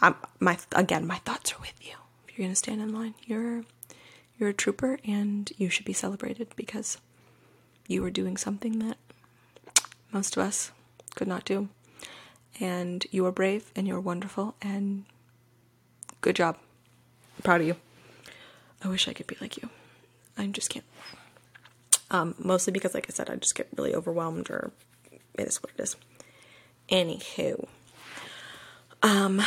I'm, 0.00 0.16
my, 0.40 0.58
again, 0.74 1.06
my 1.06 1.18
thoughts 1.18 1.52
are 1.52 1.60
with 1.60 1.74
you. 1.80 1.94
If 2.26 2.36
you're 2.36 2.44
going 2.44 2.50
to 2.50 2.56
stand 2.56 2.82
in 2.82 2.92
line, 2.92 3.14
you're, 3.24 3.62
you're 4.36 4.48
a 4.48 4.52
trooper 4.52 4.98
and 5.04 5.52
you 5.56 5.70
should 5.70 5.86
be 5.86 5.92
celebrated 5.92 6.48
because 6.56 6.98
you 7.86 8.04
are 8.04 8.10
doing 8.10 8.36
something 8.36 8.80
that 8.80 8.96
most 10.10 10.36
of 10.36 10.42
us 10.42 10.72
could 11.14 11.28
not 11.28 11.44
do. 11.44 11.68
And 12.58 13.06
you 13.12 13.24
are 13.26 13.32
brave 13.32 13.70
and 13.76 13.86
you're 13.86 14.00
wonderful 14.00 14.56
and 14.60 15.04
good 16.20 16.34
job. 16.34 16.58
I'm 17.36 17.42
proud 17.44 17.60
of 17.60 17.68
you. 17.68 17.76
I 18.84 18.88
wish 18.88 19.08
I 19.08 19.12
could 19.12 19.26
be 19.26 19.36
like 19.40 19.56
you. 19.56 19.68
I 20.36 20.46
just 20.46 20.70
can't. 20.70 20.84
Um, 22.10 22.34
mostly 22.38 22.72
because, 22.72 22.94
like 22.94 23.06
I 23.08 23.12
said, 23.12 23.30
I 23.30 23.36
just 23.36 23.54
get 23.54 23.68
really 23.76 23.94
overwhelmed, 23.94 24.50
or 24.50 24.70
it 25.34 25.46
is 25.46 25.62
what 25.62 25.72
it 25.76 25.82
is. 25.82 25.96
Anywho, 26.90 27.66
um, 29.02 29.42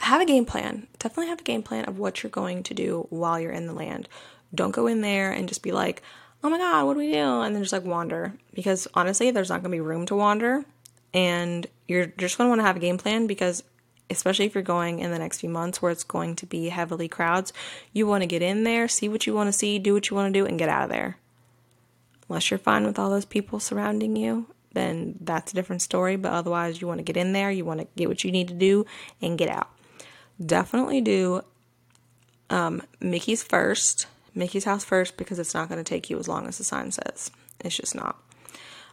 have 0.00 0.20
a 0.20 0.26
game 0.26 0.44
plan. 0.44 0.86
Definitely 0.98 1.28
have 1.28 1.40
a 1.40 1.44
game 1.44 1.62
plan 1.62 1.84
of 1.86 1.98
what 1.98 2.22
you're 2.22 2.30
going 2.30 2.62
to 2.64 2.74
do 2.74 3.06
while 3.10 3.40
you're 3.40 3.52
in 3.52 3.66
the 3.66 3.72
land. 3.72 4.08
Don't 4.54 4.74
go 4.74 4.86
in 4.86 5.00
there 5.00 5.32
and 5.32 5.48
just 5.48 5.62
be 5.62 5.72
like, 5.72 6.02
oh 6.42 6.50
my 6.50 6.58
god, 6.58 6.86
what 6.86 6.94
do 6.94 7.00
we 7.00 7.12
do? 7.12 7.40
And 7.40 7.54
then 7.54 7.62
just 7.62 7.72
like 7.72 7.84
wander. 7.84 8.34
Because 8.54 8.86
honestly, 8.94 9.30
there's 9.30 9.48
not 9.48 9.62
going 9.62 9.70
to 9.72 9.76
be 9.76 9.80
room 9.80 10.06
to 10.06 10.16
wander. 10.16 10.64
And 11.14 11.66
you're 11.86 12.06
just 12.06 12.36
going 12.36 12.46
to 12.46 12.50
want 12.50 12.60
to 12.60 12.66
have 12.66 12.76
a 12.76 12.80
game 12.80 12.98
plan 12.98 13.26
because, 13.26 13.62
especially 14.10 14.46
if 14.46 14.54
you're 14.54 14.62
going 14.62 14.98
in 14.98 15.10
the 15.10 15.18
next 15.18 15.40
few 15.40 15.48
months 15.48 15.80
where 15.80 15.92
it's 15.92 16.04
going 16.04 16.36
to 16.36 16.46
be 16.46 16.68
heavily 16.68 17.08
crowds, 17.08 17.52
you 17.92 18.06
want 18.06 18.22
to 18.22 18.26
get 18.26 18.42
in 18.42 18.64
there, 18.64 18.88
see 18.88 19.08
what 19.08 19.26
you 19.26 19.34
want 19.34 19.48
to 19.48 19.52
see, 19.52 19.78
do 19.78 19.94
what 19.94 20.10
you 20.10 20.16
want 20.16 20.32
to 20.32 20.38
do, 20.38 20.46
and 20.46 20.58
get 20.58 20.68
out 20.68 20.84
of 20.84 20.90
there. 20.90 21.16
Unless 22.28 22.50
you're 22.50 22.58
fine 22.58 22.84
with 22.84 22.98
all 22.98 23.10
those 23.10 23.24
people 23.24 23.58
surrounding 23.58 24.16
you, 24.16 24.46
then 24.72 25.16
that's 25.20 25.52
a 25.52 25.54
different 25.54 25.82
story. 25.82 26.16
But 26.16 26.32
otherwise, 26.32 26.80
you 26.80 26.86
want 26.86 26.98
to 26.98 27.04
get 27.04 27.16
in 27.16 27.32
there, 27.32 27.50
you 27.50 27.64
want 27.64 27.80
to 27.80 27.86
get 27.96 28.08
what 28.08 28.24
you 28.24 28.30
need 28.30 28.48
to 28.48 28.54
do, 28.54 28.86
and 29.22 29.38
get 29.38 29.48
out. 29.48 29.70
Definitely 30.44 31.00
do 31.00 31.42
um, 32.50 32.82
Mickey's 33.00 33.42
first 33.42 34.06
Mickey's 34.38 34.64
house 34.64 34.84
first 34.84 35.16
because 35.16 35.38
it's 35.38 35.54
not 35.54 35.68
going 35.68 35.82
to 35.82 35.88
take 35.88 36.08
you 36.08 36.18
as 36.18 36.28
long 36.28 36.46
as 36.46 36.58
the 36.58 36.64
sign 36.64 36.92
says. 36.92 37.30
It's 37.60 37.76
just 37.76 37.94
not. 37.94 38.16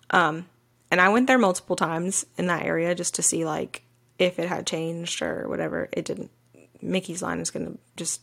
Um, 0.10 0.48
and 0.92 1.00
I 1.00 1.10
went 1.10 1.28
there 1.28 1.38
multiple 1.38 1.76
times 1.76 2.26
in 2.38 2.48
that 2.48 2.64
area 2.64 2.96
just 2.96 3.16
to 3.16 3.22
see 3.22 3.46
like 3.46 3.84
if 4.20 4.40
it 4.40 4.48
had 4.48 4.68
changed 4.68 5.22
or 5.22 5.48
whatever. 5.48 5.90
It 5.92 6.06
didn't. 6.06 6.32
Mickey's 6.82 7.22
line 7.22 7.40
is 7.40 7.50
to 7.66 7.78
just 7.96 8.22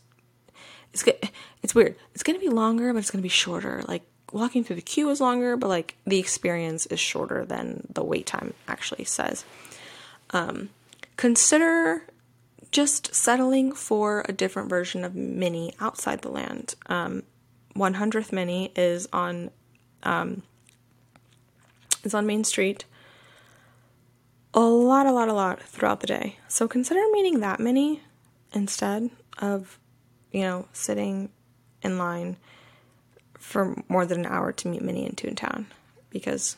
it's 0.93 1.03
good. 1.03 1.17
It's 1.61 1.73
weird. 1.73 1.95
It's 2.13 2.23
to 2.39 2.45
be 2.45 2.53
longer, 2.53 2.93
but 2.93 2.99
it's 2.99 3.09
to 3.21 3.23
be 3.23 3.29
shorter. 3.29 3.83
Like 3.87 4.03
walking 4.31 4.63
through 4.63 4.75
the 4.77 4.81
queue 4.81 5.09
is 5.09 5.19
longer, 5.19 5.57
but 5.57 5.67
like 5.67 5.95
the 6.05 6.19
experience 6.19 6.85
is 6.87 6.99
shorter 6.99 7.45
than 7.45 7.87
the 7.93 8.03
wait 8.03 8.25
time 8.25 8.53
actually 8.67 9.05
says. 9.05 9.43
Um, 10.31 10.69
consider 11.17 12.03
just 12.71 13.13
settling 13.13 13.71
for 13.71 14.25
a 14.27 14.33
different 14.33 14.69
version 14.69 15.03
of 15.03 15.15
Minnie 15.15 15.73
outside 15.79 16.21
the 16.21 16.31
land. 16.31 16.75
Um, 16.87 17.23
100th 17.75 18.31
Minnie 18.31 18.71
is 18.75 19.07
on 19.13 19.51
um, 20.03 20.43
is 22.03 22.13
on 22.13 22.25
Main 22.25 22.43
Street 22.43 22.85
a 24.53 24.59
lot, 24.59 25.05
a 25.05 25.11
lot, 25.11 25.29
a 25.29 25.33
lot 25.33 25.61
throughout 25.61 25.99
the 25.99 26.07
day. 26.07 26.37
So 26.47 26.67
consider 26.67 27.01
meeting 27.11 27.39
that 27.39 27.59
Minnie 27.59 28.01
instead 28.53 29.09
of, 29.39 29.79
you 30.31 30.41
know, 30.41 30.67
sitting 30.73 31.29
in 31.81 31.97
line 31.97 32.37
for 33.37 33.81
more 33.89 34.05
than 34.05 34.21
an 34.21 34.31
hour 34.31 34.51
to 34.51 34.67
meet 34.67 34.81
Minnie 34.81 35.05
in 35.05 35.13
Toontown 35.13 35.65
because 36.09 36.55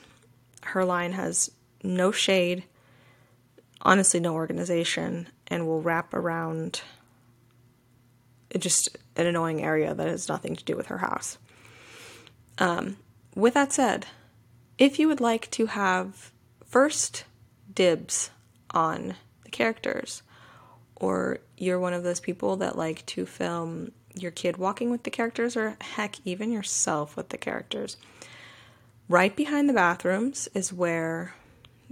her 0.64 0.84
line 0.84 1.14
has 1.14 1.52
no 1.84 2.12
shade, 2.12 2.64
honestly, 3.82 4.20
no 4.20 4.34
organization, 4.34 5.30
and 5.48 5.66
will 5.66 5.82
wrap 5.82 6.14
around 6.14 6.82
just 8.58 8.98
an 9.16 9.26
annoying 9.26 9.64
area 9.64 9.94
that 9.94 10.08
has 10.08 10.30
nothing 10.30 10.56
to 10.56 10.64
do 10.64 10.76
with 10.76 10.88
her 10.88 11.00
house. 11.00 11.38
Um, 12.58 12.98
with 13.36 13.54
that 13.54 13.74
said, 13.74 14.08
if 14.78 15.00
you 15.00 15.08
would 15.08 15.22
like 15.22 15.50
to 15.52 15.68
have 15.68 16.32
first 16.66 17.26
dibs 17.76 18.32
on 18.72 19.16
the 19.44 19.52
characters, 19.52 20.24
or 20.96 21.40
you're 21.58 21.80
one 21.80 21.94
of 21.94 22.04
those 22.04 22.20
people 22.20 22.58
that 22.58 22.78
like 22.78 23.06
to 23.06 23.26
film 23.26 23.92
your 24.16 24.32
kid 24.32 24.58
walking 24.58 24.90
with 24.90 25.04
the 25.04 25.12
characters, 25.12 25.56
or 25.56 25.78
heck, 25.82 26.16
even 26.26 26.52
yourself 26.52 27.16
with 27.16 27.30
the 27.30 27.38
characters, 27.38 27.98
right 29.10 29.36
behind 29.36 29.70
the 29.70 29.74
bathrooms 29.74 30.48
is 30.54 30.72
where 30.74 31.36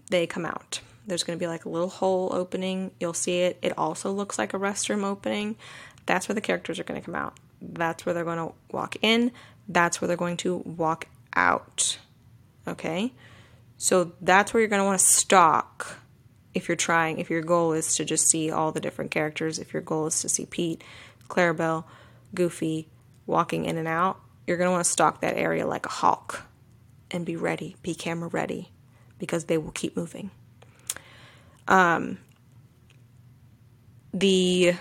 they 0.09 0.25
come 0.25 0.45
out. 0.45 0.79
There's 1.05 1.23
going 1.23 1.37
to 1.37 1.43
be 1.43 1.47
like 1.47 1.65
a 1.65 1.69
little 1.69 1.89
hole 1.89 2.29
opening. 2.33 2.91
You'll 2.99 3.13
see 3.13 3.39
it. 3.39 3.57
It 3.61 3.77
also 3.77 4.11
looks 4.11 4.39
like 4.39 4.53
a 4.53 4.59
restroom 4.59 5.03
opening. 5.03 5.57
That's 6.05 6.27
where 6.27 6.35
the 6.35 6.41
characters 6.41 6.79
are 6.79 6.83
going 6.83 6.99
to 6.99 7.05
come 7.05 7.15
out. 7.15 7.37
That's 7.61 8.05
where 8.05 8.13
they're 8.13 8.23
going 8.23 8.49
to 8.49 8.53
walk 8.71 8.95
in. 9.01 9.31
That's 9.67 9.99
where 9.99 10.07
they're 10.07 10.17
going 10.17 10.37
to 10.37 10.57
walk 10.57 11.07
out. 11.35 11.97
Okay? 12.67 13.13
So 13.83 14.13
that's 14.21 14.53
where 14.53 14.61
you're 14.61 14.69
going 14.69 14.79
to 14.79 14.85
want 14.85 14.97
to 14.97 15.05
stalk 15.05 15.97
if 16.53 16.69
you're 16.69 16.77
trying, 16.77 17.17
if 17.17 17.29
your 17.29 17.41
goal 17.41 17.73
is 17.73 17.97
to 17.97 18.05
just 18.05 18.29
see 18.29 18.49
all 18.49 18.71
the 18.71 18.79
different 18.79 19.11
characters, 19.11 19.59
if 19.59 19.73
your 19.73 19.81
goal 19.81 20.05
is 20.07 20.21
to 20.21 20.29
see 20.29 20.45
Pete, 20.45 20.81
Clarabelle, 21.27 21.83
Goofy 22.33 22.87
walking 23.25 23.65
in 23.65 23.77
and 23.77 23.89
out, 23.89 24.21
you're 24.47 24.55
going 24.55 24.69
to 24.69 24.71
want 24.71 24.85
to 24.85 24.89
stalk 24.89 25.19
that 25.19 25.35
area 25.35 25.67
like 25.67 25.85
a 25.85 25.89
hawk 25.89 26.45
and 27.11 27.25
be 27.25 27.35
ready, 27.35 27.75
be 27.83 27.93
camera 27.93 28.29
ready, 28.29 28.71
because 29.19 29.45
they 29.45 29.57
will 29.57 29.71
keep 29.71 29.97
moving. 29.97 30.31
Um, 31.67 32.19
the 34.13 34.75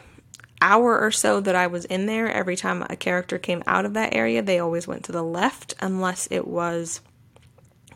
hour 0.61 0.97
or 0.97 1.11
so 1.11 1.41
that 1.41 1.57
I 1.57 1.67
was 1.67 1.87
in 1.87 2.07
there, 2.07 2.31
every 2.31 2.55
time 2.55 2.87
a 2.89 2.95
character 2.95 3.41
came 3.41 3.65
out 3.67 3.85
of 3.85 3.95
that 3.95 4.15
area, 4.15 4.43
they 4.43 4.61
always 4.61 4.87
went 4.87 5.07
to 5.07 5.13
the 5.13 5.25
left, 5.25 5.75
unless 5.81 6.29
it 6.31 6.47
was 6.47 7.01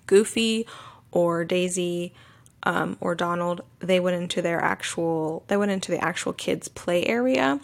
Goofy 0.06 0.66
or 1.12 1.44
Daisy 1.44 2.12
um, 2.62 2.96
or 3.00 3.14
Donald. 3.14 3.62
They 3.78 4.00
went 4.00 4.16
into 4.16 4.42
their 4.42 4.60
actual, 4.60 5.44
they 5.48 5.56
went 5.56 5.70
into 5.70 5.92
the 5.92 6.02
actual 6.02 6.32
kids' 6.32 6.68
play 6.68 7.04
area. 7.04 7.60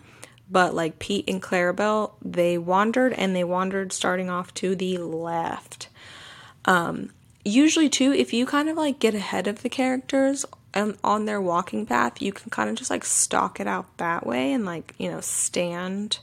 But 0.51 0.75
like 0.75 0.99
Pete 0.99 1.25
and 1.29 1.43
Clarabelle, 1.43 2.13
they 2.21 2.59
wandered 2.59 3.15
and 3.15 3.35
they 3.35 3.45
wandered 3.45 3.93
starting 3.93 4.29
off 4.29 4.53
to 4.55 4.77
the 4.77 4.99
left. 4.99 5.89
Um, 6.67 7.11
usually, 7.45 7.89
too, 7.89 8.13
if 8.13 8.33
you 8.35 8.45
kind 8.45 8.69
of 8.69 8.77
like 8.77 8.99
get 8.99 9.15
ahead 9.15 9.47
of 9.47 9.63
the 9.63 9.71
characters 9.71 10.45
and 10.75 10.99
on 11.03 11.25
their 11.25 11.41
walking 11.41 11.87
path, 11.87 12.21
you 12.21 12.33
can 12.33 12.51
kind 12.51 12.69
of 12.69 12.77
just 12.77 12.91
like 12.91 13.05
stalk 13.05 13.61
it 13.61 13.67
out 13.67 13.97
that 13.97 14.27
way 14.27 14.53
and 14.53 14.67
like, 14.67 14.95
you 14.99 15.11
know, 15.11 15.21
stand 15.21 16.19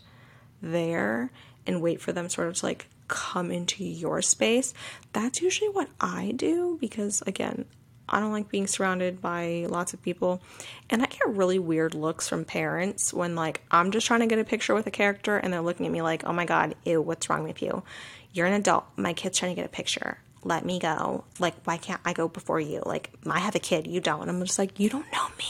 there 0.62 1.32
and 1.66 1.82
wait 1.82 2.00
for 2.02 2.12
them 2.12 2.30
sort 2.30 2.48
of 2.48 2.56
to 2.56 2.66
like 2.66 2.88
come 3.10 3.52
into 3.52 3.84
your 3.84 4.22
space. 4.22 4.74
That's 5.12 5.42
usually 5.42 5.70
what 5.70 5.90
I 6.00 6.32
do 6.36 6.78
because, 6.80 7.22
again, 7.28 7.66
I 8.08 8.22
don't 8.22 8.32
like 8.32 8.50
being 8.50 8.68
surrounded 8.68 9.22
by 9.22 9.66
lots 9.68 9.94
of 9.94 10.02
people. 10.02 10.42
And 10.90 11.02
I 11.02 11.06
get 11.08 11.28
really 11.28 11.60
weird 11.60 11.94
looks 11.94 12.30
from 12.30 12.46
parents 12.46 13.14
when, 13.14 13.36
like, 13.36 13.62
I'm 13.70 13.92
just 13.92 14.08
trying 14.08 14.22
to 14.22 14.28
get 14.28 14.40
a 14.40 14.46
picture 14.46 14.74
with 14.74 14.88
a 14.88 14.92
character 14.92 15.38
and 15.38 15.52
they're 15.52 15.62
looking 15.62 15.86
at 15.86 15.92
me 15.92 16.02
like, 16.02 16.24
oh 16.26 16.34
my 16.34 16.46
God, 16.46 16.76
ew, 16.86 17.02
what's 17.02 17.30
wrong 17.30 17.44
with 17.44 17.62
you? 17.62 17.84
You're 18.32 18.48
an 18.48 18.54
adult. 18.54 18.86
My 18.96 19.14
kid's 19.14 19.38
trying 19.38 19.54
to 19.54 19.62
get 19.62 19.66
a 19.66 19.70
picture 19.70 20.20
let 20.44 20.66
me 20.66 20.80
go. 20.80 21.26
Like, 21.40 21.56
why 21.66 21.78
can't 21.78 22.02
I 22.06 22.14
go 22.14 22.28
before 22.28 22.60
you? 22.60 22.82
Like, 22.86 23.12
I 23.30 23.40
have 23.40 23.56
a 23.56 23.60
kid, 23.60 23.88
you 23.88 24.00
don't. 24.00 24.22
And 24.22 24.32
I'm 24.32 24.44
just 24.44 24.60
like, 24.60 24.80
you 24.80 24.90
don't 24.90 25.12
know 25.12 25.28
me. 25.38 25.46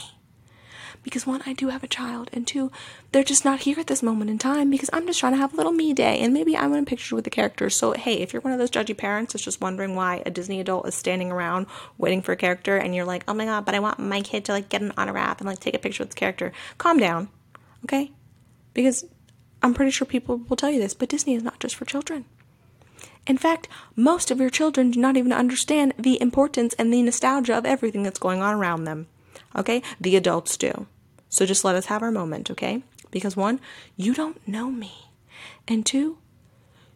Because 1.02 1.26
one, 1.26 1.40
I 1.46 1.54
do 1.54 1.68
have 1.68 1.82
a 1.82 1.88
child, 1.88 2.28
and 2.32 2.46
two, 2.46 2.70
they're 3.10 3.24
just 3.24 3.44
not 3.44 3.60
here 3.60 3.80
at 3.80 3.86
this 3.86 4.02
moment 4.02 4.30
in 4.30 4.36
time 4.36 4.68
because 4.68 4.90
I'm 4.92 5.06
just 5.06 5.18
trying 5.18 5.32
to 5.32 5.38
have 5.38 5.54
a 5.54 5.56
little 5.56 5.72
me 5.72 5.94
day, 5.94 6.18
and 6.18 6.34
maybe 6.34 6.54
I 6.54 6.66
want 6.66 6.82
a 6.82 6.86
picture 6.86 7.14
with 7.14 7.24
the 7.24 7.30
characters. 7.30 7.74
So, 7.74 7.92
hey, 7.92 8.16
if 8.16 8.32
you're 8.32 8.42
one 8.42 8.52
of 8.52 8.58
those 8.58 8.70
judgy 8.70 8.96
parents 8.96 9.32
that's 9.32 9.44
just 9.44 9.62
wondering 9.62 9.94
why 9.96 10.22
a 10.26 10.30
Disney 10.30 10.60
adult 10.60 10.86
is 10.86 10.94
standing 10.94 11.32
around 11.32 11.66
waiting 11.96 12.20
for 12.20 12.32
a 12.32 12.36
character, 12.36 12.76
and 12.76 12.94
you're 12.94 13.06
like, 13.06 13.24
oh 13.26 13.34
my 13.34 13.46
god, 13.46 13.64
but 13.64 13.74
I 13.74 13.80
want 13.80 13.98
my 13.98 14.20
kid 14.20 14.44
to 14.44 14.52
like 14.52 14.68
get 14.68 14.82
an 14.82 14.92
autograph 14.98 15.40
and 15.40 15.48
like 15.48 15.60
take 15.60 15.74
a 15.74 15.78
picture 15.78 16.02
with 16.02 16.10
the 16.10 16.16
character, 16.16 16.52
calm 16.76 16.98
down, 16.98 17.30
okay? 17.84 18.12
Because 18.74 19.06
I'm 19.62 19.72
pretty 19.72 19.92
sure 19.92 20.06
people 20.06 20.36
will 20.36 20.56
tell 20.56 20.70
you 20.70 20.80
this, 20.80 20.94
but 20.94 21.08
Disney 21.08 21.34
is 21.34 21.42
not 21.42 21.60
just 21.60 21.76
for 21.76 21.86
children. 21.86 22.26
In 23.26 23.38
fact, 23.38 23.68
most 23.96 24.30
of 24.30 24.40
your 24.40 24.50
children 24.50 24.90
do 24.90 25.00
not 25.00 25.16
even 25.16 25.32
understand 25.32 25.94
the 25.98 26.20
importance 26.20 26.74
and 26.74 26.92
the 26.92 27.02
nostalgia 27.02 27.56
of 27.56 27.64
everything 27.64 28.02
that's 28.02 28.18
going 28.18 28.42
on 28.42 28.54
around 28.54 28.84
them. 28.84 29.06
Okay? 29.56 29.82
The 30.00 30.16
adults 30.16 30.56
do. 30.56 30.86
So 31.28 31.46
just 31.46 31.64
let 31.64 31.76
us 31.76 31.86
have 31.86 32.02
our 32.02 32.10
moment, 32.10 32.50
okay? 32.50 32.82
Because 33.10 33.36
one, 33.36 33.60
you 33.96 34.14
don't 34.14 34.46
know 34.46 34.70
me. 34.70 34.92
And 35.66 35.86
two, 35.86 36.18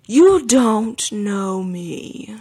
you 0.07 0.47
don't 0.47 1.11
know 1.13 1.63
me. 1.63 2.37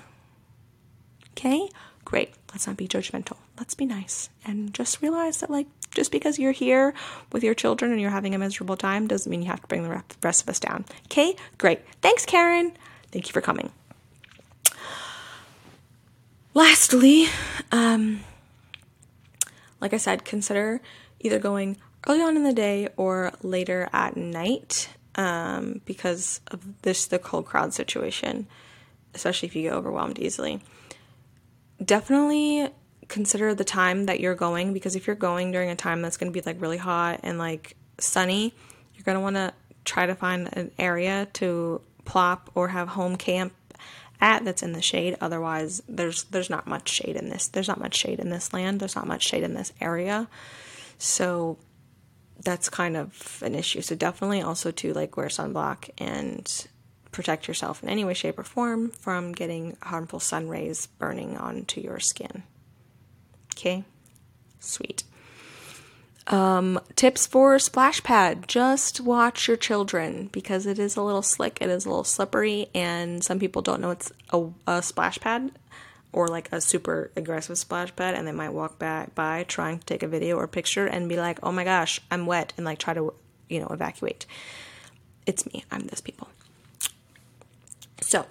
Okay? 1.32 1.70
Great. 2.05 2.34
let's 2.51 2.68
not 2.68 2.78
be 2.78 2.88
judgmental. 2.88 3.38
Let's 3.57 3.74
be 3.74 3.86
nice 3.86 4.30
and 4.45 4.74
just 4.74 5.01
realize 5.01 5.39
that, 5.39 5.49
like, 5.49 5.68
just 5.91 6.11
because 6.11 6.38
you're 6.38 6.51
here 6.51 6.93
with 7.32 7.43
your 7.43 7.53
children 7.53 7.91
and 7.91 8.01
you're 8.01 8.09
having 8.09 8.36
a 8.36 8.39
miserable 8.39 8.78
time 8.78 9.07
doesn't 9.07 9.30
mean 9.30 9.41
you 9.41 9.47
have 9.47 9.61
to 9.61 9.68
bring 9.68 9.84
the 9.84 10.03
rest 10.22 10.41
of 10.41 10.49
us 10.49 10.59
down. 10.59 10.86
Okay, 11.05 11.36
great. 11.57 11.82
Thanks, 12.01 12.26
Karen. 12.26 12.74
Thank 13.11 13.28
you 13.28 13.34
for 13.34 13.41
coming. 13.41 13.72
Lastly, 16.53 17.28
um, 17.72 18.22
like 19.84 19.93
I 19.93 19.97
said, 19.97 20.23
consider 20.23 20.79
either 21.19 21.39
going 21.39 21.75
early 22.07 22.21
on 22.21 22.38
in 22.38 22.43
the 22.45 22.53
day 22.53 22.88
or 22.95 23.34
later 23.41 23.89
at 23.91 24.15
night 24.15 24.88
um, 25.15 25.81
because 25.84 26.39
of 26.47 26.81
this 26.84 27.05
the 27.05 27.19
cold 27.19 27.45
crowd 27.45 27.73
situation, 27.73 28.47
especially 29.13 29.47
if 29.47 29.57
you 29.57 29.63
get 29.63 29.73
overwhelmed 29.73 30.19
easily. 30.19 30.61
Definitely 31.84 32.69
consider 33.09 33.53
the 33.53 33.65
time 33.65 34.05
that 34.05 34.21
you're 34.21 34.36
going 34.36 34.71
because 34.71 34.95
if 34.95 35.05
you're 35.05 35.17
going 35.17 35.51
during 35.51 35.69
a 35.69 35.75
time 35.75 36.01
that's 36.01 36.15
going 36.15 36.31
to 36.31 36.34
be 36.34 36.43
like 36.45 36.61
really 36.61 36.77
hot 36.77 37.19
and 37.21 37.38
like 37.38 37.75
sunny, 37.99 38.53
you're 38.95 39.03
going 39.03 39.17
to 39.17 39.21
want 39.21 39.36
to 39.36 39.53
try 39.84 40.05
to 40.05 40.15
find 40.15 40.47
an 40.53 40.71
area 40.79 41.27
to 41.34 41.81
plop 42.05 42.49
or 42.55 42.69
have 42.69 42.88
home 42.88 43.17
camp 43.17 43.51
at 44.24 44.45
that's 44.45 44.63
in 44.63 44.71
the 44.71 44.82
shade. 44.82 45.17
Otherwise, 45.21 45.84
there's 45.88 46.24
there's 46.24 46.49
not 46.49 46.65
much 46.65 46.89
shade 46.89 47.15
in 47.17 47.30
this. 47.30 47.49
There's 47.49 47.67
not 47.67 47.80
much 47.80 47.95
shade 47.95 48.19
in 48.19 48.30
this 48.30 48.53
land. 48.53 48.80
There's 48.80 48.95
not 48.95 49.05
much 49.05 49.21
shade 49.24 49.43
in 49.43 49.53
this 49.53 49.74
area. 49.82 50.30
So 50.97 51.59
that's 52.41 52.69
kind 52.69 52.95
of 52.95 53.43
an 53.45 53.53
issue. 53.53 53.82
So 53.82 53.95
definitely 53.95 54.41
also 54.41 54.71
to 54.71 54.93
like 54.93 55.17
wear 55.17 55.28
sunblock 55.28 55.89
and 55.97 56.67
protect 57.11 57.47
yourself 57.47 57.84
in 57.84 57.89
any 57.89 58.05
way, 58.05 58.13
shape, 58.13 58.39
or 58.39 58.43
form 58.43 58.89
from 58.89 59.34
getting 59.34 59.78
harmful 59.84 60.19
sun 60.19 60.47
rays 60.47 60.88
burning 60.88 61.38
onto 61.38 61.82
your 61.82 61.99
skin. 61.99 62.43
Okay, 63.55 63.84
sweet. 64.59 65.03
Um, 66.28 66.80
tips 66.95 67.28
for 67.28 67.59
splash 67.59 68.01
pad 68.01 68.47
just 68.47 69.01
watch 69.01 69.49
your 69.49 69.57
children 69.57 70.30
because 70.32 70.65
it 70.65 70.80
is 70.80 70.95
a 70.95 71.01
little 71.01 71.21
slick, 71.21 71.57
it 71.59 71.69
is 71.69 71.86
a 71.86 71.89
little 71.89 72.05
slippery, 72.05 72.67
and 72.74 73.21
some 73.21 73.39
people 73.39 73.61
don't 73.61 73.82
know 73.82 73.91
it's 73.91 74.09
a, 74.32 74.45
a 74.65 74.82
splash 74.82 75.19
pad 75.19 75.51
or 76.13 76.30
like 76.30 76.47
a 76.53 76.61
super 76.61 77.11
aggressive 77.17 77.57
splash 77.57 77.93
pad, 77.95 78.13
and 78.13 78.26
they 78.26 78.32
might 78.32 78.53
walk 78.53 78.80
back 78.80 79.13
by 79.15 79.43
trying 79.43 79.80
to 79.80 79.86
take 79.86 80.01
a 80.01 80.07
video 80.07 80.38
or 80.38 80.47
picture 80.47 80.86
and 80.86 81.09
be 81.09 81.17
like, 81.17 81.39
oh 81.43 81.51
my 81.51 81.65
gosh, 81.65 81.99
I'm 82.09 82.26
wet, 82.26 82.53
and 82.55 82.65
like 82.65 82.78
try 82.78 82.93
to, 82.93 83.13
you 83.49 83.59
know, 83.59 83.67
evacuate. 83.67 84.26
It's 85.26 85.45
me, 85.51 85.65
I'm 85.71 85.88
those 85.88 86.01
people. 86.01 86.30
So 87.99 88.26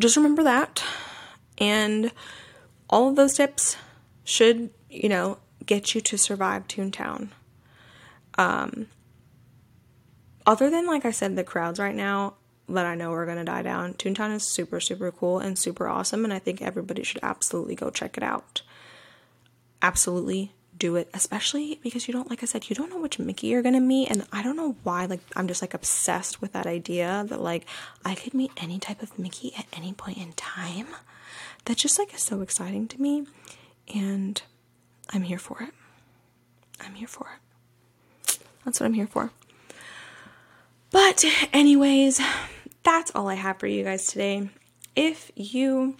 just 0.00 0.16
remember 0.16 0.42
that, 0.42 0.82
and 1.58 2.10
all 2.90 3.08
of 3.08 3.14
those 3.14 3.34
tips 3.34 3.76
should, 4.24 4.70
you 4.90 5.08
know, 5.08 5.38
get 5.72 5.94
you 5.94 6.00
to 6.02 6.18
survive 6.18 6.68
Toontown. 6.68 7.28
Um, 8.36 8.88
other 10.44 10.68
than, 10.68 10.86
like 10.86 11.06
I 11.06 11.12
said, 11.12 11.34
the 11.34 11.44
crowds 11.44 11.78
right 11.78 11.94
now 11.94 12.34
that 12.68 12.84
I 12.84 12.94
know 12.94 13.10
are 13.12 13.24
going 13.24 13.38
to 13.38 13.44
die 13.44 13.62
down, 13.62 13.94
Toontown 13.94 14.34
is 14.34 14.46
super, 14.46 14.80
super 14.80 15.10
cool 15.10 15.38
and 15.38 15.58
super 15.58 15.88
awesome, 15.88 16.24
and 16.24 16.32
I 16.32 16.38
think 16.38 16.60
everybody 16.60 17.02
should 17.04 17.20
absolutely 17.22 17.74
go 17.74 17.88
check 17.88 18.18
it 18.18 18.22
out. 18.22 18.60
Absolutely 19.80 20.52
do 20.76 20.96
it, 20.96 21.08
especially 21.14 21.80
because 21.82 22.06
you 22.06 22.12
don't, 22.12 22.28
like 22.28 22.42
I 22.42 22.46
said, 22.46 22.68
you 22.68 22.76
don't 22.76 22.90
know 22.90 23.00
which 23.00 23.18
Mickey 23.18 23.46
you're 23.46 23.62
to 23.62 23.80
meet, 23.80 24.10
and 24.10 24.26
I 24.30 24.42
don't 24.42 24.56
know 24.56 24.76
why, 24.82 25.06
like, 25.06 25.20
I'm 25.36 25.48
just 25.48 25.62
like 25.62 25.72
obsessed 25.72 26.42
with 26.42 26.52
that 26.52 26.66
idea 26.66 27.24
that, 27.28 27.40
like, 27.40 27.64
I 28.04 28.14
could 28.14 28.34
meet 28.34 28.52
any 28.58 28.78
type 28.78 29.02
of 29.02 29.18
Mickey 29.18 29.54
at 29.56 29.66
any 29.72 29.94
point 29.94 30.18
in 30.18 30.32
time. 30.34 30.88
That 31.64 31.78
just, 31.78 31.98
like, 31.98 32.12
is 32.14 32.22
so 32.22 32.42
exciting 32.42 32.88
to 32.88 33.00
me, 33.00 33.26
and 33.94 34.42
I'm 35.12 35.22
here 35.22 35.38
for 35.38 35.62
it. 35.62 35.70
I'm 36.80 36.94
here 36.94 37.08
for 37.08 37.26
it. 37.34 38.38
That's 38.64 38.80
what 38.80 38.86
I'm 38.86 38.94
here 38.94 39.06
for. 39.06 39.30
But, 40.90 41.24
anyways, 41.52 42.20
that's 42.82 43.12
all 43.14 43.28
I 43.28 43.34
have 43.34 43.58
for 43.58 43.66
you 43.66 43.84
guys 43.84 44.06
today. 44.06 44.50
If 44.94 45.30
you 45.34 45.96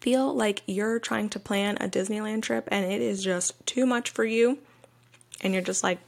feel 0.00 0.34
like 0.34 0.62
you're 0.66 0.98
trying 0.98 1.28
to 1.30 1.40
plan 1.40 1.76
a 1.80 1.88
Disneyland 1.88 2.42
trip 2.42 2.68
and 2.70 2.84
it 2.84 3.00
is 3.00 3.24
just 3.24 3.54
too 3.66 3.86
much 3.86 4.10
for 4.10 4.24
you, 4.24 4.58
and 5.40 5.52
you're 5.52 5.62
just 5.62 5.82
like, 5.82 5.98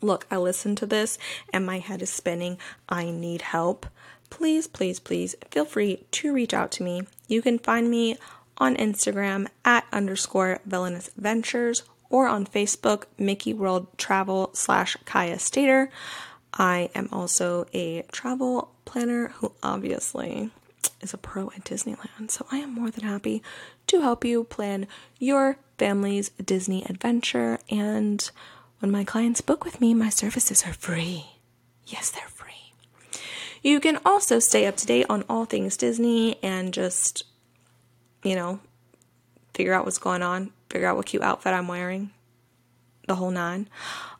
look, 0.00 0.26
I 0.30 0.36
listened 0.36 0.78
to 0.78 0.86
this 0.86 1.18
and 1.52 1.64
my 1.64 1.78
head 1.78 2.02
is 2.02 2.10
spinning, 2.10 2.58
I 2.88 3.10
need 3.10 3.42
help, 3.42 3.86
please, 4.30 4.66
please, 4.66 4.98
please 4.98 5.34
feel 5.50 5.64
free 5.64 6.04
to 6.10 6.32
reach 6.32 6.54
out 6.54 6.72
to 6.72 6.82
me. 6.82 7.02
You 7.28 7.42
can 7.42 7.58
find 7.58 7.90
me 7.90 8.16
on 8.62 8.76
Instagram 8.76 9.48
at 9.64 9.84
underscore 9.92 10.60
villainous 10.64 11.10
ventures 11.16 11.82
or 12.08 12.28
on 12.28 12.46
Facebook, 12.46 13.06
Mickey 13.18 13.52
World 13.52 13.88
Travel 13.98 14.50
slash 14.52 14.96
Kiah 15.04 15.34
Stader. 15.34 15.88
I 16.54 16.88
am 16.94 17.08
also 17.10 17.66
a 17.74 18.02
travel 18.12 18.70
planner 18.84 19.28
who 19.36 19.50
obviously 19.64 20.50
is 21.00 21.12
a 21.12 21.18
pro 21.18 21.48
at 21.48 21.64
Disneyland, 21.64 22.30
so 22.30 22.46
I 22.52 22.58
am 22.58 22.72
more 22.72 22.92
than 22.92 23.02
happy 23.02 23.42
to 23.88 24.00
help 24.00 24.24
you 24.24 24.44
plan 24.44 24.86
your 25.18 25.56
family's 25.76 26.28
Disney 26.44 26.84
adventure. 26.84 27.58
And 27.68 28.30
when 28.78 28.92
my 28.92 29.02
clients 29.02 29.40
book 29.40 29.64
with 29.64 29.80
me, 29.80 29.92
my 29.92 30.08
services 30.08 30.64
are 30.64 30.72
free. 30.72 31.26
Yes, 31.84 32.10
they're 32.10 32.28
free. 32.28 32.72
You 33.60 33.80
can 33.80 33.98
also 34.04 34.38
stay 34.38 34.66
up 34.66 34.76
to 34.76 34.86
date 34.86 35.06
on 35.08 35.24
all 35.28 35.46
things 35.46 35.76
Disney 35.76 36.38
and 36.44 36.72
just 36.72 37.24
you 38.22 38.34
know, 38.34 38.60
figure 39.54 39.72
out 39.72 39.84
what's 39.84 39.98
going 39.98 40.22
on, 40.22 40.52
figure 40.70 40.88
out 40.88 40.96
what 40.96 41.06
cute 41.06 41.22
outfit 41.22 41.52
I'm 41.52 41.68
wearing, 41.68 42.10
the 43.06 43.16
whole 43.16 43.30
nine. 43.30 43.68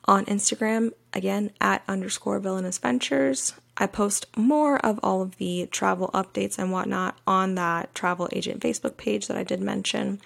On 0.06 0.24
Instagram, 0.26 0.90
again, 1.12 1.52
at 1.60 1.82
underscore 1.86 2.40
villainous 2.40 2.78
ventures. 2.78 3.54
I 3.76 3.86
post 3.86 4.26
more 4.36 4.78
of 4.84 5.00
all 5.02 5.22
of 5.22 5.36
the 5.38 5.66
travel 5.70 6.10
updates 6.12 6.58
and 6.58 6.72
whatnot 6.72 7.16
on 7.26 7.54
that 7.54 7.94
travel 7.94 8.28
agent 8.32 8.60
Facebook 8.60 8.96
page 8.96 9.28
that 9.28 9.36
I 9.36 9.44
did 9.44 9.60
mention. 9.60 10.20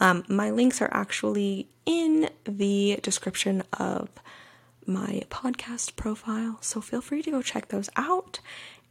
Um, 0.00 0.24
my 0.28 0.50
links 0.50 0.80
are 0.80 0.88
actually 0.92 1.68
in 1.84 2.30
the 2.44 2.98
description 3.02 3.62
of 3.72 4.08
my 4.86 5.22
podcast 5.28 5.96
profile, 5.96 6.58
so 6.60 6.80
feel 6.80 7.00
free 7.02 7.22
to 7.22 7.30
go 7.30 7.42
check 7.42 7.68
those 7.68 7.90
out. 7.96 8.40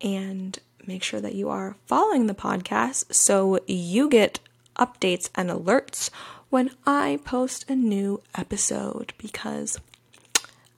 And 0.02 0.60
make 0.88 1.04
sure 1.04 1.22
that 1.22 1.36
you 1.36 1.50
are 1.50 1.76
following 1.86 2.28
the 2.28 2.34
podcast 2.34 3.14
so 3.14 3.60
you 3.68 4.10
get 4.10 4.40
updates 4.78 5.30
and 5.36 5.50
alerts 5.50 6.10
when 6.50 6.72
I 6.86 7.20
post 7.26 7.70
a 7.70 7.76
new 7.76 8.22
episode 8.36 9.14
because 9.18 9.80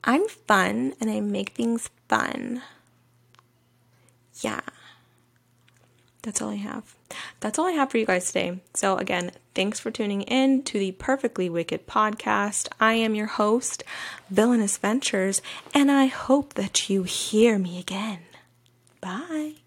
I'm 0.02 0.26
fun 0.28 0.94
and 1.00 1.10
I 1.10 1.20
make 1.20 1.50
things 1.50 1.90
fun. 2.08 2.62
Yeah. 4.40 4.60
That's 6.22 6.42
all 6.42 6.50
I 6.50 6.56
have. 6.56 6.94
That's 7.40 7.58
all 7.58 7.66
I 7.66 7.72
have 7.72 7.90
for 7.90 7.98
you 7.98 8.04
guys 8.04 8.26
today. 8.26 8.60
So, 8.74 8.96
again, 8.96 9.32
thanks 9.54 9.80
for 9.80 9.90
tuning 9.90 10.22
in 10.22 10.62
to 10.64 10.78
the 10.78 10.92
Perfectly 10.92 11.48
Wicked 11.48 11.86
podcast. 11.86 12.68
I 12.78 12.94
am 12.94 13.14
your 13.14 13.26
host, 13.26 13.84
Villainous 14.28 14.76
Ventures, 14.76 15.40
and 15.72 15.90
I 15.90 16.06
hope 16.06 16.54
that 16.54 16.90
you 16.90 17.04
hear 17.04 17.58
me 17.58 17.78
again. 17.78 18.20
Bye. 19.00 19.59